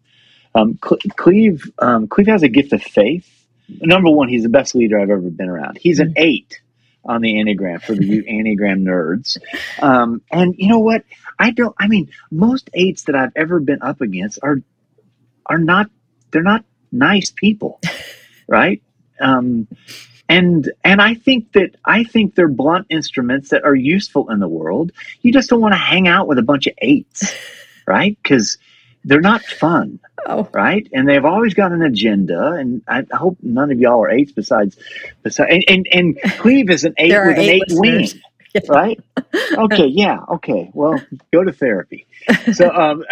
um, 0.56 0.78
cleve 0.78 1.64
um, 1.80 2.08
cleve 2.08 2.28
has 2.28 2.43
a 2.43 2.50
gift 2.50 2.74
of 2.74 2.82
faith 2.82 3.47
number 3.68 4.10
one 4.10 4.28
he's 4.28 4.43
the 4.43 4.50
best 4.50 4.74
leader 4.76 5.00
i've 5.00 5.10
ever 5.10 5.30
been 5.30 5.50
around 5.50 5.78
he's 5.78 6.00
an 6.00 6.14
eight 6.18 6.60
on 7.06 7.22
the 7.22 7.34
Enneagram 7.36 7.82
for 7.82 7.93
the 7.93 8.06
you 8.06 8.24
Enneagram 8.30 8.84
nerds. 8.84 9.38
Um, 9.82 10.22
and 10.32 10.56
you 10.58 10.68
know 10.68 10.80
what? 10.80 11.04
I 11.38 11.52
don't, 11.52 11.76
I 11.80 11.88
mean, 11.88 12.12
most 12.32 12.70
eights 12.74 13.04
that 13.04 13.16
I've 13.16 13.32
ever 13.36 13.60
been 13.60 13.82
up 13.82 14.02
against 14.02 14.39
are, 14.43 14.62
are 15.45 15.58
not, 15.58 15.89
they're 16.32 16.43
not 16.43 16.66
nice 16.91 17.32
people, 17.32 17.80
right? 18.47 18.82
Um, 19.20 19.68
and 20.30 20.71
and 20.84 21.01
I 21.01 21.15
think 21.15 21.51
that 21.53 21.75
I 21.84 22.03
think 22.03 22.36
they're 22.36 22.47
blunt 22.47 22.88
instruments 22.89 23.49
that 23.49 23.65
are 23.65 23.75
useful 23.75 24.30
in 24.30 24.39
the 24.39 24.47
world. 24.47 24.91
You 25.21 25.34
just 25.34 25.49
don't 25.49 25.59
want 25.59 25.73
to 25.73 25.80
hang 25.80 26.07
out 26.07 26.27
with 26.27 26.38
a 26.38 26.43
bunch 26.43 26.67
of 26.67 26.73
eights, 26.77 27.36
right? 27.88 28.17
Because 28.21 28.57
they're 29.03 29.21
not 29.21 29.43
fun. 29.43 29.99
Oh. 30.25 30.47
Right. 30.53 30.88
And 30.93 31.07
they've 31.07 31.25
always 31.25 31.53
got 31.53 31.71
an 31.71 31.82
agenda. 31.82 32.51
And 32.51 32.82
I 32.88 33.05
hope 33.11 33.38
none 33.41 33.71
of 33.71 33.80
y'all 33.80 34.03
are 34.03 34.09
eights 34.09 34.32
besides, 34.32 34.77
besides 35.23 35.49
and, 35.51 35.63
and, 35.67 35.88
and 35.91 36.21
Cleve 36.38 36.69
is 36.69 36.84
an 36.84 36.93
eight 36.97 37.11
with 37.11 37.38
an 37.38 37.39
eight, 37.39 37.63
wing. 37.69 38.07
Right? 38.67 38.99
Okay, 39.53 39.86
yeah, 39.86 40.19
okay. 40.27 40.71
Well, 40.73 40.99
go 41.32 41.43
to 41.43 41.51
therapy. 41.51 42.07
So 42.53 42.71
um 42.71 43.03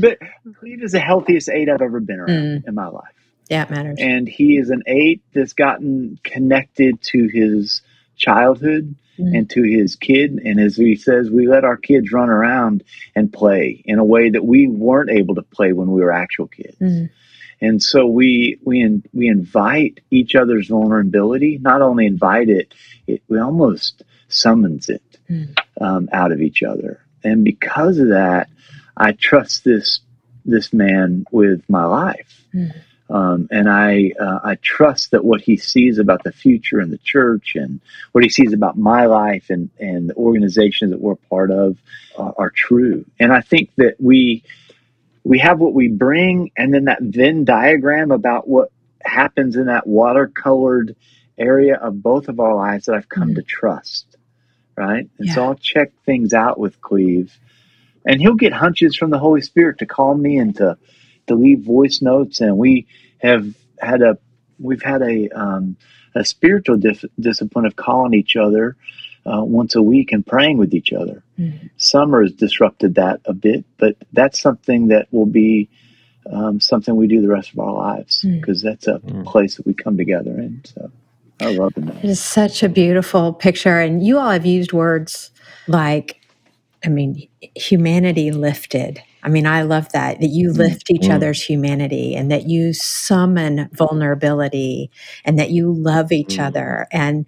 but 0.00 0.18
Cleve 0.58 0.82
is 0.82 0.92
the 0.92 1.00
healthiest 1.00 1.48
eight 1.48 1.68
I've 1.68 1.82
ever 1.82 2.00
been 2.00 2.18
around 2.18 2.28
mm. 2.28 2.68
in 2.68 2.74
my 2.74 2.88
life. 2.88 3.17
Yeah, 3.48 3.62
it 3.62 3.70
matters. 3.70 3.98
And 4.00 4.28
he 4.28 4.56
is 4.56 4.70
an 4.70 4.82
eight 4.86 5.22
that's 5.32 5.54
gotten 5.54 6.18
connected 6.22 7.00
to 7.02 7.28
his 7.28 7.82
childhood 8.16 8.94
mm. 9.18 9.36
and 9.36 9.48
to 9.50 9.62
his 9.62 9.96
kid. 9.96 10.32
And 10.44 10.60
as 10.60 10.76
he 10.76 10.96
says, 10.96 11.30
we 11.30 11.46
let 11.46 11.64
our 11.64 11.76
kids 11.76 12.12
run 12.12 12.28
around 12.28 12.84
and 13.14 13.32
play 13.32 13.82
in 13.84 13.98
a 13.98 14.04
way 14.04 14.30
that 14.30 14.44
we 14.44 14.68
weren't 14.68 15.10
able 15.10 15.36
to 15.36 15.42
play 15.42 15.72
when 15.72 15.90
we 15.90 16.00
were 16.02 16.12
actual 16.12 16.48
kids. 16.48 16.76
Mm. 16.78 17.10
And 17.60 17.82
so 17.82 18.06
we 18.06 18.58
we 18.62 18.80
in, 18.80 19.02
we 19.12 19.28
invite 19.28 20.00
each 20.10 20.34
other's 20.34 20.68
vulnerability. 20.68 21.58
Not 21.58 21.82
only 21.82 22.06
invite 22.06 22.48
it, 22.48 22.72
it 23.06 23.22
we 23.28 23.40
almost 23.40 24.02
summons 24.28 24.88
it 24.88 25.18
mm. 25.28 25.58
um, 25.80 26.08
out 26.12 26.32
of 26.32 26.40
each 26.40 26.62
other. 26.62 27.00
And 27.24 27.44
because 27.44 27.98
of 27.98 28.08
that, 28.08 28.48
I 28.96 29.12
trust 29.12 29.64
this 29.64 30.00
this 30.44 30.72
man 30.72 31.24
with 31.32 31.62
my 31.68 31.84
life. 31.84 32.44
Mm. 32.54 32.74
Um, 33.10 33.48
and 33.50 33.70
I 33.70 34.12
uh, 34.20 34.40
I 34.44 34.56
trust 34.56 35.12
that 35.12 35.24
what 35.24 35.40
he 35.40 35.56
sees 35.56 35.98
about 35.98 36.24
the 36.24 36.32
future 36.32 36.80
in 36.80 36.90
the 36.90 36.98
church 36.98 37.56
and 37.56 37.80
what 38.12 38.22
he 38.22 38.28
sees 38.28 38.52
about 38.52 38.76
my 38.76 39.06
life 39.06 39.48
and 39.48 39.70
and 39.78 40.10
the 40.10 40.14
organizations 40.14 40.90
that 40.90 41.00
we're 41.00 41.14
part 41.14 41.50
of 41.50 41.78
uh, 42.18 42.32
are 42.36 42.50
true. 42.50 43.06
And 43.18 43.32
I 43.32 43.40
think 43.40 43.70
that 43.76 43.96
we 43.98 44.42
we 45.24 45.38
have 45.38 45.58
what 45.58 45.72
we 45.72 45.88
bring, 45.88 46.50
and 46.56 46.72
then 46.72 46.84
that 46.84 47.00
Venn 47.00 47.44
diagram 47.44 48.10
about 48.10 48.46
what 48.46 48.70
happens 49.02 49.56
in 49.56 49.66
that 49.66 49.86
watercolored 49.86 50.94
area 51.38 51.76
of 51.76 52.02
both 52.02 52.28
of 52.28 52.40
our 52.40 52.54
lives 52.54 52.86
that 52.86 52.94
I've 52.94 53.08
come 53.08 53.28
mm-hmm. 53.28 53.36
to 53.36 53.42
trust. 53.42 54.16
Right, 54.76 55.08
and 55.18 55.28
yeah. 55.28 55.34
so 55.34 55.44
I'll 55.44 55.54
check 55.54 55.92
things 56.04 56.34
out 56.34 56.60
with 56.60 56.80
Cleve, 56.82 57.36
and 58.04 58.20
he'll 58.20 58.34
get 58.34 58.52
hunches 58.52 58.96
from 58.96 59.10
the 59.10 59.18
Holy 59.18 59.40
Spirit 59.40 59.78
to 59.78 59.86
call 59.86 60.14
me 60.14 60.38
and 60.38 60.54
to 61.28 61.34
to 61.34 61.40
leave 61.40 61.60
voice 61.60 62.02
notes, 62.02 62.40
and 62.40 62.58
we 62.58 62.86
have 63.18 63.46
had 63.80 64.02
a 64.02 64.18
we've 64.58 64.82
had 64.82 65.02
a 65.02 65.28
um, 65.30 65.76
a 66.14 66.24
spiritual 66.24 66.76
dif- 66.76 67.04
discipline 67.20 67.66
of 67.66 67.76
calling 67.76 68.14
each 68.14 68.36
other 68.36 68.76
uh, 69.26 69.44
once 69.44 69.74
a 69.74 69.82
week 69.82 70.12
and 70.12 70.26
praying 70.26 70.58
with 70.58 70.74
each 70.74 70.92
other. 70.92 71.22
Mm-hmm. 71.38 71.66
Summer 71.76 72.22
has 72.22 72.32
disrupted 72.32 72.96
that 72.96 73.20
a 73.24 73.32
bit, 73.32 73.64
but 73.78 73.96
that's 74.12 74.40
something 74.40 74.88
that 74.88 75.06
will 75.12 75.26
be 75.26 75.68
um, 76.30 76.60
something 76.60 76.96
we 76.96 77.06
do 77.06 77.20
the 77.20 77.28
rest 77.28 77.52
of 77.52 77.58
our 77.58 77.72
lives 77.72 78.22
because 78.22 78.60
mm-hmm. 78.60 78.68
that's 78.68 78.86
a 78.86 78.98
mm-hmm. 78.98 79.22
place 79.22 79.56
that 79.56 79.66
we 79.66 79.74
come 79.74 79.96
together 79.96 80.38
in. 80.38 80.62
So 80.64 80.90
I 81.40 81.52
love 81.52 81.72
it. 81.76 81.88
It 82.02 82.10
is 82.10 82.20
such 82.20 82.62
a 82.62 82.68
beautiful 82.68 83.32
picture, 83.32 83.78
and 83.78 84.04
you 84.04 84.18
all 84.18 84.30
have 84.30 84.46
used 84.46 84.72
words 84.72 85.30
like, 85.68 86.17
I 86.84 86.88
mean, 86.88 87.28
humanity 87.54 88.30
lifted 88.30 89.02
I 89.22 89.28
mean, 89.28 89.46
I 89.46 89.62
love 89.62 89.90
that, 89.92 90.20
that 90.20 90.28
you 90.28 90.50
mm, 90.50 90.58
lift 90.58 90.90
each 90.90 91.02
mm. 91.02 91.14
other's 91.14 91.42
humanity 91.42 92.14
and 92.14 92.30
that 92.30 92.48
you 92.48 92.72
summon 92.72 93.68
vulnerability 93.72 94.90
and 95.24 95.38
that 95.38 95.50
you 95.50 95.72
love 95.72 96.12
each 96.12 96.36
mm. 96.36 96.46
other. 96.46 96.86
And 96.92 97.26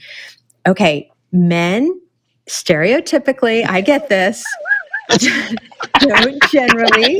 okay, 0.66 1.10
men, 1.32 2.00
stereotypically, 2.48 3.68
I 3.68 3.80
get 3.80 4.08
this, 4.08 4.44
don't 5.98 6.42
generally 6.50 7.18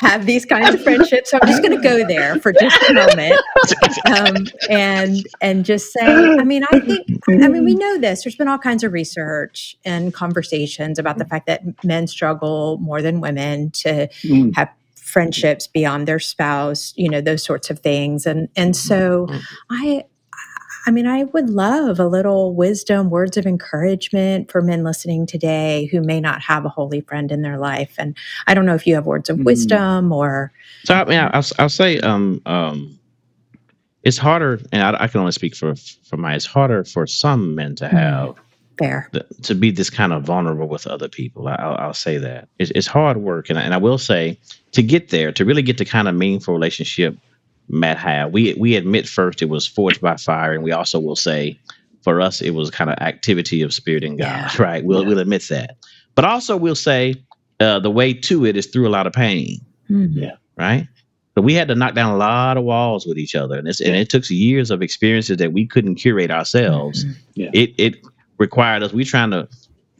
have 0.00 0.24
these 0.24 0.46
kinds 0.46 0.74
of 0.74 0.82
friendships. 0.82 1.30
So 1.30 1.38
I'm 1.40 1.48
just 1.48 1.62
going 1.62 1.76
to 1.76 1.82
go 1.82 2.06
there 2.06 2.36
for 2.36 2.52
just 2.52 2.82
a 2.88 2.94
moment, 2.94 3.40
um, 4.06 4.46
and 4.70 5.26
and 5.40 5.64
just 5.64 5.92
say, 5.92 6.06
I 6.06 6.42
mean, 6.42 6.64
I 6.72 6.80
think, 6.80 7.06
I 7.28 7.48
mean, 7.48 7.64
we 7.64 7.74
know 7.74 7.98
this. 7.98 8.24
There's 8.24 8.36
been 8.36 8.48
all 8.48 8.58
kinds 8.58 8.82
of 8.82 8.92
research 8.92 9.76
and 9.84 10.12
conversations 10.14 10.98
about 10.98 11.18
the 11.18 11.26
fact 11.26 11.46
that 11.46 11.62
men 11.84 12.06
struggle 12.06 12.78
more 12.78 13.02
than 13.02 13.20
women 13.20 13.70
to 13.72 14.08
mm. 14.22 14.54
have 14.56 14.70
friendships 14.96 15.66
beyond 15.66 16.08
their 16.08 16.18
spouse, 16.18 16.94
you 16.96 17.08
know, 17.08 17.20
those 17.20 17.44
sorts 17.44 17.68
of 17.68 17.80
things. 17.80 18.26
And 18.26 18.48
and 18.56 18.74
so 18.74 19.26
mm-hmm. 19.26 19.38
I 19.70 20.04
I 20.86 20.90
mean, 20.90 21.06
I 21.06 21.24
would 21.24 21.50
love 21.50 21.98
a 21.98 22.06
little 22.06 22.54
wisdom, 22.54 23.10
words 23.10 23.36
of 23.36 23.46
encouragement 23.46 24.50
for 24.50 24.62
men 24.62 24.82
listening 24.82 25.26
today 25.26 25.88
who 25.92 26.00
may 26.00 26.20
not 26.20 26.40
have 26.42 26.64
a 26.64 26.68
holy 26.68 27.00
friend 27.02 27.30
in 27.30 27.42
their 27.42 27.58
life. 27.58 27.94
And 27.98 28.16
I 28.46 28.54
don't 28.54 28.66
know 28.66 28.74
if 28.74 28.86
you 28.86 28.94
have 28.94 29.06
words 29.06 29.28
of 29.28 29.38
mm. 29.38 29.44
wisdom 29.44 30.12
or. 30.12 30.52
So 30.84 30.94
I 30.94 31.04
mean, 31.04 31.18
I'll, 31.18 31.44
I'll 31.58 31.68
say, 31.68 32.00
um, 32.00 32.40
um, 32.46 32.98
it's 34.02 34.16
harder, 34.16 34.60
and 34.72 34.82
I, 34.82 35.04
I, 35.04 35.08
can 35.08 35.20
only 35.20 35.32
speak 35.32 35.54
for 35.54 35.74
for 35.74 36.16
my. 36.16 36.34
It's 36.34 36.46
harder 36.46 36.84
for 36.84 37.06
some 37.06 37.54
men 37.54 37.74
to 37.76 37.84
mm-hmm. 37.84 37.96
have. 37.96 38.34
Fair. 38.78 39.10
The, 39.12 39.26
to 39.42 39.54
be 39.54 39.70
this 39.70 39.90
kind 39.90 40.14
of 40.14 40.22
vulnerable 40.22 40.66
with 40.66 40.86
other 40.86 41.08
people. 41.08 41.48
I, 41.48 41.66
will 41.66 41.76
I'll 41.76 41.94
say 41.94 42.16
that 42.16 42.48
it's, 42.58 42.72
it's 42.74 42.86
hard 42.86 43.18
work, 43.18 43.50
and 43.50 43.58
I, 43.58 43.62
and 43.62 43.74
I 43.74 43.76
will 43.76 43.98
say 43.98 44.38
to 44.72 44.82
get 44.82 45.10
there, 45.10 45.32
to 45.32 45.44
really 45.44 45.60
get 45.60 45.76
the 45.76 45.84
kind 45.84 46.08
of 46.08 46.14
meaningful 46.14 46.54
relationship 46.54 47.18
Matt 47.70 47.98
had. 47.98 48.32
We 48.32 48.54
we 48.54 48.76
admit 48.76 49.08
first 49.08 49.42
it 49.42 49.48
was 49.48 49.66
forged 49.66 50.00
by 50.00 50.16
fire, 50.16 50.52
and 50.52 50.62
we 50.62 50.72
also 50.72 50.98
will 50.98 51.16
say 51.16 51.58
for 52.02 52.20
us 52.20 52.40
it 52.40 52.50
was 52.50 52.70
kind 52.70 52.90
of 52.90 52.98
activity 52.98 53.62
of 53.62 53.72
spirit 53.72 54.04
and 54.04 54.18
God, 54.18 54.26
yeah. 54.26 54.50
right? 54.62 54.84
We'll 54.84 55.02
yeah. 55.02 55.08
we'll 55.08 55.18
admit 55.18 55.46
that. 55.48 55.76
But 56.14 56.24
also 56.24 56.56
we'll 56.56 56.74
say 56.74 57.14
uh, 57.60 57.78
the 57.78 57.90
way 57.90 58.12
to 58.12 58.44
it 58.44 58.56
is 58.56 58.66
through 58.66 58.88
a 58.88 58.90
lot 58.90 59.06
of 59.06 59.12
pain. 59.12 59.60
Mm-hmm. 59.88 60.18
Yeah. 60.18 60.36
Right. 60.56 60.88
But 61.34 61.42
we 61.42 61.54
had 61.54 61.68
to 61.68 61.74
knock 61.74 61.94
down 61.94 62.12
a 62.12 62.16
lot 62.16 62.56
of 62.56 62.64
walls 62.64 63.06
with 63.06 63.16
each 63.16 63.34
other, 63.34 63.56
and, 63.56 63.66
and 63.66 63.96
it 63.96 64.10
took 64.10 64.28
years 64.28 64.70
of 64.70 64.82
experiences 64.82 65.36
that 65.36 65.52
we 65.52 65.66
couldn't 65.66 65.94
curate 65.94 66.30
ourselves. 66.30 67.04
Mm-hmm. 67.04 67.20
Yeah. 67.34 67.50
It 67.52 67.74
it 67.78 67.96
required 68.38 68.82
us. 68.82 68.92
We 68.92 69.04
trying 69.04 69.30
to 69.30 69.48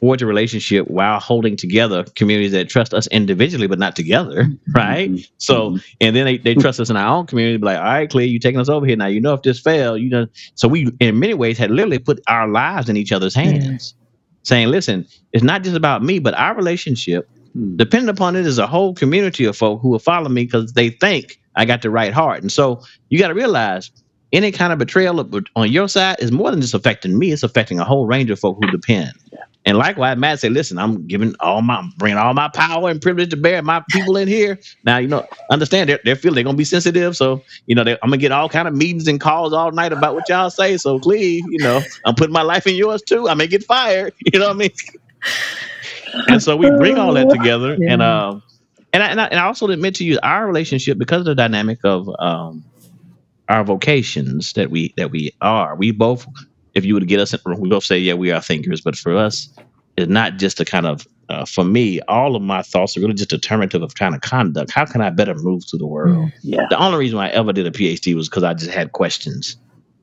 forge 0.00 0.22
a 0.22 0.26
relationship 0.26 0.88
while 0.88 1.20
holding 1.20 1.56
together 1.56 2.04
communities 2.16 2.52
that 2.52 2.68
trust 2.68 2.94
us 2.94 3.06
individually 3.08 3.66
but 3.66 3.78
not 3.78 3.94
together 3.94 4.44
mm-hmm. 4.44 4.72
right 4.72 5.10
mm-hmm. 5.10 5.34
so 5.36 5.70
mm-hmm. 5.70 5.76
and 6.00 6.16
then 6.16 6.24
they, 6.24 6.38
they 6.38 6.54
trust 6.54 6.80
us 6.80 6.90
in 6.90 6.96
our 6.96 7.16
own 7.16 7.26
community 7.26 7.58
be 7.58 7.66
like 7.66 7.78
all 7.78 7.84
right 7.84 8.10
Cleve 8.10 8.30
you're 8.30 8.40
taking 8.40 8.60
us 8.60 8.68
over 8.68 8.86
here 8.86 8.96
now 8.96 9.06
you 9.06 9.20
know 9.20 9.34
if 9.34 9.42
this 9.42 9.60
failed 9.60 10.00
you 10.00 10.08
know 10.08 10.26
so 10.54 10.66
we 10.66 10.88
in 11.00 11.18
many 11.18 11.34
ways 11.34 11.58
had 11.58 11.70
literally 11.70 11.98
put 11.98 12.20
our 12.26 12.48
lives 12.48 12.88
in 12.88 12.96
each 12.96 13.12
other's 13.12 13.34
hands 13.34 13.94
saying 14.42 14.68
listen 14.68 15.06
it's 15.32 15.44
not 15.44 15.62
just 15.62 15.76
about 15.76 16.02
me 16.02 16.18
but 16.18 16.34
our 16.34 16.54
relationship 16.54 17.28
mm. 17.56 17.76
depending 17.76 18.08
upon 18.08 18.36
it 18.36 18.46
is 18.46 18.58
a 18.58 18.66
whole 18.66 18.94
community 18.94 19.44
of 19.44 19.56
folk 19.56 19.80
who 19.82 19.90
will 19.90 19.98
follow 19.98 20.30
me 20.30 20.44
because 20.44 20.72
they 20.72 20.90
think 20.90 21.38
i 21.56 21.64
got 21.64 21.82
the 21.82 21.90
right 21.90 22.14
heart 22.14 22.40
and 22.40 22.50
so 22.50 22.82
you 23.10 23.18
got 23.18 23.28
to 23.28 23.34
realize 23.34 23.90
any 24.32 24.52
kind 24.52 24.72
of 24.72 24.78
betrayal 24.78 25.28
on 25.56 25.70
your 25.70 25.88
side 25.88 26.16
is 26.20 26.30
more 26.30 26.50
than 26.50 26.60
just 26.60 26.72
affecting 26.72 27.18
me 27.18 27.32
it's 27.32 27.42
affecting 27.42 27.78
a 27.78 27.84
whole 27.84 28.06
range 28.06 28.30
of 28.30 28.38
folk 28.38 28.56
who 28.62 28.70
depend 28.70 29.12
yeah. 29.30 29.40
And 29.70 29.78
likewise, 29.78 30.18
Matt 30.18 30.40
said, 30.40 30.50
"Listen, 30.50 30.78
I'm 30.78 31.06
giving 31.06 31.32
all 31.38 31.62
my 31.62 31.88
bringing 31.96 32.18
all 32.18 32.34
my 32.34 32.48
power 32.48 32.90
and 32.90 33.00
privilege 33.00 33.30
to 33.30 33.36
bear 33.36 33.62
my 33.62 33.80
people 33.90 34.16
in 34.16 34.26
here. 34.26 34.58
Now, 34.84 34.98
you 34.98 35.06
know, 35.06 35.24
understand 35.48 35.88
they're, 35.88 36.00
they're 36.04 36.16
feeling 36.16 36.34
they're 36.34 36.42
gonna 36.42 36.56
be 36.56 36.64
sensitive. 36.64 37.16
So, 37.16 37.40
you 37.66 37.76
know, 37.76 37.82
I'm 37.82 37.96
gonna 38.02 38.16
get 38.16 38.32
all 38.32 38.48
kind 38.48 38.66
of 38.66 38.74
meetings 38.74 39.06
and 39.06 39.20
calls 39.20 39.52
all 39.52 39.70
night 39.70 39.92
about 39.92 40.16
what 40.16 40.28
y'all 40.28 40.50
say. 40.50 40.76
So, 40.76 40.98
Cleve, 40.98 41.44
you 41.48 41.60
know, 41.60 41.80
I'm 42.04 42.16
putting 42.16 42.32
my 42.32 42.42
life 42.42 42.66
in 42.66 42.74
yours 42.74 43.00
too. 43.00 43.28
I 43.28 43.34
may 43.34 43.46
get 43.46 43.62
fired. 43.62 44.12
You 44.32 44.40
know 44.40 44.48
what 44.48 44.56
I 44.56 44.58
mean? 44.58 44.70
and 46.26 46.42
so 46.42 46.56
we 46.56 46.68
bring 46.70 46.98
all 46.98 47.12
that 47.14 47.30
together, 47.30 47.76
yeah. 47.78 47.92
and 47.92 48.02
um, 48.02 48.42
and 48.92 49.04
I, 49.04 49.06
and 49.06 49.20
I, 49.20 49.26
and 49.26 49.38
I 49.38 49.44
also 49.44 49.68
admit 49.68 49.94
to 49.96 50.04
you 50.04 50.18
our 50.24 50.48
relationship 50.48 50.98
because 50.98 51.20
of 51.20 51.26
the 51.26 51.34
dynamic 51.36 51.78
of 51.84 52.08
um 52.18 52.64
our 53.48 53.62
vocations 53.62 54.52
that 54.54 54.72
we 54.72 54.94
that 54.96 55.12
we 55.12 55.32
are. 55.40 55.76
We 55.76 55.92
both 55.92 56.26
if 56.80 56.86
you 56.86 56.94
would 56.94 57.06
get 57.06 57.20
us, 57.20 57.32
in 57.32 57.40
room, 57.44 57.60
we 57.60 57.68
both 57.68 57.84
say, 57.84 57.98
yeah, 57.98 58.14
we 58.14 58.32
are 58.32 58.40
thinkers. 58.40 58.80
But 58.80 58.96
for 58.96 59.16
us, 59.16 59.48
it's 59.96 60.10
not 60.10 60.38
just 60.38 60.58
a 60.60 60.64
kind 60.64 60.86
of, 60.86 61.06
uh, 61.28 61.44
for 61.44 61.62
me, 61.62 62.00
all 62.08 62.34
of 62.34 62.42
my 62.42 62.62
thoughts 62.62 62.96
are 62.96 63.00
really 63.00 63.14
just 63.14 63.30
determinative 63.30 63.82
of 63.82 63.94
kind 63.94 64.14
of 64.14 64.22
conduct. 64.22 64.72
How 64.72 64.86
can 64.86 65.00
I 65.00 65.10
better 65.10 65.34
move 65.34 65.64
through 65.68 65.78
the 65.78 65.86
world? 65.86 66.16
Mm, 66.16 66.32
yeah. 66.42 66.66
The 66.70 66.78
only 66.78 66.98
reason 66.98 67.18
I 67.18 67.28
ever 67.30 67.52
did 67.52 67.66
a 67.66 67.70
PhD 67.70 68.14
was 68.14 68.28
because 68.28 68.42
I 68.42 68.54
just 68.54 68.70
had 68.70 68.92
questions. 68.92 69.56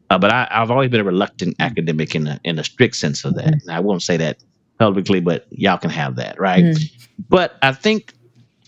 Uh, 0.10 0.18
but 0.18 0.32
I, 0.32 0.48
have 0.52 0.72
always 0.72 0.90
been 0.90 1.02
a 1.02 1.04
reluctant 1.04 1.56
academic 1.60 2.16
in 2.16 2.28
a, 2.28 2.40
in 2.46 2.58
a 2.60 2.64
strict 2.64 2.96
sense 2.96 3.26
of 3.26 3.36
that. 3.36 3.56
Mm. 3.56 3.70
I 3.70 3.80
won't 3.80 4.04
say 4.04 4.16
that 4.18 4.38
publicly, 4.80 5.20
but 5.20 5.48
y'all 5.50 5.78
can 5.78 5.90
have 5.90 6.16
that, 6.16 6.40
right? 6.40 6.64
Mm. 6.64 7.08
But 7.28 7.58
I 7.62 7.74
think 7.74 8.14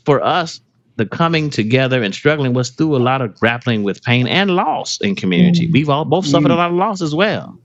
for 0.03 0.21
us, 0.21 0.59
the 0.99 1.05
coming 1.05 1.49
together 1.49 2.03
and 2.03 2.13
struggling 2.13 2.53
was 2.53 2.71
through 2.71 2.95
a 2.95 2.99
lot 2.99 3.21
of 3.21 3.39
grappling 3.39 3.83
with 3.83 4.03
pain 4.03 4.27
and 4.27 4.51
loss 4.51 4.99
in 4.99 5.15
community. 5.15 5.67
Mm. 5.67 5.71
We've 5.71 5.89
all 5.89 6.03
both 6.03 6.25
suffered 6.25 6.51
a 6.51 6.55
mm. 6.55 6.57
lot 6.57 6.71
of 6.71 6.75
loss 6.75 7.01
as 7.01 7.15
well. 7.15 7.57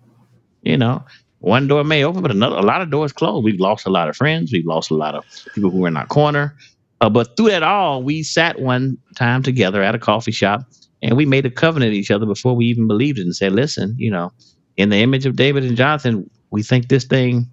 You 0.65 0.77
know, 0.77 1.05
one 1.41 1.69
door 1.69 1.85
may 1.85 2.03
open, 2.05 2.23
but 2.23 2.31
another 2.31 2.57
a 2.57 2.63
lot 2.63 2.81
of 2.81 2.91
doors 2.91 3.13
closed. 3.13 3.45
We've 3.45 3.61
lost 3.61 3.87
a 3.87 3.91
lot 3.91 4.09
of 4.09 4.17
friends. 4.17 4.53
We've 4.53 4.67
lost 4.67 4.91
a 4.91 4.95
lot 4.95 5.15
of 5.15 5.25
people 5.55 5.71
who 5.71 5.79
were 5.79 5.89
in 5.89 5.97
our 5.97 6.07
corner. 6.07 6.57
Uh, 7.01 7.11
but 7.11 7.37
through 7.37 7.51
that 7.51 7.63
all, 7.63 8.03
we 8.03 8.23
sat 8.23 8.61
one 8.61 8.97
time 9.15 9.43
together 9.43 9.83
at 9.83 9.95
a 9.95 9.99
coffee 9.99 10.33
shop 10.33 10.63
and 11.03 11.17
we 11.17 11.27
made 11.27 11.45
a 11.45 11.51
covenant 11.51 11.91
with 11.91 11.99
each 11.99 12.11
other 12.11 12.25
before 12.25 12.57
we 12.57 12.65
even 12.67 12.87
believed 12.87 13.19
it 13.19 13.23
and 13.23 13.37
said, 13.37 13.53
listen, 13.53 13.95
you 13.99 14.11
know, 14.11 14.33
in 14.79 14.89
the 14.89 14.97
image 14.97 15.27
of 15.27 15.37
David 15.37 15.65
and 15.65 15.77
Jonathan, 15.77 16.29
we 16.51 16.63
think 16.63 16.89
this 16.89 17.05
thing 17.05 17.47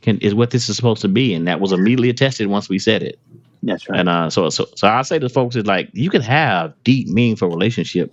can 0.00 0.18
is 0.18 0.34
what 0.34 0.50
this 0.50 0.68
is 0.68 0.74
supposed 0.74 1.02
to 1.02 1.08
be. 1.08 1.32
And 1.32 1.46
that 1.46 1.60
was 1.60 1.70
immediately 1.70 2.10
attested 2.10 2.48
once 2.48 2.68
we 2.68 2.80
said 2.80 3.04
it. 3.04 3.20
That's 3.62 3.88
right. 3.88 4.00
And 4.00 4.08
uh, 4.08 4.30
so, 4.30 4.50
so, 4.50 4.66
so 4.74 4.88
I 4.88 5.02
say 5.02 5.18
to 5.20 5.28
folks 5.28 5.54
is 5.54 5.66
like 5.66 5.90
you 5.92 6.10
can 6.10 6.22
have 6.22 6.74
deep, 6.82 7.06
meaningful 7.06 7.50
relationship 7.50 8.12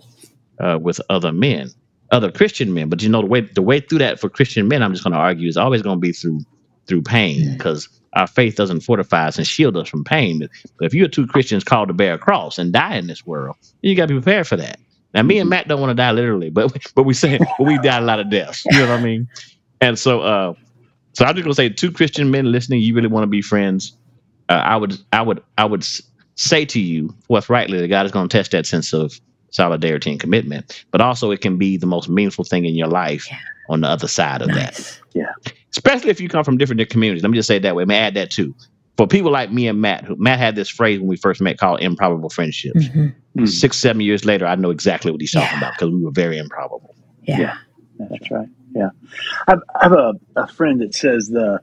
uh, 0.60 0.78
with 0.80 1.00
other 1.10 1.32
men 1.32 1.72
other 2.10 2.30
Christian 2.30 2.74
men. 2.74 2.88
But 2.88 3.02
you 3.02 3.08
know 3.08 3.20
the 3.20 3.26
way 3.26 3.40
the 3.40 3.62
way 3.62 3.80
through 3.80 3.98
that 3.98 4.20
for 4.20 4.28
Christian 4.28 4.68
men, 4.68 4.82
I'm 4.82 4.92
just 4.92 5.04
going 5.04 5.12
to 5.12 5.18
argue, 5.18 5.48
is 5.48 5.56
always 5.56 5.82
going 5.82 5.96
to 5.96 6.00
be 6.00 6.12
through 6.12 6.40
through 6.86 7.02
pain 7.02 7.52
because 7.52 7.88
our 8.14 8.26
faith 8.26 8.56
doesn't 8.56 8.80
fortify 8.80 9.28
us 9.28 9.36
and 9.36 9.46
shield 9.46 9.76
us 9.76 9.88
from 9.88 10.04
pain. 10.04 10.48
But 10.78 10.86
if 10.86 10.94
you're 10.94 11.08
two 11.08 11.26
Christians 11.26 11.62
called 11.62 11.88
to 11.88 11.94
bear 11.94 12.14
a 12.14 12.18
cross 12.18 12.58
and 12.58 12.72
die 12.72 12.96
in 12.96 13.06
this 13.06 13.26
world, 13.26 13.56
you 13.82 13.94
got 13.94 14.06
to 14.06 14.14
be 14.14 14.20
prepared 14.20 14.46
for 14.46 14.56
that. 14.56 14.80
Now, 15.14 15.22
me 15.22 15.38
and 15.38 15.44
mm-hmm. 15.44 15.50
Matt 15.50 15.68
don't 15.68 15.80
want 15.80 15.90
to 15.90 15.94
die 15.94 16.12
literally, 16.12 16.50
but 16.50 16.74
but 16.94 17.04
we 17.04 17.14
say 17.14 17.38
but 17.38 17.66
we 17.66 17.78
die 17.78 17.98
a 17.98 18.02
lot 18.02 18.20
of 18.20 18.30
deaths. 18.30 18.64
You 18.70 18.78
know 18.78 18.90
what 18.90 19.00
I 19.00 19.02
mean? 19.02 19.28
And 19.80 19.98
so, 19.98 20.20
uh, 20.20 20.54
so 21.12 21.24
I'm 21.24 21.34
just 21.34 21.44
gonna 21.44 21.54
say, 21.54 21.68
two 21.68 21.92
Christian 21.92 22.30
men 22.30 22.50
listening, 22.50 22.80
you 22.80 22.94
really 22.94 23.08
want 23.08 23.22
to 23.22 23.28
be 23.28 23.42
friends. 23.42 23.96
Uh, 24.48 24.54
I 24.54 24.76
would, 24.76 24.98
I 25.12 25.22
would, 25.22 25.42
I 25.58 25.64
would 25.64 25.84
say 26.36 26.64
to 26.64 26.80
you 26.80 27.14
forthrightly 27.26 27.80
that 27.80 27.88
God 27.88 28.06
is 28.06 28.12
going 28.12 28.28
to 28.28 28.36
test 28.36 28.52
that 28.52 28.66
sense 28.66 28.92
of 28.92 29.20
solidarity 29.50 30.10
and 30.10 30.20
commitment, 30.20 30.84
but 30.90 31.00
also 31.00 31.30
it 31.30 31.40
can 31.40 31.56
be 31.58 31.76
the 31.76 31.86
most 31.86 32.08
meaningful 32.08 32.44
thing 32.44 32.64
in 32.64 32.74
your 32.74 32.88
life 32.88 33.26
yeah. 33.30 33.38
on 33.68 33.80
the 33.80 33.88
other 33.88 34.08
side 34.08 34.42
of 34.42 34.48
nice. 34.48 34.96
that. 34.96 35.00
Yeah. 35.14 35.52
Especially 35.70 36.10
if 36.10 36.20
you 36.20 36.28
come 36.28 36.44
from 36.44 36.58
different 36.58 36.88
communities. 36.90 37.22
Let 37.22 37.30
me 37.30 37.38
just 37.38 37.48
say 37.48 37.56
it 37.56 37.62
that 37.62 37.74
way. 37.76 37.82
Let 37.82 37.88
me 37.88 37.94
add 37.94 38.14
that 38.14 38.30
too. 38.30 38.54
For 38.96 39.06
people 39.06 39.30
like 39.30 39.52
me 39.52 39.68
and 39.68 39.80
Matt, 39.80 40.04
who, 40.04 40.16
Matt 40.16 40.38
had 40.38 40.56
this 40.56 40.68
phrase 40.68 40.98
when 40.98 41.08
we 41.08 41.16
first 41.16 41.40
met 41.40 41.58
called 41.58 41.80
improbable 41.80 42.30
friendships. 42.30 42.84
Mm-hmm. 42.84 43.00
Mm-hmm. 43.00 43.46
Six, 43.46 43.76
seven 43.76 44.00
years 44.00 44.24
later, 44.24 44.44
I 44.46 44.56
know 44.56 44.70
exactly 44.70 45.12
what 45.12 45.20
he's 45.20 45.30
talking 45.30 45.48
yeah. 45.52 45.58
about 45.58 45.74
because 45.74 45.92
we 45.92 46.02
were 46.02 46.10
very 46.10 46.38
improbable. 46.38 46.96
Yeah. 47.22 47.38
yeah. 47.38 47.56
That's 48.10 48.30
right. 48.30 48.48
Yeah. 48.74 48.90
I 49.46 49.56
have 49.80 49.92
a, 49.92 50.14
a 50.36 50.48
friend 50.48 50.80
that 50.80 50.94
says 50.94 51.28
the 51.28 51.60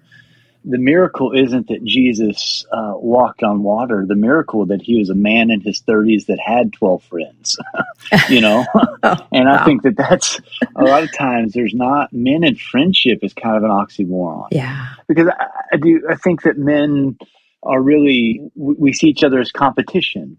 the 0.68 0.80
miracle 0.80 1.32
isn't 1.32 1.68
that 1.68 1.84
Jesus 1.84 2.66
uh, 2.72 2.93
walked 2.95 3.43
on 3.43 3.61
water. 3.61 4.05
The 4.07 4.16
miracle 4.16 4.66
that 4.68 4.82
he 4.82 4.97
was 4.97 5.09
a 5.09 5.16
man 5.16 5.51
in 5.51 5.61
his 5.61 5.82
30s 5.82 6.26
that 6.26 6.39
had 6.39 6.74
12 6.74 7.03
friends, 7.03 7.57
you 8.30 8.41
know? 8.41 8.66
oh, 9.03 9.28
and 9.32 9.47
I 9.47 9.57
wow. 9.57 9.66
think 9.66 9.84
that 9.84 9.95
that's 9.95 10.41
a 10.76 10.84
lot 10.84 11.03
of 11.03 11.13
times 11.13 11.53
there's 11.53 11.74
not, 11.76 12.11
men 12.11 12.43
and 12.43 12.59
friendship 12.59 13.20
is 13.22 13.34
kind 13.34 13.55
of 13.55 13.63
an 13.63 13.70
oxymoron. 13.70 14.47
Yeah. 14.51 14.93
Because 15.07 15.28
I, 15.28 15.47
I 15.74 15.78
do, 15.78 16.01
I 16.09 16.16
think 16.16 16.41
that 16.43 16.57
men 16.57 17.18
are 17.61 17.82
really, 17.82 18.49
we, 18.55 18.74
we, 18.76 18.93
see 18.93 19.07
each 19.07 19.24
other 19.24 19.39
as 19.39 19.51
competition 19.51 20.38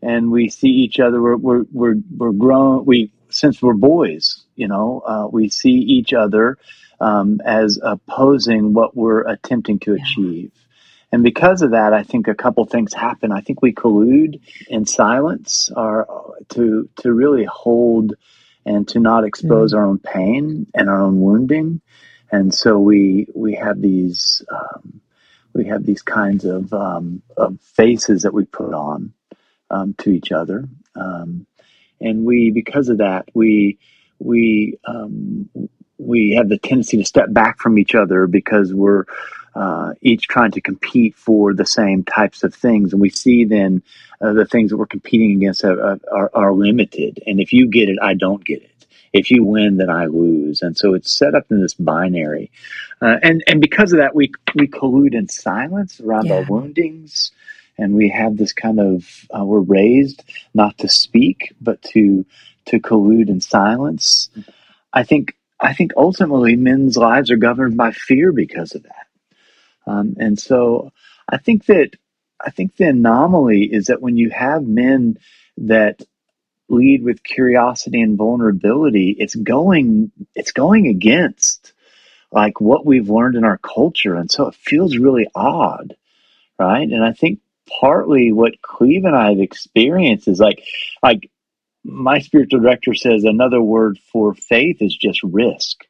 and 0.00 0.30
we 0.30 0.48
see 0.48 0.68
each 0.68 1.00
other, 1.00 1.20
we're, 1.20 1.36
we're, 1.36 1.64
we're, 1.72 1.96
we're 2.16 2.32
grown, 2.32 2.84
we, 2.84 3.10
since 3.30 3.60
we're 3.60 3.74
boys, 3.74 4.44
you 4.54 4.68
know, 4.68 5.00
uh, 5.00 5.26
we 5.30 5.48
see 5.48 5.72
each 5.72 6.12
other 6.12 6.56
um, 7.00 7.40
as 7.44 7.78
opposing 7.82 8.72
what 8.72 8.96
we're 8.96 9.26
attempting 9.26 9.78
to 9.80 9.94
achieve. 9.94 10.52
And 11.12 11.22
because 11.22 11.62
of 11.62 11.70
that, 11.70 11.92
I 11.92 12.02
think 12.02 12.28
a 12.28 12.34
couple 12.34 12.64
things 12.64 12.92
happen. 12.92 13.30
I 13.32 13.40
think 13.40 13.62
we 13.62 13.72
collude 13.72 14.40
in 14.68 14.86
silence 14.86 15.70
or 15.74 16.34
to 16.50 16.88
to 16.96 17.12
really 17.12 17.44
hold 17.44 18.14
and 18.64 18.86
to 18.88 18.98
not 18.98 19.24
expose 19.24 19.72
mm-hmm. 19.72 19.78
our 19.78 19.86
own 19.86 19.98
pain 19.98 20.66
and 20.74 20.90
our 20.90 21.00
own 21.00 21.20
wounding. 21.20 21.80
And 22.30 22.52
so 22.52 22.78
we 22.78 23.28
we 23.34 23.54
have 23.54 23.80
these 23.80 24.42
um, 24.50 25.00
we 25.52 25.66
have 25.66 25.86
these 25.86 26.02
kinds 26.02 26.44
of, 26.44 26.72
um, 26.74 27.22
of 27.36 27.58
faces 27.62 28.22
that 28.22 28.34
we 28.34 28.44
put 28.44 28.74
on 28.74 29.14
um, 29.70 29.94
to 29.98 30.10
each 30.10 30.32
other, 30.32 30.68
um, 30.96 31.46
and 32.00 32.24
we 32.24 32.50
because 32.50 32.88
of 32.88 32.98
that 32.98 33.28
we 33.32 33.78
we 34.18 34.78
um, 34.84 35.48
we 35.98 36.32
have 36.32 36.48
the 36.48 36.58
tendency 36.58 36.96
to 36.98 37.04
step 37.04 37.32
back 37.32 37.58
from 37.58 37.78
each 37.78 37.94
other 37.94 38.26
because 38.26 38.74
we're 38.74 39.04
uh, 39.56 39.94
each 40.02 40.28
trying 40.28 40.50
to 40.50 40.60
compete 40.60 41.16
for 41.16 41.54
the 41.54 41.64
same 41.64 42.04
types 42.04 42.44
of 42.44 42.54
things. 42.54 42.92
And 42.92 43.00
we 43.00 43.08
see 43.08 43.44
then 43.44 43.82
uh, 44.20 44.34
the 44.34 44.44
things 44.44 44.70
that 44.70 44.76
we're 44.76 44.86
competing 44.86 45.38
against 45.38 45.64
are, 45.64 45.98
are, 46.12 46.30
are, 46.34 46.52
limited. 46.52 47.22
And 47.26 47.40
if 47.40 47.54
you 47.54 47.66
get 47.66 47.88
it, 47.88 47.96
I 48.02 48.12
don't 48.12 48.44
get 48.44 48.62
it. 48.62 48.86
If 49.14 49.30
you 49.30 49.44
win, 49.44 49.78
then 49.78 49.88
I 49.88 50.06
lose. 50.06 50.60
And 50.60 50.76
so 50.76 50.92
it's 50.92 51.10
set 51.10 51.34
up 51.34 51.46
in 51.50 51.62
this 51.62 51.72
binary. 51.72 52.50
Uh, 53.00 53.16
and, 53.22 53.42
and 53.46 53.62
because 53.62 53.92
of 53.92 53.98
that, 53.98 54.14
we, 54.14 54.30
we 54.54 54.68
collude 54.68 55.14
in 55.14 55.26
silence 55.28 56.00
around 56.00 56.26
yeah. 56.26 56.34
our 56.34 56.42
woundings. 56.44 57.32
And 57.78 57.94
we 57.94 58.10
have 58.10 58.36
this 58.36 58.52
kind 58.52 58.78
of, 58.78 59.26
uh, 59.34 59.44
we're 59.44 59.60
raised 59.60 60.22
not 60.52 60.76
to 60.78 60.88
speak, 60.88 61.54
but 61.62 61.80
to, 61.82 62.26
to 62.66 62.78
collude 62.78 63.30
in 63.30 63.40
silence. 63.40 64.28
I 64.92 65.02
think, 65.02 65.34
I 65.58 65.72
think 65.74 65.92
ultimately 65.96 66.56
men's 66.56 66.96
lives 66.96 67.30
are 67.30 67.36
governed 67.36 67.76
by 67.76 67.92
fear 67.92 68.32
because 68.32 68.74
of 68.74 68.82
that. 68.84 69.06
Um, 69.86 70.16
and 70.18 70.38
so 70.38 70.92
I 71.28 71.38
think 71.38 71.66
that 71.66 71.90
I 72.44 72.50
think 72.50 72.76
the 72.76 72.88
anomaly 72.88 73.64
is 73.64 73.86
that 73.86 74.02
when 74.02 74.16
you 74.16 74.30
have 74.30 74.62
men 74.62 75.18
that 75.58 76.02
lead 76.68 77.02
with 77.02 77.22
curiosity 77.22 78.00
and 78.00 78.18
vulnerability, 78.18 79.16
it's 79.18 79.34
going 79.34 80.12
it's 80.34 80.52
going 80.52 80.88
against 80.88 81.72
like 82.32 82.60
what 82.60 82.84
we've 82.84 83.08
learned 83.08 83.36
in 83.36 83.44
our 83.44 83.58
culture, 83.58 84.16
and 84.16 84.30
so 84.30 84.48
it 84.48 84.54
feels 84.54 84.96
really 84.96 85.28
odd, 85.34 85.96
right? 86.58 86.88
And 86.88 87.04
I 87.04 87.12
think 87.12 87.40
partly 87.80 88.32
what 88.32 88.60
Cleve 88.62 89.04
and 89.04 89.16
I 89.16 89.30
have 89.30 89.40
experienced 89.40 90.28
is 90.28 90.40
like 90.40 90.62
like 91.02 91.30
my 91.86 92.18
spiritual 92.18 92.60
director 92.60 92.94
says 92.94 93.24
another 93.24 93.60
word 93.60 93.98
for 94.12 94.34
faith 94.34 94.78
is 94.80 94.96
just 94.96 95.22
risk 95.22 95.84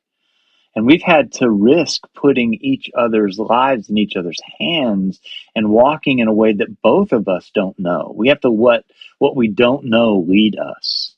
and 0.76 0.86
we've 0.86 1.02
had 1.02 1.32
to 1.32 1.50
risk 1.50 2.02
putting 2.14 2.52
each 2.60 2.90
other's 2.94 3.38
lives 3.38 3.88
in 3.88 3.96
each 3.96 4.14
other's 4.14 4.40
hands 4.58 5.20
and 5.54 5.70
walking 5.70 6.18
in 6.18 6.28
a 6.28 6.34
way 6.34 6.52
that 6.52 6.82
both 6.82 7.12
of 7.12 7.28
us 7.28 7.50
don't 7.54 7.78
know. 7.78 8.12
We 8.14 8.28
have 8.28 8.42
to 8.42 8.50
let 8.50 8.84
what 9.18 9.34
we 9.34 9.48
don't 9.48 9.86
know 9.86 10.24
lead 10.28 10.58
us, 10.58 11.14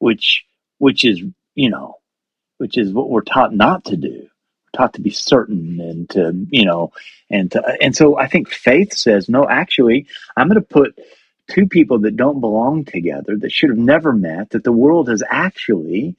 which 0.00 0.44
which 0.78 1.04
is, 1.04 1.22
you 1.54 1.70
know, 1.70 1.94
which 2.58 2.76
is 2.76 2.92
what 2.92 3.08
we're 3.08 3.20
taught 3.20 3.54
not 3.54 3.84
to 3.86 3.96
do. 3.96 4.28
We're 4.28 4.78
taught 4.78 4.94
to 4.94 5.00
be 5.00 5.10
certain 5.10 5.80
and 5.80 6.10
to, 6.10 6.46
you 6.50 6.64
know, 6.64 6.92
and 7.30 7.52
to, 7.52 7.64
and 7.80 7.94
so 7.94 8.18
I 8.18 8.26
think 8.26 8.50
faith 8.50 8.94
says, 8.94 9.28
no, 9.28 9.48
actually, 9.48 10.06
I'm 10.36 10.48
going 10.48 10.60
to 10.60 10.66
put 10.66 10.98
two 11.48 11.66
people 11.66 12.00
that 12.00 12.16
don't 12.16 12.40
belong 12.40 12.84
together 12.84 13.36
that 13.38 13.52
should 13.52 13.70
have 13.70 13.78
never 13.78 14.12
met 14.12 14.50
that 14.50 14.64
the 14.64 14.72
world 14.72 15.08
has 15.08 15.22
actually 15.28 16.16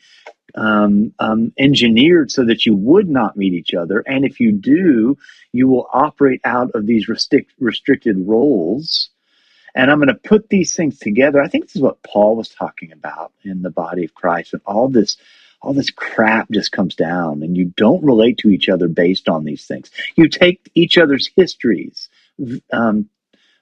um, 0.56 1.14
um, 1.20 1.54
engineered 1.58 2.32
so 2.32 2.46
that 2.46 2.66
you 2.66 2.76
would 2.76 3.08
not 3.08 3.38
meet 3.38 3.54
each 3.54 3.74
other. 3.74 4.00
And 4.00 4.26
if 4.26 4.40
you 4.40 4.52
do, 4.52 5.18
you 5.52 5.68
will 5.68 5.88
operate 5.94 6.42
out 6.44 6.72
of 6.74 6.86
these 6.86 7.08
restrict, 7.08 7.54
restricted 7.60 8.18
roles. 8.28 9.10
And 9.76 9.92
I'm 9.92 10.00
going 10.00 10.08
to 10.08 10.16
put 10.16 10.50
these 10.50 10.76
things 10.76 10.98
together. 10.98 11.42
I 11.42 11.48
think 11.48 11.66
this 11.66 11.76
is 11.76 11.82
what 11.82 12.02
Paul 12.02 12.36
was 12.36 12.50
talking 12.50 12.92
about 12.92 13.32
in 13.44 13.62
the 13.62 13.70
body 13.70 14.04
of 14.04 14.16
Christ. 14.16 14.54
And 14.54 14.62
all 14.66 14.90
this, 14.90 15.18
all 15.62 15.74
this 15.74 15.92
crap 15.92 16.50
just 16.50 16.72
comes 16.72 16.96
down, 16.96 17.44
and 17.44 17.56
you 17.56 17.66
don't 17.66 18.04
relate 18.04 18.40
to 18.40 18.50
each 18.50 18.70
other 18.70 18.88
based 18.88 19.30
on 19.30 19.44
these 19.44 19.68
things. 19.68 19.92
You 20.16 20.28
take 20.28 20.72
each 20.74 20.98
other's 20.98 21.30
histories, 21.36 22.10
um, 22.72 23.10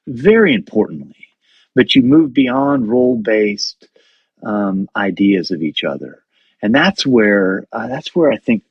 very 0.06 0.54
importantly, 0.54 1.27
but 1.78 1.96
you 1.96 2.02
move 2.02 2.34
beyond 2.34 2.90
role 2.90 3.18
based 3.18 3.88
um, 4.44 4.90
ideas 4.96 5.52
of 5.52 5.62
each 5.62 5.84
other 5.84 6.24
and 6.62 6.74
that's 6.74 7.06
where 7.06 7.68
uh, 7.72 7.88
that's 7.88 8.16
where 8.16 8.32
I 8.32 8.38
think 8.38 8.64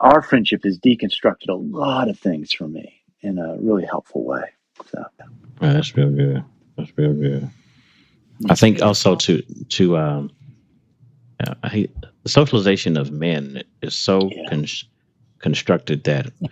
our 0.00 0.22
friendship 0.22 0.64
has 0.64 0.78
deconstructed 0.78 1.48
a 1.48 1.54
lot 1.54 2.08
of 2.08 2.18
things 2.18 2.52
for 2.52 2.66
me 2.66 3.02
in 3.20 3.38
a 3.38 3.56
really 3.60 3.84
helpful 3.84 4.24
way. 4.24 4.44
So 4.90 5.04
that's 5.60 5.96
real 5.96 6.10
good. 6.10 6.44
That's 6.76 6.90
real 6.96 7.12
good. 7.12 7.50
I 8.48 8.54
think 8.54 8.82
also 8.82 9.16
to 9.16 9.42
to 9.42 9.96
um, 9.98 10.30
I, 11.62 11.88
the 12.22 12.28
socialization 12.28 12.96
of 12.96 13.10
men 13.10 13.62
is 13.82 13.94
so 13.94 14.30
yeah. 14.30 14.48
con- 14.48 14.66
constructed 15.38 16.04
that 16.04 16.32
yeah. 16.40 16.48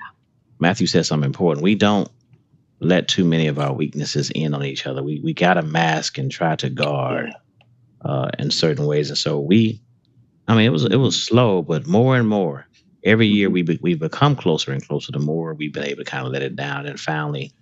Matthew 0.61 0.87
says 0.87 1.09
something 1.09 1.27
important. 1.27 1.63
We 1.63 1.75
don't 1.75 2.11
let 2.81 3.09
too 3.09 3.25
many 3.25 3.49
of 3.49 3.59
our 3.59 3.73
weaknesses 3.73 4.31
in 4.35 4.55
on 4.55 4.65
each 4.65 4.87
other. 4.87 5.03
We 5.03 5.21
we 5.21 5.35
got 5.35 5.55
to 5.55 5.63
mask 5.63 6.19
and 6.19 6.31
try 6.31 6.57
to 6.57 6.71
guard 6.71 7.33
uh, 8.03 8.31
in 8.39 8.51
certain 8.51 8.87
ways, 8.87 9.09
and 9.11 9.19
so 9.19 9.41
we 9.41 9.81
I 10.49 10.55
mean, 10.55 10.65
it 10.65 10.71
was 10.71 10.85
it 10.85 10.97
was 10.97 11.23
slow, 11.23 11.63
but 11.63 11.87
more 11.87 12.17
and 12.17 12.27
more 12.27 12.67
every 13.05 13.27
year 13.27 13.51
we 13.51 13.63
be, 13.63 13.79
we've 13.83 14.01
become 14.01 14.35
closer 14.35 14.73
and 14.73 14.85
closer. 14.85 15.13
The 15.13 15.19
more 15.19 15.55
we've 15.55 15.73
been 15.73 15.85
able 15.85 16.05
to 16.05 16.11
kind 16.11 16.27
of 16.27 16.33
let 16.33 16.43
it 16.43 16.57
down, 16.57 16.87
and 16.87 16.99
finally, 16.99 17.53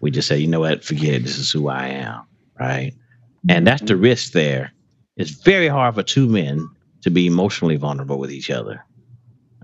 we 0.00 0.10
just 0.10 0.28
say, 0.28 0.38
you 0.38 0.46
know 0.46 0.60
what, 0.60 0.84
forget 0.84 1.14
it. 1.14 1.22
This 1.22 1.38
is 1.38 1.50
who 1.50 1.68
I 1.68 1.86
am, 1.88 2.22
right? 2.60 2.92
And 3.48 3.66
that's 3.66 3.82
the 3.82 3.96
risk. 3.96 4.32
There, 4.32 4.72
it's 5.16 5.30
very 5.30 5.68
hard 5.68 5.94
for 5.94 6.02
two 6.02 6.28
men 6.28 6.68
to 7.02 7.10
be 7.10 7.26
emotionally 7.26 7.76
vulnerable 7.76 8.18
with 8.18 8.30
each 8.30 8.50
other, 8.50 8.84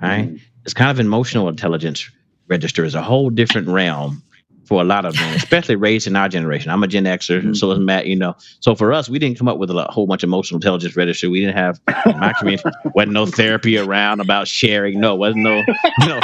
right? 0.00 0.28
Mm-hmm. 0.28 0.36
It's 0.64 0.74
kind 0.74 0.90
of 0.90 0.98
emotional 0.98 1.48
intelligence 1.48 2.10
register 2.48 2.84
is 2.84 2.94
a 2.94 3.02
whole 3.02 3.30
different 3.30 3.68
realm 3.68 4.22
for 4.64 4.80
a 4.80 4.84
lot 4.84 5.04
of 5.04 5.14
men, 5.14 5.34
especially 5.36 5.76
raised 5.76 6.06
in 6.06 6.16
our 6.16 6.28
generation. 6.28 6.70
I'm 6.70 6.82
a 6.82 6.88
Gen 6.88 7.04
Xer, 7.04 7.40
mm-hmm. 7.40 7.52
so 7.54 7.70
is 7.70 7.78
Matt. 7.78 8.06
You 8.06 8.16
know, 8.16 8.34
so 8.60 8.74
for 8.74 8.92
us, 8.92 9.08
we 9.08 9.18
didn't 9.18 9.38
come 9.38 9.48
up 9.48 9.58
with 9.58 9.70
a 9.70 9.84
whole 9.90 10.06
bunch 10.06 10.22
of 10.22 10.28
emotional 10.28 10.58
intelligence 10.58 10.96
register. 10.96 11.30
We 11.30 11.40
didn't 11.40 11.56
have 11.56 11.80
in 12.06 12.18
my 12.18 12.32
community 12.38 12.68
wasn't 12.94 13.12
no 13.12 13.26
therapy 13.26 13.78
around 13.78 14.20
about 14.20 14.48
sharing. 14.48 15.00
No, 15.00 15.14
wasn't 15.14 15.42
no, 15.42 15.62
you 16.00 16.08
know, 16.08 16.20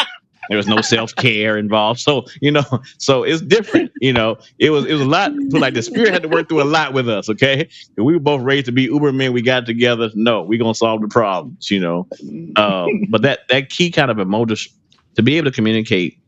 there 0.51 0.57
was 0.57 0.67
no 0.67 0.81
self 0.81 1.15
care 1.15 1.57
involved. 1.57 2.01
So 2.01 2.25
you 2.41 2.51
know, 2.51 2.65
so 2.99 3.23
it's 3.23 3.41
different. 3.41 3.93
You 4.01 4.13
know, 4.13 4.37
it 4.59 4.71
was 4.71 4.85
it 4.85 4.93
was 4.93 5.03
a 5.03 5.07
lot. 5.07 5.33
Like 5.51 5.75
the 5.75 5.83
spirit 5.83 6.13
had 6.13 6.23
to 6.23 6.29
work 6.29 6.49
through 6.49 6.63
a 6.63 6.65
lot 6.65 6.93
with 6.93 7.09
us. 7.09 7.31
Okay, 7.31 7.69
and 7.97 8.05
we 8.05 8.13
were 8.13 8.21
both 8.21 8.43
raised 8.43 8.67
to 8.67 8.73
be 8.73 8.83
uber 8.83 9.13
men. 9.13 9.33
We 9.33 9.43
got 9.43 9.65
together. 9.65 10.11
No, 10.15 10.43
we 10.43 10.57
are 10.57 10.59
gonna 10.59 10.75
solve 10.75 11.03
the 11.03 11.09
problems. 11.09 11.71
You 11.71 11.81
know, 11.81 12.09
um, 12.57 13.07
but 13.11 13.23
that 13.23 13.49
that 13.49 13.71
key 13.71 13.91
kind 13.91 14.11
of 14.11 14.19
emotion 14.19 14.73
to 15.15 15.23
be 15.23 15.37
able 15.37 15.51
to 15.51 15.55
communicate 15.55 16.19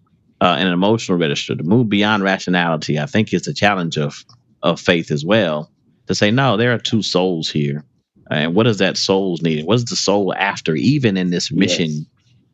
uh, 0.42 0.56
in 0.58 0.66
an 0.66 0.72
emotional 0.72 1.16
register 1.16 1.54
to 1.54 1.62
move 1.62 1.88
beyond 1.88 2.24
rationality. 2.24 2.98
I 2.98 3.06
think 3.06 3.32
is 3.32 3.42
the 3.42 3.54
challenge 3.54 3.96
of 3.96 4.24
of 4.62 4.80
faith 4.80 5.10
as 5.10 5.24
well. 5.24 5.70
To 6.08 6.14
say 6.14 6.30
no, 6.32 6.56
there 6.56 6.74
are 6.74 6.78
two 6.78 7.00
souls 7.00 7.48
here, 7.48 7.84
and 8.30 8.54
what 8.54 8.66
is 8.66 8.78
that 8.78 8.96
soul's 8.96 9.40
needing? 9.40 9.66
What 9.66 9.76
is 9.76 9.84
the 9.84 9.96
soul 9.96 10.34
after? 10.34 10.74
Even 10.74 11.16
in 11.16 11.30
this 11.30 11.52
mission, 11.52 11.90
yes. 11.90 12.04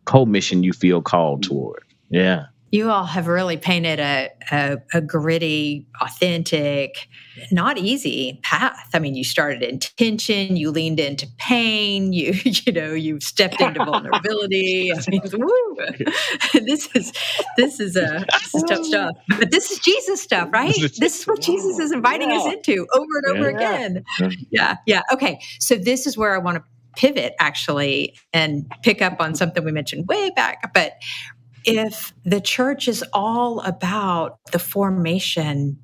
co-mission, 0.04 0.62
you 0.62 0.74
feel 0.74 1.00
called 1.00 1.42
toward. 1.42 1.82
Yeah. 2.10 2.44
You 2.70 2.90
all 2.90 3.04
have 3.04 3.26
really 3.26 3.56
painted 3.56 3.98
a, 3.98 4.30
a, 4.52 4.78
a, 4.92 5.00
gritty, 5.00 5.86
authentic, 6.00 7.08
not 7.50 7.78
easy 7.78 8.40
path. 8.42 8.88
I 8.92 8.98
mean, 8.98 9.14
you 9.14 9.24
started 9.24 9.62
in 9.62 9.78
tension, 9.78 10.56
you 10.56 10.70
leaned 10.70 11.00
into 11.00 11.26
pain, 11.38 12.12
you 12.12 12.32
you 12.44 12.72
know, 12.72 12.92
you 12.92 13.20
stepped 13.20 13.60
into 13.60 13.84
vulnerability. 13.84 14.92
I 14.92 15.00
mean, 15.08 15.22
woo. 15.32 15.76
this 16.66 16.88
is 16.94 17.12
this 17.56 17.80
is 17.80 17.96
a 17.96 18.24
this 18.32 18.54
is 18.54 18.62
tough 18.64 18.84
stuff. 18.84 19.16
But 19.28 19.50
this 19.50 19.70
is 19.70 19.78
Jesus 19.78 20.20
stuff, 20.20 20.48
right? 20.52 20.74
This 20.98 21.20
is 21.20 21.26
what 21.26 21.40
Jesus 21.40 21.78
is 21.78 21.92
inviting 21.92 22.30
yeah. 22.30 22.38
us 22.38 22.52
into 22.52 22.86
over 22.94 23.18
and 23.22 23.36
over 23.36 23.50
yeah. 23.50 23.56
again. 23.56 24.04
Yeah, 24.50 24.76
yeah. 24.86 25.02
Okay, 25.12 25.40
so 25.60 25.76
this 25.76 26.06
is 26.06 26.16
where 26.16 26.34
I 26.34 26.38
want 26.38 26.56
to 26.58 26.64
pivot 26.96 27.34
actually 27.38 28.18
and 28.32 28.70
pick 28.82 29.00
up 29.00 29.20
on 29.20 29.34
something 29.34 29.64
we 29.64 29.72
mentioned 29.72 30.08
way 30.08 30.30
back, 30.34 30.72
but 30.74 30.94
if 31.68 32.12
the 32.24 32.40
church 32.40 32.88
is 32.88 33.04
all 33.12 33.60
about 33.60 34.38
the 34.52 34.58
formation 34.58 35.78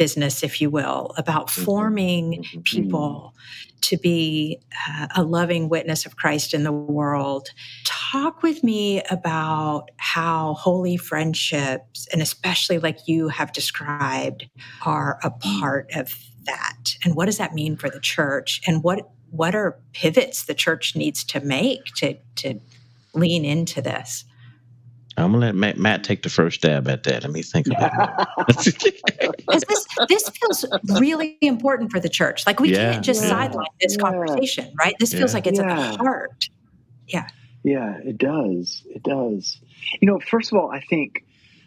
business, 0.00 0.42
if 0.42 0.62
you 0.62 0.70
will, 0.70 1.12
about 1.18 1.48
mm-hmm. 1.48 1.62
forming 1.62 2.32
mm-hmm. 2.32 2.60
people 2.62 3.34
to 3.82 3.98
be 3.98 4.58
uh, 4.88 5.08
a 5.16 5.22
loving 5.22 5.68
witness 5.68 6.06
of 6.06 6.16
Christ 6.16 6.54
in 6.54 6.64
the 6.64 6.72
world. 6.72 7.50
Talk 7.84 8.42
with 8.42 8.64
me 8.64 9.02
about 9.10 9.90
how 9.98 10.54
holy 10.54 10.96
friendships, 10.96 12.06
and 12.12 12.22
especially 12.22 12.78
like 12.78 13.06
you 13.06 13.28
have 13.28 13.52
described, 13.52 14.48
are 14.86 15.18
a 15.22 15.30
part 15.30 15.90
of 15.94 16.14
that. 16.44 16.94
And 17.04 17.14
what 17.14 17.26
does 17.26 17.38
that 17.38 17.54
mean 17.54 17.76
for 17.76 17.90
the 17.90 18.00
church? 18.00 18.60
And 18.66 18.82
what 18.82 19.10
what 19.30 19.54
are 19.54 19.78
pivots 19.92 20.46
the 20.46 20.54
church 20.54 20.96
needs 20.96 21.22
to 21.24 21.40
make 21.40 21.84
to 21.96 22.16
to 22.36 22.58
lean 23.14 23.44
into 23.44 23.82
this? 23.82 24.24
I'm 25.16 25.32
gonna 25.32 25.46
let 25.46 25.54
Matt, 25.54 25.78
Matt, 25.78 26.04
take 26.04 26.22
the 26.22 26.30
first 26.30 26.60
stab 26.60 26.88
at 26.88 27.02
that. 27.02 27.22
Let 27.24 27.32
me 27.32 27.42
think 27.42 27.66
about 27.66 28.28
it. 28.48 28.56
this 29.46 29.86
this 30.08 30.28
feels 30.30 30.64
really 30.98 31.36
important 31.40 31.90
for 31.90 32.00
the 32.00 32.08
church. 32.08 32.46
Like 32.46 32.60
we 32.60 32.72
yeah. 32.72 32.92
can't 32.92 33.04
just 33.04 33.22
yeah. 33.22 33.28
sideline 33.28 33.66
this 33.80 33.96
yeah. 33.96 34.02
conversation, 34.02 34.72
right? 34.78 34.94
This 34.98 35.12
feels 35.12 35.34
like 35.34 35.46
it's 35.46 35.58
at 35.58 35.66
the 35.66 35.96
heart. 35.98 36.48
Yeah. 37.06 37.28
Yeah, 37.62 37.98
it 38.02 38.16
does. 38.16 38.82
It 38.88 39.02
does. 39.02 39.60
You 40.00 40.08
know, 40.08 40.18
first 40.20 40.52
of 40.52 40.58
all, 40.58 40.70
I 40.70 40.80
think 40.80 41.24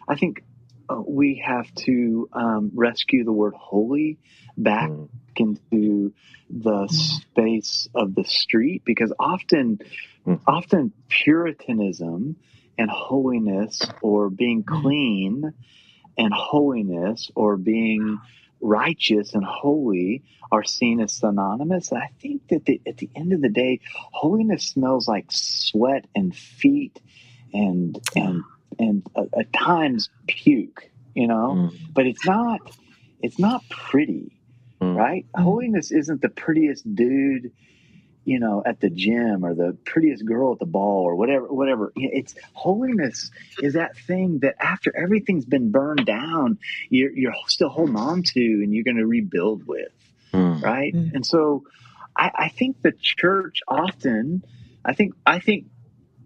I 0.08 0.16
think 0.16 0.42
uh, 0.88 1.00
we 1.06 1.42
have 1.44 1.72
to 1.74 2.28
um, 2.32 2.70
rescue 2.74 3.24
the 3.24 3.32
word 3.32 3.54
holy 3.54 4.18
back 4.56 4.90
mm. 4.90 5.08
into 5.36 6.12
the 6.50 6.86
mm. 6.86 6.90
space 6.90 7.88
of 7.94 8.14
the 8.14 8.24
street 8.24 8.82
because 8.84 9.12
often, 9.18 9.80
mm. 10.26 10.40
often 10.46 10.92
Puritanism 11.08 12.36
and 12.78 12.90
holiness 12.90 13.80
or 14.02 14.30
being 14.30 14.64
mm. 14.64 14.82
clean 14.82 15.52
and 16.16 16.32
holiness 16.32 17.30
or 17.34 17.56
being 17.56 18.18
righteous 18.60 19.34
and 19.34 19.44
holy 19.44 20.22
are 20.50 20.64
seen 20.64 21.00
as 21.00 21.12
synonymous. 21.12 21.92
And 21.92 22.02
I 22.02 22.10
think 22.20 22.48
that 22.48 22.64
the, 22.64 22.80
at 22.86 22.96
the 22.98 23.10
end 23.14 23.32
of 23.32 23.42
the 23.42 23.48
day, 23.48 23.80
holiness 23.92 24.64
smells 24.64 25.08
like 25.08 25.26
sweat 25.30 26.06
and 26.14 26.34
feet 26.34 27.00
and 27.52 27.98
and 28.16 28.42
and 28.78 29.06
uh, 29.14 29.24
at 29.38 29.52
times 29.52 30.10
puke, 30.26 30.90
you 31.14 31.26
know. 31.26 31.70
Mm. 31.72 31.78
But 31.92 32.06
it's 32.06 32.26
not 32.26 32.60
it's 33.20 33.38
not 33.38 33.62
pretty, 33.68 34.36
mm. 34.80 34.96
right? 34.96 35.26
Mm. 35.36 35.42
Holiness 35.42 35.92
isn't 35.92 36.22
the 36.22 36.28
prettiest 36.28 36.94
dude 36.94 37.52
you 38.24 38.40
know, 38.40 38.62
at 38.64 38.80
the 38.80 38.90
gym 38.90 39.44
or 39.44 39.54
the 39.54 39.76
prettiest 39.84 40.24
girl 40.24 40.52
at 40.52 40.58
the 40.58 40.66
ball 40.66 41.02
or 41.04 41.14
whatever, 41.14 41.46
whatever. 41.46 41.92
It's 41.96 42.34
holiness 42.52 43.30
is 43.58 43.74
that 43.74 43.96
thing 43.96 44.40
that 44.40 44.56
after 44.58 44.96
everything's 44.96 45.44
been 45.44 45.70
burned 45.70 46.06
down, 46.06 46.58
you're, 46.88 47.12
you're 47.12 47.34
still 47.46 47.68
holding 47.68 47.96
on 47.96 48.22
to 48.22 48.40
and 48.40 48.72
you're 48.72 48.84
going 48.84 48.96
to 48.96 49.06
rebuild 49.06 49.66
with. 49.66 49.92
Mm. 50.32 50.62
Right. 50.62 50.94
Mm. 50.94 51.14
And 51.14 51.26
so 51.26 51.64
I, 52.16 52.30
I 52.34 52.48
think 52.48 52.82
the 52.82 52.92
church 52.92 53.60
often, 53.68 54.44
I 54.84 54.94
think, 54.94 55.14
I 55.26 55.38
think 55.38 55.66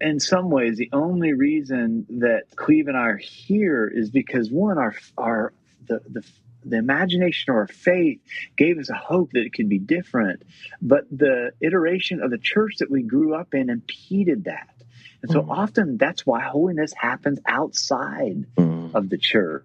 in 0.00 0.20
some 0.20 0.50
ways, 0.50 0.76
the 0.76 0.90
only 0.92 1.32
reason 1.32 2.06
that 2.20 2.44
Cleve 2.54 2.88
and 2.88 2.96
I 2.96 3.00
are 3.00 3.16
here 3.16 3.90
is 3.92 4.10
because 4.10 4.50
one, 4.50 4.78
our, 4.78 4.94
our, 5.16 5.52
the, 5.86 6.00
the 6.08 6.22
the 6.64 6.76
imagination 6.76 7.52
or 7.52 7.60
our 7.60 7.66
faith 7.68 8.20
gave 8.56 8.78
us 8.78 8.90
a 8.90 8.94
hope 8.94 9.32
that 9.32 9.44
it 9.44 9.52
could 9.52 9.68
be 9.68 9.78
different. 9.78 10.42
But 10.82 11.04
the 11.10 11.52
iteration 11.60 12.22
of 12.22 12.30
the 12.30 12.38
church 12.38 12.76
that 12.78 12.90
we 12.90 13.02
grew 13.02 13.34
up 13.34 13.54
in 13.54 13.70
impeded 13.70 14.44
that. 14.44 14.74
And 15.22 15.30
so 15.30 15.42
mm. 15.42 15.50
often 15.50 15.96
that's 15.96 16.24
why 16.26 16.42
holiness 16.42 16.92
happens 16.92 17.40
outside 17.46 18.46
mm. 18.56 18.94
of 18.94 19.08
the 19.08 19.18
church. 19.18 19.64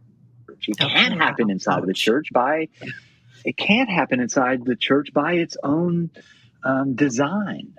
It 0.67 0.77
can't 0.77 1.15
happen 1.15 1.49
inside 1.49 1.79
of 1.79 1.87
the 1.87 1.93
church 1.93 2.27
by 2.31 2.69
it 3.43 3.57
can't 3.57 3.89
happen 3.89 4.21
inside 4.21 4.63
the 4.63 4.75
church 4.75 5.13
by 5.13 5.33
its 5.33 5.57
own 5.61 6.11
um, 6.63 6.95
design. 6.95 7.73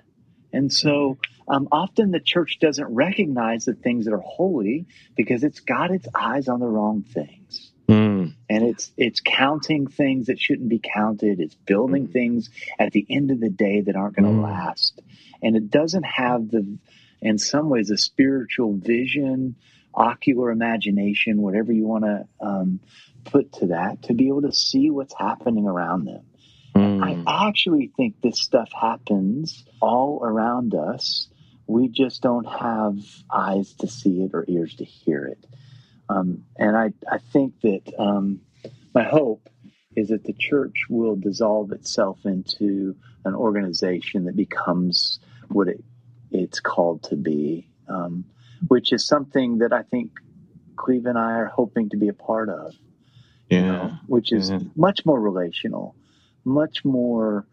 And 0.52 0.72
so 0.72 1.18
um, 1.48 1.68
often 1.72 2.10
the 2.10 2.20
church 2.20 2.58
doesn't 2.60 2.86
recognize 2.86 3.64
the 3.64 3.74
things 3.74 4.04
that 4.04 4.12
are 4.12 4.18
holy 4.18 4.86
because 5.16 5.42
it's 5.42 5.60
got 5.60 5.90
its 5.90 6.06
eyes 6.14 6.48
on 6.48 6.60
the 6.60 6.66
wrong 6.66 7.02
things. 7.02 7.72
Mm. 7.88 8.34
And 8.48 8.64
it's 8.64 8.90
it's 8.96 9.20
counting 9.20 9.86
things 9.86 10.26
that 10.26 10.40
shouldn't 10.40 10.68
be 10.68 10.80
counted. 10.82 11.40
It's 11.40 11.54
building 11.54 12.08
mm. 12.08 12.12
things 12.12 12.50
at 12.78 12.92
the 12.92 13.06
end 13.10 13.30
of 13.30 13.40
the 13.40 13.50
day 13.50 13.82
that 13.82 13.96
aren't 13.96 14.16
going 14.16 14.26
to 14.26 14.40
mm. 14.40 14.42
last. 14.42 15.00
And 15.42 15.56
it 15.56 15.70
doesn't 15.70 16.04
have 16.04 16.50
the 16.50 16.78
in 17.20 17.38
some 17.38 17.68
ways 17.68 17.90
a 17.90 17.98
spiritual 17.98 18.74
vision, 18.74 19.56
ocular 19.94 20.50
imagination, 20.50 21.42
whatever 21.42 21.72
you 21.72 21.86
want 21.86 22.04
to 22.04 22.26
um, 22.40 22.80
put 23.24 23.52
to 23.54 23.66
that, 23.68 24.02
to 24.04 24.14
be 24.14 24.28
able 24.28 24.42
to 24.42 24.52
see 24.52 24.90
what's 24.90 25.14
happening 25.14 25.66
around 25.66 26.06
them. 26.06 26.24
I 26.76 27.14
mm. 27.14 27.24
actually 27.26 27.92
think 27.96 28.20
this 28.20 28.40
stuff 28.40 28.70
happens 28.72 29.64
all 29.80 30.20
around 30.24 30.74
us. 30.74 31.28
We 31.66 31.88
just 31.88 32.20
don't 32.20 32.46
have 32.46 32.98
eyes 33.30 33.72
to 33.74 33.86
see 33.86 34.22
it 34.22 34.32
or 34.34 34.44
ears 34.48 34.74
to 34.76 34.84
hear 34.84 35.24
it. 35.24 35.46
Um, 36.08 36.44
and 36.56 36.76
I, 36.76 36.92
I 37.10 37.18
think 37.32 37.60
that 37.62 37.92
um, 37.98 38.40
my 38.94 39.04
hope 39.04 39.48
is 39.96 40.08
that 40.08 40.24
the 40.24 40.32
church 40.32 40.84
will 40.88 41.16
dissolve 41.16 41.72
itself 41.72 42.18
into 42.24 42.96
an 43.24 43.34
organization 43.34 44.24
that 44.24 44.36
becomes 44.36 45.18
what 45.48 45.68
it, 45.68 45.82
it's 46.30 46.60
called 46.60 47.02
to 47.04 47.16
be, 47.16 47.68
um, 47.88 48.24
which 48.68 48.92
is 48.92 49.06
something 49.06 49.58
that 49.58 49.72
I 49.72 49.82
think 49.82 50.10
Cleve 50.76 51.06
and 51.06 51.18
I 51.18 51.32
are 51.32 51.46
hoping 51.46 51.90
to 51.90 51.96
be 51.96 52.08
a 52.08 52.14
part 52.14 52.48
of. 52.48 52.74
Yeah. 53.48 53.58
You 53.58 53.66
know, 53.66 53.92
which 54.06 54.32
is 54.32 54.50
yeah. 54.50 54.60
much 54.74 55.04
more 55.04 55.20
relational, 55.20 55.94
much 56.44 56.84
more 56.84 57.46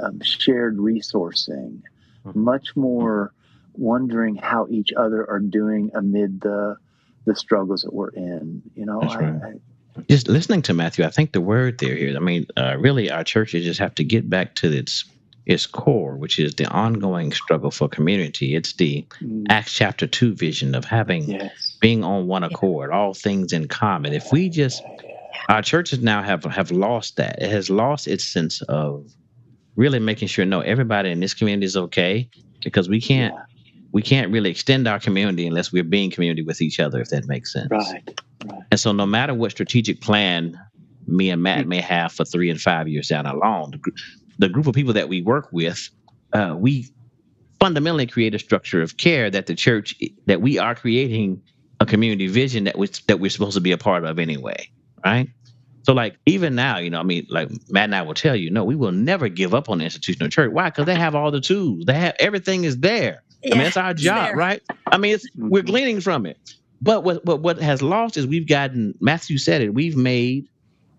um, 0.00 0.20
shared 0.22 0.78
resourcing, 0.78 1.82
mm-hmm. 2.24 2.40
much 2.40 2.74
more 2.74 3.32
wondering 3.74 4.36
how 4.36 4.66
each 4.70 4.92
other 4.94 5.28
are 5.28 5.40
doing 5.40 5.90
amid 5.94 6.40
the 6.40 6.76
the 7.26 7.36
struggles 7.36 7.82
that 7.82 7.92
we're 7.92 8.10
in. 8.10 8.62
You 8.74 8.86
know, 8.86 9.02
I, 9.02 9.16
right. 9.16 9.42
I, 9.96 10.00
just 10.08 10.28
listening 10.28 10.62
to 10.62 10.74
Matthew, 10.74 11.04
I 11.04 11.10
think 11.10 11.32
the 11.32 11.40
word 11.40 11.78
there 11.78 11.94
here. 11.94 12.16
I 12.16 12.20
mean, 12.20 12.46
uh, 12.56 12.76
really, 12.78 13.10
our 13.10 13.24
churches 13.24 13.64
just 13.64 13.80
have 13.80 13.94
to 13.96 14.04
get 14.04 14.30
back 14.30 14.54
to 14.56 14.72
its 14.72 15.04
its 15.44 15.66
core, 15.66 16.16
which 16.16 16.38
is 16.40 16.54
the 16.56 16.66
ongoing 16.66 17.32
struggle 17.32 17.70
for 17.70 17.88
community. 17.88 18.56
It's 18.56 18.72
the 18.72 19.06
mm. 19.20 19.44
Acts 19.48 19.72
chapter 19.72 20.06
two 20.06 20.34
vision 20.34 20.74
of 20.74 20.84
having 20.84 21.30
yes. 21.30 21.76
being 21.80 22.02
on 22.02 22.26
one 22.26 22.42
accord, 22.42 22.90
yeah. 22.90 22.98
all 22.98 23.14
things 23.14 23.52
in 23.52 23.68
common. 23.68 24.12
If 24.12 24.32
we 24.32 24.48
just 24.48 24.82
our 25.48 25.62
churches 25.62 26.00
now 26.00 26.22
have 26.22 26.44
have 26.44 26.70
lost 26.70 27.16
that. 27.16 27.42
It 27.42 27.50
has 27.50 27.70
lost 27.70 28.08
its 28.08 28.24
sense 28.24 28.62
of 28.62 29.06
really 29.76 29.98
making 29.98 30.28
sure 30.28 30.44
no 30.44 30.60
everybody 30.60 31.10
in 31.10 31.20
this 31.20 31.34
community 31.34 31.66
is 31.66 31.76
okay 31.76 32.28
because 32.62 32.88
we 32.88 33.00
can't 33.00 33.34
yeah 33.34 33.55
we 33.96 34.02
can't 34.02 34.30
really 34.30 34.50
extend 34.50 34.86
our 34.86 35.00
community 35.00 35.46
unless 35.46 35.72
we're 35.72 35.82
being 35.82 36.10
community 36.10 36.42
with 36.42 36.60
each 36.60 36.78
other, 36.80 37.00
if 37.00 37.08
that 37.08 37.26
makes 37.28 37.50
sense. 37.50 37.70
Right. 37.70 38.20
right. 38.44 38.62
And 38.70 38.78
so, 38.78 38.92
no 38.92 39.06
matter 39.06 39.32
what 39.32 39.52
strategic 39.52 40.02
plan 40.02 40.60
me 41.06 41.30
and 41.30 41.42
Matt 41.42 41.66
may 41.66 41.80
have 41.80 42.12
for 42.12 42.26
three 42.26 42.50
and 42.50 42.60
five 42.60 42.88
years 42.88 43.08
down 43.08 43.24
the 43.24 43.32
line, 43.32 43.70
the, 43.70 43.92
the 44.38 44.48
group 44.50 44.66
of 44.66 44.74
people 44.74 44.92
that 44.92 45.08
we 45.08 45.22
work 45.22 45.48
with, 45.50 45.88
uh, 46.34 46.54
we 46.58 46.92
fundamentally 47.58 48.06
create 48.06 48.34
a 48.34 48.38
structure 48.38 48.82
of 48.82 48.98
care 48.98 49.30
that 49.30 49.46
the 49.46 49.54
church 49.54 49.98
that 50.26 50.42
we 50.42 50.58
are 50.58 50.74
creating 50.74 51.40
a 51.80 51.86
community 51.86 52.26
vision 52.26 52.64
that 52.64 52.76
we 52.76 52.88
that 53.06 53.18
we're 53.18 53.30
supposed 53.30 53.54
to 53.54 53.62
be 53.62 53.72
a 53.72 53.78
part 53.78 54.04
of 54.04 54.18
anyway, 54.18 54.68
right? 55.06 55.30
So 55.84 55.94
like 55.94 56.18
even 56.26 56.54
now, 56.54 56.76
you 56.76 56.90
know, 56.90 57.00
I 57.00 57.02
mean, 57.02 57.26
like 57.30 57.48
Matt 57.70 57.84
and 57.84 57.94
I 57.94 58.02
will 58.02 58.12
tell 58.12 58.36
you, 58.36 58.50
no, 58.50 58.62
we 58.62 58.76
will 58.76 58.92
never 58.92 59.30
give 59.30 59.54
up 59.54 59.70
on 59.70 59.78
the 59.78 59.84
institutional 59.84 60.28
church. 60.28 60.52
Why? 60.52 60.68
Because 60.68 60.84
they 60.84 60.96
have 60.96 61.14
all 61.14 61.30
the 61.30 61.40
tools. 61.40 61.86
They 61.86 61.94
have 61.94 62.14
everything 62.18 62.64
is 62.64 62.76
there. 62.76 63.22
Yeah, 63.42 63.54
I 63.54 63.58
mean, 63.58 63.66
it's 63.66 63.76
our 63.76 63.94
job, 63.94 64.28
there. 64.28 64.36
right? 64.36 64.62
I 64.86 64.98
mean, 64.98 65.14
it's 65.14 65.26
we're 65.36 65.62
mm-hmm. 65.62 65.66
gleaning 65.66 66.00
from 66.00 66.26
it. 66.26 66.38
But 66.82 67.04
what, 67.04 67.24
what 67.24 67.40
what 67.40 67.58
has 67.58 67.82
lost 67.82 68.16
is 68.16 68.26
we've 68.26 68.48
gotten 68.48 68.94
Matthew 69.00 69.38
said 69.38 69.62
it. 69.62 69.74
We've 69.74 69.96
made 69.96 70.48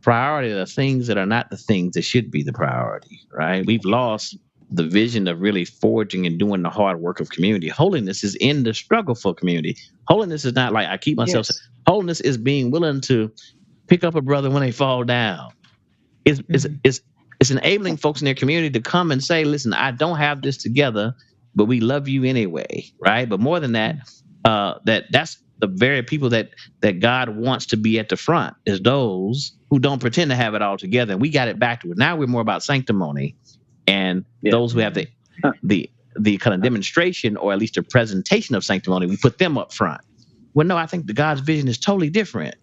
priority 0.01 0.53
the 0.53 0.65
things 0.65 1.07
that 1.07 1.17
are 1.17 1.25
not 1.25 1.49
the 1.49 1.57
things 1.57 1.93
that 1.93 2.03
should 2.03 2.31
be 2.31 2.43
the 2.43 2.53
priority, 2.53 3.19
right? 3.31 3.65
We've 3.65 3.83
lost 3.83 4.38
the 4.69 4.83
vision 4.83 5.27
of 5.27 5.39
really 5.41 5.65
forging 5.65 6.25
and 6.25 6.38
doing 6.38 6.61
the 6.61 6.69
hard 6.69 6.99
work 6.99 7.19
of 7.19 7.29
community. 7.29 7.69
Holiness 7.69 8.23
is 8.23 8.35
in 8.35 8.63
the 8.63 8.73
struggle 8.73 9.15
for 9.15 9.33
community. 9.33 9.77
Holiness 10.07 10.45
is 10.45 10.53
not 10.53 10.73
like 10.73 10.88
I 10.88 10.97
keep 10.97 11.17
myself. 11.17 11.47
Yes. 11.49 11.67
Holiness 11.88 12.19
is 12.21 12.38
being 12.38 12.71
willing 12.71 13.01
to 13.01 13.31
pick 13.88 14.03
up 14.03 14.15
a 14.15 14.21
brother 14.21 14.49
when 14.49 14.61
they 14.61 14.71
fall 14.71 15.03
down. 15.03 15.51
It's, 16.25 16.39
mm-hmm. 16.39 16.53
it's, 16.53 16.67
it's, 16.83 17.01
it's 17.39 17.51
enabling 17.51 17.97
folks 17.97 18.19
in 18.19 18.25
their 18.25 18.33
community 18.33 18.69
to 18.71 18.81
come 18.81 19.11
and 19.11 19.23
say, 19.23 19.45
listen, 19.45 19.73
I 19.73 19.91
don't 19.91 20.17
have 20.17 20.41
this 20.41 20.57
together, 20.57 21.15
but 21.57 21.65
we 21.65 21.81
love 21.81 22.07
you 22.07 22.23
anyway, 22.23 22.85
right? 22.99 23.27
But 23.27 23.39
more 23.39 23.59
than 23.59 23.71
that, 23.73 23.97
uh, 24.45 24.75
that 24.85 25.05
that's 25.11 25.37
the 25.59 25.67
very 25.67 26.03
people 26.03 26.29
that 26.29 26.51
that 26.81 26.99
God 26.99 27.29
wants 27.29 27.65
to 27.67 27.77
be 27.77 27.99
at 27.99 28.09
the 28.09 28.15
front 28.15 28.55
is 28.67 28.79
those 28.79 29.53
who 29.71 29.79
don't 29.79 29.99
pretend 29.99 30.29
to 30.29 30.37
have 30.37 30.53
it 30.53 30.61
all 30.61 30.77
together. 30.77 31.13
And 31.13 31.21
we 31.21 31.31
got 31.31 31.47
it 31.47 31.57
back 31.59 31.81
to 31.81 31.91
it. 31.91 31.97
Now 31.97 32.15
we're 32.15 32.27
more 32.27 32.41
about 32.41 32.63
sanctimony, 32.63 33.35
and 33.87 34.23
yeah. 34.43 34.51
those 34.51 34.71
who 34.71 34.79
have 34.79 34.93
the 34.93 35.07
the 35.63 35.89
the 36.19 36.37
kind 36.37 36.53
of 36.53 36.61
demonstration 36.61 37.37
or 37.37 37.53
at 37.53 37.59
least 37.59 37.75
a 37.77 37.83
presentation 37.83 38.55
of 38.55 38.63
sanctimony, 38.63 39.07
we 39.07 39.17
put 39.17 39.39
them 39.39 39.57
up 39.57 39.73
front. 39.73 40.01
Well, 40.53 40.67
no, 40.67 40.77
I 40.77 40.85
think 40.85 41.07
the 41.07 41.13
God's 41.13 41.41
vision 41.41 41.67
is 41.67 41.79
totally 41.79 42.11
different. 42.11 42.55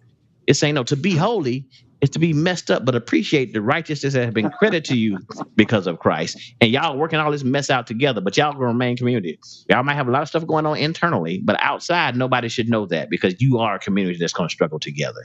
It's 0.47 0.59
saying, 0.59 0.75
no, 0.75 0.83
to 0.83 0.95
be 0.95 1.15
holy 1.15 1.67
is 2.01 2.09
to 2.11 2.19
be 2.19 2.33
messed 2.33 2.69
up, 2.69 2.85
but 2.85 2.93
appreciate 2.95 3.53
the 3.53 3.61
righteousness 3.61 4.13
that 4.13 4.25
has 4.25 4.33
been 4.33 4.49
credited 4.51 4.85
to 4.85 4.97
you 4.97 5.17
because 5.55 5.87
of 5.87 5.99
Christ. 5.99 6.37
And 6.61 6.69
y'all 6.71 6.97
working 6.97 7.19
all 7.19 7.31
this 7.31 7.43
mess 7.43 7.69
out 7.69 7.87
together, 7.87 8.21
but 8.21 8.37
y'all 8.37 8.53
gonna 8.53 8.65
remain 8.67 8.97
community. 8.97 9.39
Y'all 9.69 9.83
might 9.83 9.95
have 9.95 10.07
a 10.07 10.11
lot 10.11 10.21
of 10.21 10.27
stuff 10.27 10.45
going 10.45 10.65
on 10.65 10.77
internally, 10.77 11.41
but 11.43 11.57
outside, 11.61 12.15
nobody 12.15 12.47
should 12.49 12.69
know 12.69 12.85
that 12.87 13.09
because 13.09 13.41
you 13.41 13.59
are 13.59 13.75
a 13.75 13.79
community 13.79 14.17
that's 14.19 14.33
gonna 14.33 14.49
struggle 14.49 14.79
together. 14.79 15.21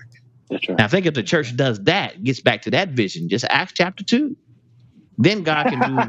That's 0.48 0.68
right. 0.68 0.78
Now, 0.78 0.84
I 0.84 0.88
think 0.88 1.06
if 1.06 1.14
the 1.14 1.22
church 1.22 1.54
does 1.56 1.82
that, 1.84 2.22
gets 2.24 2.40
back 2.40 2.62
to 2.62 2.70
that 2.70 2.90
vision, 2.90 3.28
just 3.28 3.44
Acts 3.48 3.72
chapter 3.74 4.04
two, 4.04 4.36
then 5.18 5.42
God 5.42 5.66
can 5.66 5.80
do. 5.80 6.02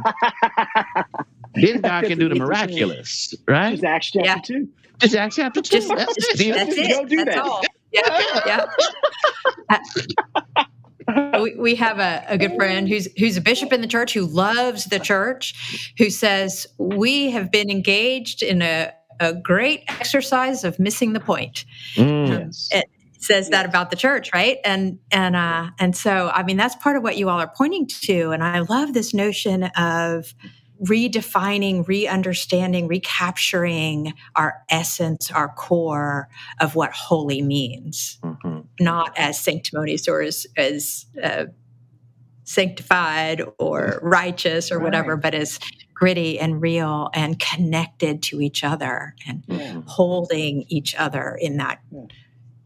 then 1.56 1.82
God 1.82 2.06
can 2.06 2.18
do 2.18 2.30
the 2.30 2.36
miraculous, 2.36 3.34
right? 3.48 3.72
Just 3.72 3.84
Acts 3.84 4.12
chapter 4.12 4.26
yeah. 4.26 4.40
two. 4.42 4.70
Just 5.00 5.16
Acts 5.16 5.36
chapter 5.36 5.62
two. 5.62 5.80
Just, 5.80 5.90
that's, 5.90 6.16
just, 6.16 6.40
it. 6.40 6.54
That's 6.54 6.78
it. 6.78 6.90
Go 6.90 7.06
do 7.06 7.26
that's 7.26 7.36
that. 7.36 7.46
All 7.46 7.62
yeah, 7.92 8.40
yeah. 8.46 8.66
we, 11.42 11.56
we 11.56 11.76
have 11.76 12.00
a, 12.00 12.24
a 12.28 12.38
good 12.38 12.56
friend 12.56 12.88
who's 12.88 13.08
who's 13.18 13.38
a 13.38 13.42
bishop 13.42 13.74
in 13.74 13.82
the 13.82 13.88
church 13.88 14.14
who 14.14 14.26
loves 14.26 14.86
the 14.86 15.00
church, 15.00 15.94
who 15.98 16.10
says 16.10 16.68
we 16.78 17.32
have 17.32 17.52
been 17.52 17.70
engaged 17.70 18.44
in 18.44 18.62
a, 18.62 18.92
a 19.20 19.34
great 19.34 19.84
exercise 19.88 20.64
of 20.64 20.80
missing 20.80 21.14
the 21.14 21.20
point. 21.20 21.66
Mm. 21.96 22.44
Um, 22.44 22.52
it 22.72 22.86
says 23.20 23.50
that 23.50 23.66
about 23.66 23.90
the 23.90 23.96
church, 23.96 24.32
right? 24.34 24.58
And 24.64 25.00
and 25.12 25.36
uh, 25.36 25.70
and 25.80 25.96
so 25.96 26.32
I 26.34 26.44
mean 26.44 26.58
that's 26.58 26.76
part 26.76 26.96
of 26.98 27.04
what 27.04 27.18
you 27.18 27.30
all 27.30 27.40
are 27.40 27.52
pointing 27.56 27.88
to, 28.04 28.32
and 28.32 28.44
I 28.44 28.60
love 28.60 28.94
this 28.94 29.14
notion 29.14 29.66
of 29.78 30.34
redefining, 30.84 31.88
re 31.88 32.08
understanding, 32.08 32.88
recapturing 32.88 34.14
our 34.36 34.62
essence, 34.70 35.32
our 35.32 35.50
core 35.50 36.28
of 36.60 36.76
what 36.76 36.92
holy 36.92 37.42
means, 37.42 38.20
mm-hmm. 38.24 38.62
not 38.80 39.14
as 39.18 39.40
sanctimonious 39.40 40.08
or 40.08 40.22
as, 40.22 40.48
as 40.58 41.06
uh, 41.22 41.46
sanctified 42.44 43.42
or 43.60 44.00
righteous 44.02 44.72
or 44.72 44.78
right. 44.78 44.84
whatever, 44.84 45.16
but 45.16 45.36
as 45.36 45.60
gritty 46.02 46.40
and 46.40 46.62
real 46.62 47.12
and 47.14 47.40
connected 47.40 48.24
to 48.24 48.42
each 48.42 48.64
other 48.64 49.14
and 49.28 49.44
yeah. 49.48 49.82
holding 49.86 50.66
each 50.68 50.96
other 50.96 51.38
in 51.40 51.58
that 51.58 51.80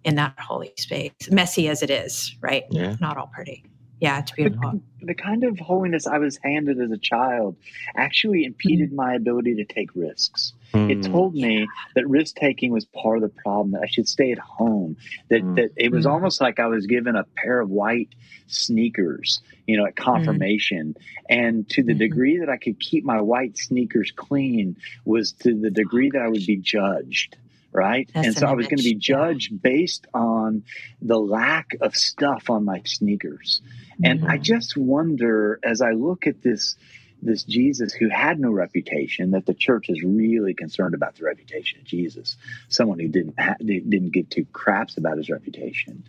in 0.05 0.15
that 0.15 0.39
holy 0.39 0.71
space 0.77 1.11
messy 1.29 1.67
as 1.67 1.83
it 1.83 1.89
is 1.89 2.33
right 2.39 2.63
yeah. 2.69 2.95
not 3.01 3.17
all 3.17 3.29
pretty 3.33 3.65
yeah 3.99 4.19
it's 4.19 4.31
beautiful 4.31 4.81
the, 4.99 5.07
the, 5.07 5.13
kind 5.13 5.43
of 5.43 5.57
holiness 5.59 6.07
i 6.07 6.17
was 6.17 6.37
handed 6.43 6.79
as 6.79 6.91
a 6.91 6.97
child 6.97 7.55
actually 7.95 8.43
impeded 8.43 8.91
mm. 8.91 8.95
my 8.95 9.13
ability 9.13 9.55
to 9.55 9.65
take 9.65 9.89
risks 9.95 10.53
mm. 10.73 10.91
it 10.91 11.09
told 11.09 11.33
me 11.33 11.67
that 11.95 12.07
risk 12.07 12.35
taking 12.35 12.71
was 12.71 12.85
part 12.85 13.17
of 13.17 13.21
the 13.23 13.41
problem 13.41 13.71
that 13.71 13.81
i 13.81 13.87
should 13.87 14.07
stay 14.07 14.31
at 14.31 14.39
home 14.39 14.97
that 15.29 15.41
mm. 15.41 15.55
that 15.55 15.71
it 15.75 15.91
was 15.91 16.05
mm. 16.05 16.11
almost 16.11 16.41
like 16.41 16.59
i 16.59 16.67
was 16.67 16.85
given 16.85 17.15
a 17.15 17.23
pair 17.35 17.59
of 17.59 17.69
white 17.69 18.09
sneakers 18.47 19.41
you 19.65 19.77
know 19.77 19.85
at 19.85 19.95
confirmation 19.95 20.95
mm. 20.97 21.01
and 21.29 21.67
to 21.69 21.81
the 21.83 21.93
mm-hmm. 21.93 21.99
degree 21.99 22.37
that 22.37 22.49
i 22.49 22.57
could 22.57 22.79
keep 22.79 23.03
my 23.03 23.21
white 23.21 23.57
sneakers 23.57 24.11
clean 24.15 24.75
was 25.05 25.31
to 25.31 25.59
the 25.59 25.69
degree 25.69 26.09
that 26.09 26.21
i 26.21 26.27
would 26.27 26.45
be 26.45 26.57
judged 26.57 27.37
right? 27.75 28.09
That's 28.13 28.27
and 28.27 28.37
so 28.37 28.47
I 28.47 28.53
was 28.53 28.67
going 28.67 28.77
to 28.77 28.83
be 28.83 28.95
judged 28.95 29.61
based 29.61 30.07
on 30.13 30.63
the 31.01 31.19
lack 31.19 31.75
of 31.81 31.95
stuff 31.95 32.49
on 32.49 32.63
my 32.63 32.81
sneakers. 32.85 33.61
And 34.03 34.21
mm-hmm. 34.21 34.31
I 34.31 34.37
just 34.37 34.77
wonder 34.77 35.59
as 35.63 35.81
I 35.81 35.91
look 35.91 36.27
at 36.27 36.41
this 36.41 36.75
this 37.21 37.43
Jesus 37.43 37.93
who 37.93 38.09
had 38.09 38.39
no 38.39 38.51
reputation 38.51 39.31
that 39.31 39.45
the 39.45 39.53
church 39.53 39.89
is 39.89 40.03
really 40.03 40.53
concerned 40.53 40.93
about 40.93 41.15
the 41.15 41.23
reputation 41.23 41.79
of 41.79 41.85
Jesus, 41.85 42.35
someone 42.69 42.99
who 42.99 43.07
didn't 43.07 43.39
ha- 43.39 43.55
didn't 43.59 44.11
give 44.11 44.29
two 44.29 44.45
craps 44.53 44.97
about 44.97 45.17
his 45.17 45.29
reputation. 45.29 46.03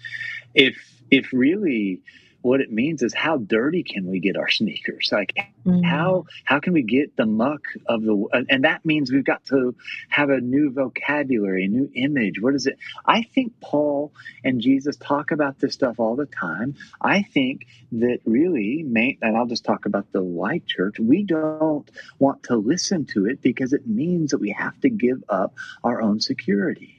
If 0.54 0.76
if 1.10 1.32
really 1.32 2.02
what 2.46 2.60
it 2.60 2.70
means 2.70 3.02
is 3.02 3.12
how 3.12 3.38
dirty 3.38 3.82
can 3.82 4.06
we 4.06 4.20
get 4.20 4.36
our 4.36 4.48
sneakers? 4.48 5.08
Like 5.10 5.34
mm-hmm. 5.66 5.82
how 5.82 6.26
how 6.44 6.60
can 6.60 6.72
we 6.72 6.82
get 6.82 7.16
the 7.16 7.26
muck 7.26 7.62
of 7.86 8.02
the 8.02 8.44
and 8.48 8.64
that 8.64 8.84
means 8.84 9.10
we've 9.10 9.24
got 9.24 9.44
to 9.46 9.74
have 10.08 10.30
a 10.30 10.40
new 10.40 10.70
vocabulary 10.70 11.64
a 11.64 11.68
new 11.68 11.90
image. 11.94 12.40
What 12.40 12.54
is 12.54 12.66
it? 12.66 12.78
I 13.04 13.22
think 13.22 13.60
paul 13.60 14.12
and 14.44 14.60
jesus 14.60 14.96
talk 14.96 15.32
about 15.32 15.58
this 15.58 15.74
stuff 15.74 15.98
all 15.98 16.14
the 16.14 16.26
time. 16.26 16.76
I 17.00 17.22
think 17.22 17.66
that 17.92 18.20
really 18.24 18.82
may 18.82 19.18
and 19.22 19.36
i'll 19.36 19.46
just 19.46 19.64
talk 19.64 19.86
about 19.86 20.10
the 20.12 20.22
white 20.22 20.66
church 20.66 20.98
we 20.98 21.22
don't 21.22 21.88
want 22.18 22.42
to 22.44 22.56
listen 22.56 23.06
to 23.06 23.26
it 23.26 23.40
because 23.42 23.72
it 23.72 23.86
means 23.86 24.30
that 24.30 24.38
we 24.38 24.50
have 24.50 24.78
to 24.80 24.88
give 24.88 25.22
up 25.28 25.54
our 25.82 26.00
own 26.00 26.20
security 26.20 26.95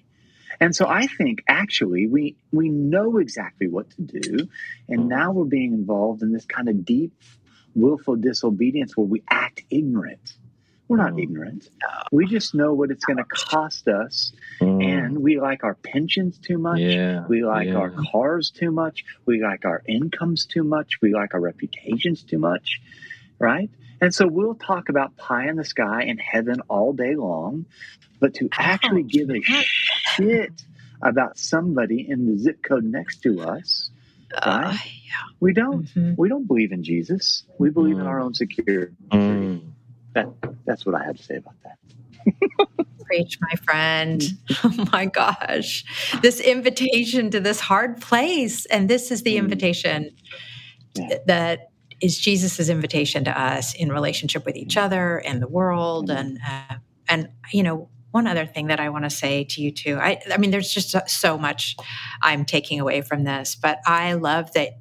and 0.60 0.76
so 0.76 0.88
I 0.88 1.08
think 1.08 1.44
actually 1.48 2.08
we 2.08 2.36
we 2.52 2.70
know 2.70 3.18
exactly 3.18 3.68
what 3.68 3.90
to 3.92 4.02
do, 4.02 4.48
and 4.90 5.02
mm. 5.02 5.08
now 5.08 5.32
we're 5.32 5.46
being 5.46 5.74
involved 5.74 6.22
in 6.22 6.32
this 6.32 6.46
kind 6.46 6.70
of 6.70 6.86
deep, 6.86 7.14
willful 7.76 8.16
disobedience 8.16 8.96
where 8.96 9.06
we 9.06 9.24
act 9.30 9.64
ignorant. 9.70 10.38
We're 10.88 10.98
not 10.98 11.14
mm. 11.14 11.24
ignorant. 11.24 11.70
We 12.12 12.28
just 12.28 12.56
know 12.56 12.74
what 12.74 12.92
it's 12.92 13.04
going 13.04 13.18
to 13.18 13.26
cost 13.26 13.88
us. 13.88 14.32
Mm. 14.62 14.84
And 14.84 15.20
we 15.20 15.40
like 15.40 15.64
our 15.64 15.76
pensions 15.76 16.38
too 16.38 16.58
much. 16.58 16.80
Yeah, 16.80 17.26
we 17.28 17.44
like 17.44 17.68
yeah. 17.68 17.76
our 17.76 17.94
cars 18.12 18.52
too 18.52 18.72
much. 18.72 19.04
We 19.26 19.44
like 19.44 19.66
our 19.66 19.84
incomes 19.86 20.46
too 20.46 20.64
much. 20.64 21.02
We 21.02 21.14
like 21.14 21.34
our 21.34 21.42
reputations 21.42 22.24
too 22.24 22.40
much. 22.40 22.80
Right? 23.40 23.70
And 24.02 24.14
so 24.14 24.28
we'll 24.28 24.56
talk 24.56 24.90
about 24.90 25.16
pie 25.18 25.48
in 25.48 25.56
the 25.56 25.66
sky 25.66 26.04
and 26.04 26.20
heaven 26.22 26.62
all 26.70 26.94
day 26.94 27.16
long. 27.16 27.66
But 28.20 28.34
to 28.36 28.50
actually 28.54 29.04
give 29.04 29.30
a 29.30 29.42
shit 30.16 30.64
about 31.02 31.38
somebody 31.38 32.10
in 32.10 32.26
the 32.26 32.38
zip 32.38 32.64
code 32.64 32.84
next 32.84 33.22
to 33.24 33.42
us, 33.42 33.92
uh, 34.34 34.62
right? 34.66 34.80
Yeah. 35.06 35.14
We 35.40 35.54
don't. 35.54 35.86
Mm-hmm. 35.86 36.14
We 36.18 36.30
don't 36.30 36.48
believe 36.48 36.72
in 36.72 36.84
Jesus. 36.84 37.44
We 37.60 37.70
believe 37.70 37.98
mm. 37.98 38.02
in 38.02 38.08
our 38.08 38.20
own 38.20 38.34
security. 38.34 38.94
Mm. 39.12 39.72
That 40.14 40.30
that's 40.66 40.86
what 40.86 40.96
I 40.96 41.04
have 41.06 41.18
to 41.18 41.24
say 41.24 41.36
about 41.36 41.56
that. 41.64 41.78
Preach, 43.06 43.38
my 43.42 43.56
friend. 43.66 44.24
Oh 44.64 44.88
my 44.92 45.06
gosh. 45.06 45.86
This 46.22 46.40
invitation 46.40 47.30
to 47.32 47.40
this 47.40 47.60
hard 47.60 48.02
place. 48.02 48.66
And 48.66 48.90
this 48.90 49.12
is 49.12 49.24
the 49.24 49.36
mm. 49.36 49.40
invitation 49.40 50.12
yeah. 50.96 51.18
that 51.28 51.70
is 52.02 52.18
Jesus's 52.20 52.70
invitation 52.70 53.24
to 53.26 53.42
us 53.42 53.74
in 53.74 53.92
relationship 53.92 54.46
with 54.46 54.56
each 54.56 54.78
other 54.78 55.18
and 55.20 55.42
the 55.42 55.48
world. 55.48 56.10
Mm. 56.10 56.20
And, 56.20 56.40
uh, 56.48 56.76
and, 57.10 57.30
you 57.52 57.64
know, 57.64 57.90
one 58.12 58.28
other 58.28 58.46
thing 58.46 58.68
that 58.68 58.80
I 58.80 58.90
want 58.90 59.04
to 59.04 59.10
say 59.10 59.44
to 59.46 59.62
you 59.62 59.72
too. 59.72 59.98
I, 60.02 60.20
I 60.32 60.38
mean, 60.38 60.52
there's 60.52 60.74
just 60.74 60.96
so 61.10 61.38
much 61.38 61.76
I'm 62.22 62.46
taking 62.46 62.80
away 62.80 63.02
from 63.02 63.24
this, 63.24 63.56
but 63.56 63.80
I 63.86 64.14
love 64.14 64.54
that 64.54 64.80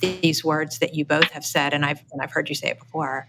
these 0.00 0.44
words 0.44 0.78
that 0.78 0.94
you 0.94 1.04
both 1.04 1.30
have 1.30 1.44
said, 1.44 1.74
and 1.74 1.84
I've 1.84 2.02
and 2.10 2.22
I've 2.22 2.32
heard 2.32 2.48
you 2.48 2.54
say 2.54 2.70
it 2.70 2.78
before. 2.78 3.26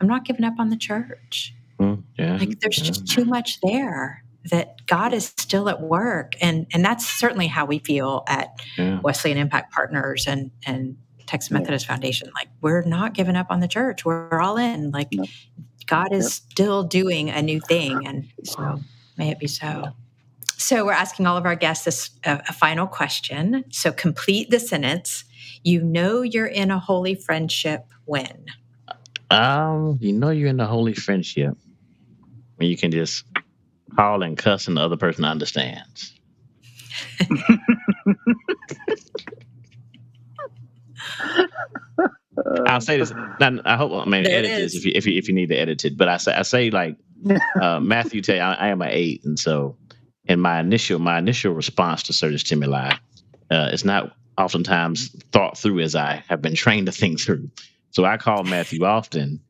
I'm 0.00 0.08
not 0.08 0.24
giving 0.24 0.44
up 0.44 0.54
on 0.58 0.70
the 0.70 0.76
church. 0.76 1.54
Mm, 1.78 2.02
yeah, 2.18 2.36
like 2.36 2.60
there's 2.60 2.78
yeah. 2.78 2.84
just 2.84 3.06
too 3.06 3.24
much 3.24 3.60
there 3.60 4.24
that 4.50 4.86
God 4.86 5.12
is 5.12 5.26
still 5.36 5.68
at 5.68 5.80
work, 5.80 6.34
and 6.40 6.66
and 6.72 6.84
that's 6.84 7.06
certainly 7.06 7.46
how 7.46 7.64
we 7.64 7.78
feel 7.78 8.24
at 8.26 8.48
yeah. 8.76 9.00
Wesleyan 9.00 9.38
Impact 9.38 9.72
Partners 9.72 10.26
and 10.26 10.50
and 10.66 10.96
Texas 11.26 11.50
Methodist 11.50 11.86
Foundation. 11.86 12.30
Like 12.34 12.48
we're 12.60 12.82
not 12.82 13.14
giving 13.14 13.36
up 13.36 13.48
on 13.50 13.60
the 13.60 13.68
church. 13.68 14.04
We're 14.04 14.40
all 14.40 14.56
in. 14.56 14.90
Like 14.90 15.10
God 15.86 16.12
is 16.12 16.34
still 16.34 16.82
doing 16.82 17.30
a 17.30 17.42
new 17.42 17.60
thing, 17.60 18.06
and 18.06 18.28
so 18.44 18.80
May 19.16 19.30
it 19.30 19.38
be 19.38 19.46
so. 19.46 19.92
So, 20.56 20.84
we're 20.84 20.92
asking 20.92 21.26
all 21.26 21.36
of 21.36 21.46
our 21.46 21.56
guests 21.56 21.84
this, 21.84 22.10
a, 22.24 22.42
a 22.48 22.52
final 22.52 22.86
question. 22.86 23.64
So, 23.70 23.92
complete 23.92 24.50
the 24.50 24.60
sentence. 24.60 25.24
You 25.62 25.82
know 25.82 26.22
you're 26.22 26.46
in 26.46 26.70
a 26.70 26.78
holy 26.78 27.14
friendship 27.14 27.86
when? 28.04 28.46
Um, 29.30 29.98
you 30.00 30.12
know 30.12 30.30
you're 30.30 30.48
in 30.48 30.60
a 30.60 30.66
holy 30.66 30.94
friendship 30.94 31.56
when 32.56 32.68
you 32.68 32.76
can 32.76 32.90
just 32.90 33.24
call 33.96 34.22
and 34.22 34.36
cuss 34.36 34.68
and 34.68 34.76
the 34.76 34.80
other 34.80 34.96
person 34.96 35.24
understands. 35.24 36.12
I'll 42.66 42.80
say 42.80 42.98
this. 42.98 43.12
I 43.12 43.76
hope 43.76 43.92
I 43.92 44.08
mean 44.08 44.26
edit 44.26 44.50
this 44.50 44.74
if 44.74 44.84
you, 44.84 44.92
if 44.94 45.06
you 45.06 45.16
if 45.16 45.28
you 45.28 45.34
need 45.34 45.48
to 45.48 45.56
edit 45.56 45.84
it. 45.84 45.96
But 45.96 46.08
I 46.08 46.16
say 46.16 46.34
I 46.34 46.42
say 46.42 46.70
like 46.70 46.96
uh, 47.60 47.80
Matthew 47.82 48.22
tell 48.22 48.36
you 48.36 48.42
I, 48.42 48.54
I, 48.54 48.68
am 48.68 48.82
an 48.82 48.90
eight, 48.90 49.24
and 49.24 49.38
so 49.38 49.76
in 50.24 50.40
my 50.40 50.60
initial 50.60 50.98
my 50.98 51.18
initial 51.18 51.52
response 51.52 52.02
to 52.04 52.12
certain 52.12 52.38
stimuli, 52.38 52.92
uh, 53.50 53.70
it's 53.72 53.84
not 53.84 54.16
oftentimes 54.36 55.10
thought 55.32 55.56
through 55.56 55.80
as 55.80 55.94
I 55.94 56.24
have 56.28 56.42
been 56.42 56.54
trained 56.54 56.86
to 56.86 56.92
think 56.92 57.20
through. 57.20 57.50
So 57.90 58.04
I 58.04 58.16
call 58.16 58.42
Matthew 58.42 58.84
often, 58.84 59.40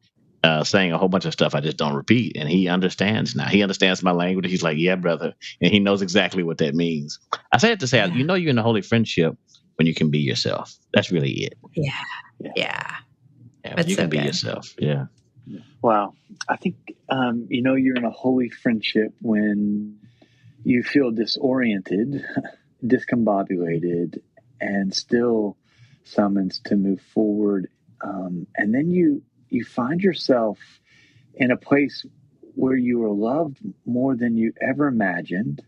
uh, 0.42 0.62
saying 0.62 0.92
a 0.92 0.98
whole 0.98 1.08
bunch 1.08 1.24
of 1.24 1.32
stuff 1.32 1.54
I 1.54 1.60
just 1.60 1.78
don't 1.78 1.94
repeat, 1.94 2.36
and 2.36 2.48
he 2.48 2.68
understands 2.68 3.34
now. 3.34 3.46
He 3.46 3.62
understands 3.62 4.02
my 4.02 4.12
language. 4.12 4.50
He's 4.50 4.62
like, 4.62 4.76
"Yeah, 4.78 4.96
brother," 4.96 5.34
and 5.60 5.72
he 5.72 5.80
knows 5.80 6.02
exactly 6.02 6.42
what 6.42 6.58
that 6.58 6.74
means. 6.74 7.18
I 7.52 7.58
say 7.58 7.72
it 7.72 7.80
to 7.80 7.86
say, 7.86 7.98
yeah. 7.98 8.06
you 8.06 8.24
know, 8.24 8.34
you're 8.34 8.50
in 8.50 8.58
a 8.58 8.62
holy 8.62 8.82
friendship 8.82 9.36
when 9.76 9.86
you 9.86 9.94
can 9.94 10.10
be 10.10 10.20
yourself. 10.20 10.76
That's 10.92 11.10
really 11.10 11.30
it. 11.44 11.58
Yeah, 11.74 11.92
yeah, 12.38 12.52
yeah. 12.56 12.96
yeah 13.64 13.82
you 13.86 13.94
so 13.94 14.02
can 14.02 14.10
be 14.10 14.18
good. 14.18 14.26
yourself. 14.26 14.74
Yeah. 14.78 15.06
Wow. 15.82 16.14
I 16.48 16.56
think, 16.56 16.76
um, 17.08 17.46
you 17.50 17.62
know, 17.62 17.74
you're 17.74 17.96
in 17.96 18.04
a 18.04 18.10
holy 18.10 18.48
friendship 18.48 19.12
when 19.20 19.98
you 20.64 20.82
feel 20.82 21.10
disoriented, 21.10 22.24
discombobulated, 22.84 24.20
and 24.60 24.94
still 24.94 25.56
summons 26.04 26.60
to 26.66 26.76
move 26.76 27.00
forward. 27.12 27.68
Um, 28.00 28.46
and 28.56 28.74
then 28.74 28.90
you, 28.90 29.22
you 29.50 29.64
find 29.64 30.00
yourself 30.00 30.58
in 31.34 31.50
a 31.50 31.56
place 31.56 32.06
where 32.54 32.76
you 32.76 33.04
are 33.04 33.12
loved 33.12 33.58
more 33.84 34.16
than 34.16 34.36
you 34.36 34.52
ever 34.60 34.86
imagined. 34.86 35.62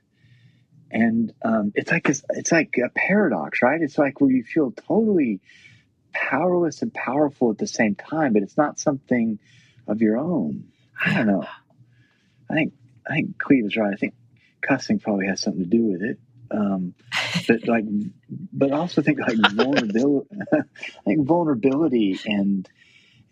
And 0.90 1.32
um, 1.44 1.72
it's 1.74 1.90
like 1.90 2.08
a, 2.08 2.14
it's 2.30 2.52
like 2.52 2.76
a 2.78 2.90
paradox, 2.90 3.60
right? 3.62 3.80
It's 3.82 3.98
like 3.98 4.20
where 4.20 4.30
you 4.30 4.44
feel 4.44 4.70
totally 4.70 5.40
powerless 6.12 6.82
and 6.82 6.92
powerful 6.92 7.50
at 7.50 7.58
the 7.58 7.66
same 7.66 7.94
time, 7.94 8.32
but 8.32 8.42
it's 8.42 8.56
not 8.56 8.78
something 8.78 9.38
of 9.86 10.00
your 10.00 10.16
own. 10.16 10.68
I 11.04 11.14
don't 11.14 11.26
know. 11.26 11.44
I 12.50 12.54
think 12.54 12.72
I 13.08 13.14
think 13.14 13.38
Cleve 13.38 13.66
is 13.66 13.76
right. 13.76 13.92
I 13.92 13.96
think 13.96 14.14
cussing 14.60 14.98
probably 14.98 15.26
has 15.26 15.40
something 15.40 15.62
to 15.62 15.68
do 15.68 15.84
with 15.84 16.02
it. 16.02 16.18
Um, 16.50 16.94
but 17.46 17.66
like, 17.68 17.84
but 18.52 18.72
I 18.72 18.78
also 18.78 19.02
think 19.02 19.18
like 19.20 19.36
vulnerability. 19.52 20.28
I 20.52 20.60
think 21.04 21.26
vulnerability 21.26 22.18
and 22.24 22.68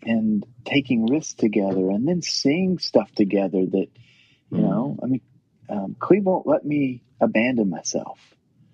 and 0.03 0.45
taking 0.65 1.07
risks 1.07 1.33
together, 1.33 1.89
and 1.89 2.07
then 2.07 2.21
seeing 2.21 2.77
stuff 2.77 3.11
together 3.13 3.65
that 3.65 3.87
you 4.51 4.57
mm. 4.57 4.61
know. 4.61 4.99
I 5.01 5.05
mean, 5.07 5.21
um, 5.69 5.95
Cleve 5.99 6.25
won't 6.25 6.47
let 6.47 6.65
me 6.65 7.01
abandon 7.21 7.69
myself, 7.69 8.19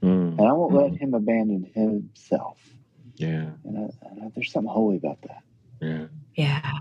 mm. 0.01 0.37
and 0.37 0.41
I 0.41 0.51
won't 0.53 0.73
mm. 0.73 0.91
let 0.91 0.99
him 0.99 1.13
abandon 1.13 1.69
himself. 1.73 2.57
Yeah, 3.15 3.49
and, 3.63 3.77
I, 3.77 4.07
and 4.07 4.23
I, 4.23 4.31
there's 4.35 4.51
something 4.51 4.71
holy 4.71 4.97
about 4.97 5.21
that. 5.23 5.43
Yeah. 5.81 6.05
Yeah. 6.35 6.71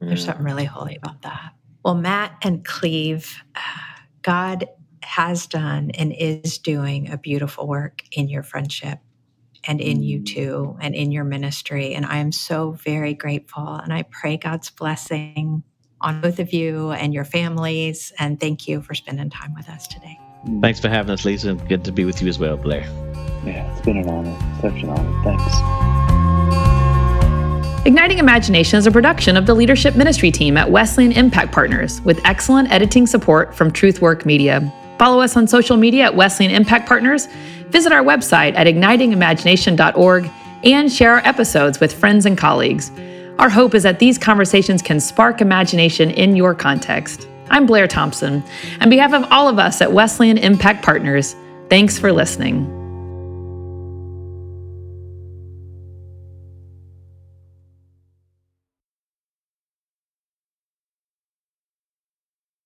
There's 0.00 0.24
something 0.24 0.44
really 0.44 0.64
holy 0.64 0.96
about 0.96 1.22
that. 1.22 1.52
Well, 1.84 1.94
Matt 1.94 2.36
and 2.42 2.64
Cleve, 2.64 3.36
uh, 3.54 3.60
God 4.22 4.66
has 5.02 5.46
done 5.46 5.90
and 5.92 6.12
is 6.12 6.58
doing 6.58 7.10
a 7.10 7.18
beautiful 7.18 7.66
work 7.66 8.02
in 8.12 8.28
your 8.28 8.42
friendship 8.42 8.98
and 9.64 9.80
in 9.80 10.02
you 10.02 10.22
too 10.22 10.76
and 10.80 10.94
in 10.94 11.12
your 11.12 11.24
ministry. 11.24 11.94
And 11.94 12.04
I 12.06 12.18
am 12.18 12.32
so 12.32 12.72
very 12.72 13.14
grateful. 13.14 13.66
And 13.66 13.92
I 13.92 14.02
pray 14.02 14.36
God's 14.36 14.70
blessing 14.70 15.62
on 16.00 16.20
both 16.20 16.40
of 16.40 16.52
you 16.52 16.90
and 16.90 17.14
your 17.14 17.24
families. 17.24 18.12
And 18.18 18.40
thank 18.40 18.66
you 18.66 18.82
for 18.82 18.94
spending 18.94 19.30
time 19.30 19.54
with 19.54 19.68
us 19.68 19.86
today. 19.86 20.18
Thanks 20.60 20.80
for 20.80 20.88
having 20.88 21.10
us, 21.10 21.24
Lisa. 21.24 21.54
Good 21.54 21.84
to 21.84 21.92
be 21.92 22.04
with 22.04 22.20
you 22.20 22.28
as 22.28 22.38
well, 22.38 22.56
Blair. 22.56 22.82
Yeah, 23.44 23.70
it's 23.72 23.80
been 23.80 23.96
an 23.96 24.08
honor. 24.08 24.36
Such 24.60 24.82
an 24.82 24.90
honor. 24.90 25.22
Thanks. 25.24 25.82
Igniting 27.84 28.18
Imagination 28.18 28.78
is 28.78 28.86
a 28.86 28.92
production 28.92 29.36
of 29.36 29.46
the 29.46 29.54
leadership 29.54 29.96
ministry 29.96 30.30
team 30.30 30.56
at 30.56 30.70
Wesleyan 30.70 31.10
Impact 31.12 31.50
Partners 31.50 32.00
with 32.02 32.24
excellent 32.24 32.70
editing 32.70 33.08
support 33.08 33.54
from 33.54 33.72
Truthwork 33.72 34.24
Media. 34.24 34.72
Follow 34.98 35.20
us 35.20 35.36
on 35.36 35.48
social 35.48 35.76
media 35.76 36.04
at 36.04 36.14
Wesleyan 36.14 36.52
Impact 36.52 36.86
Partners, 36.86 37.26
visit 37.70 37.90
our 37.90 38.04
website 38.04 38.54
at 38.54 38.68
ignitingimagination.org, 38.68 40.30
and 40.62 40.92
share 40.92 41.14
our 41.14 41.26
episodes 41.26 41.80
with 41.80 41.92
friends 41.92 42.24
and 42.24 42.38
colleagues. 42.38 42.92
Our 43.40 43.48
hope 43.48 43.74
is 43.74 43.82
that 43.82 43.98
these 43.98 44.16
conversations 44.16 44.80
can 44.80 45.00
spark 45.00 45.40
imagination 45.40 46.10
in 46.10 46.36
your 46.36 46.54
context. 46.54 47.26
I'm 47.52 47.66
Blair 47.66 47.86
Thompson. 47.86 48.42
On 48.80 48.88
behalf 48.88 49.12
of 49.12 49.30
all 49.30 49.46
of 49.46 49.58
us 49.58 49.82
at 49.82 49.92
Wesleyan 49.92 50.38
Impact 50.38 50.82
Partners, 50.82 51.36
thanks 51.68 51.98
for 51.98 52.10
listening. 52.10 52.81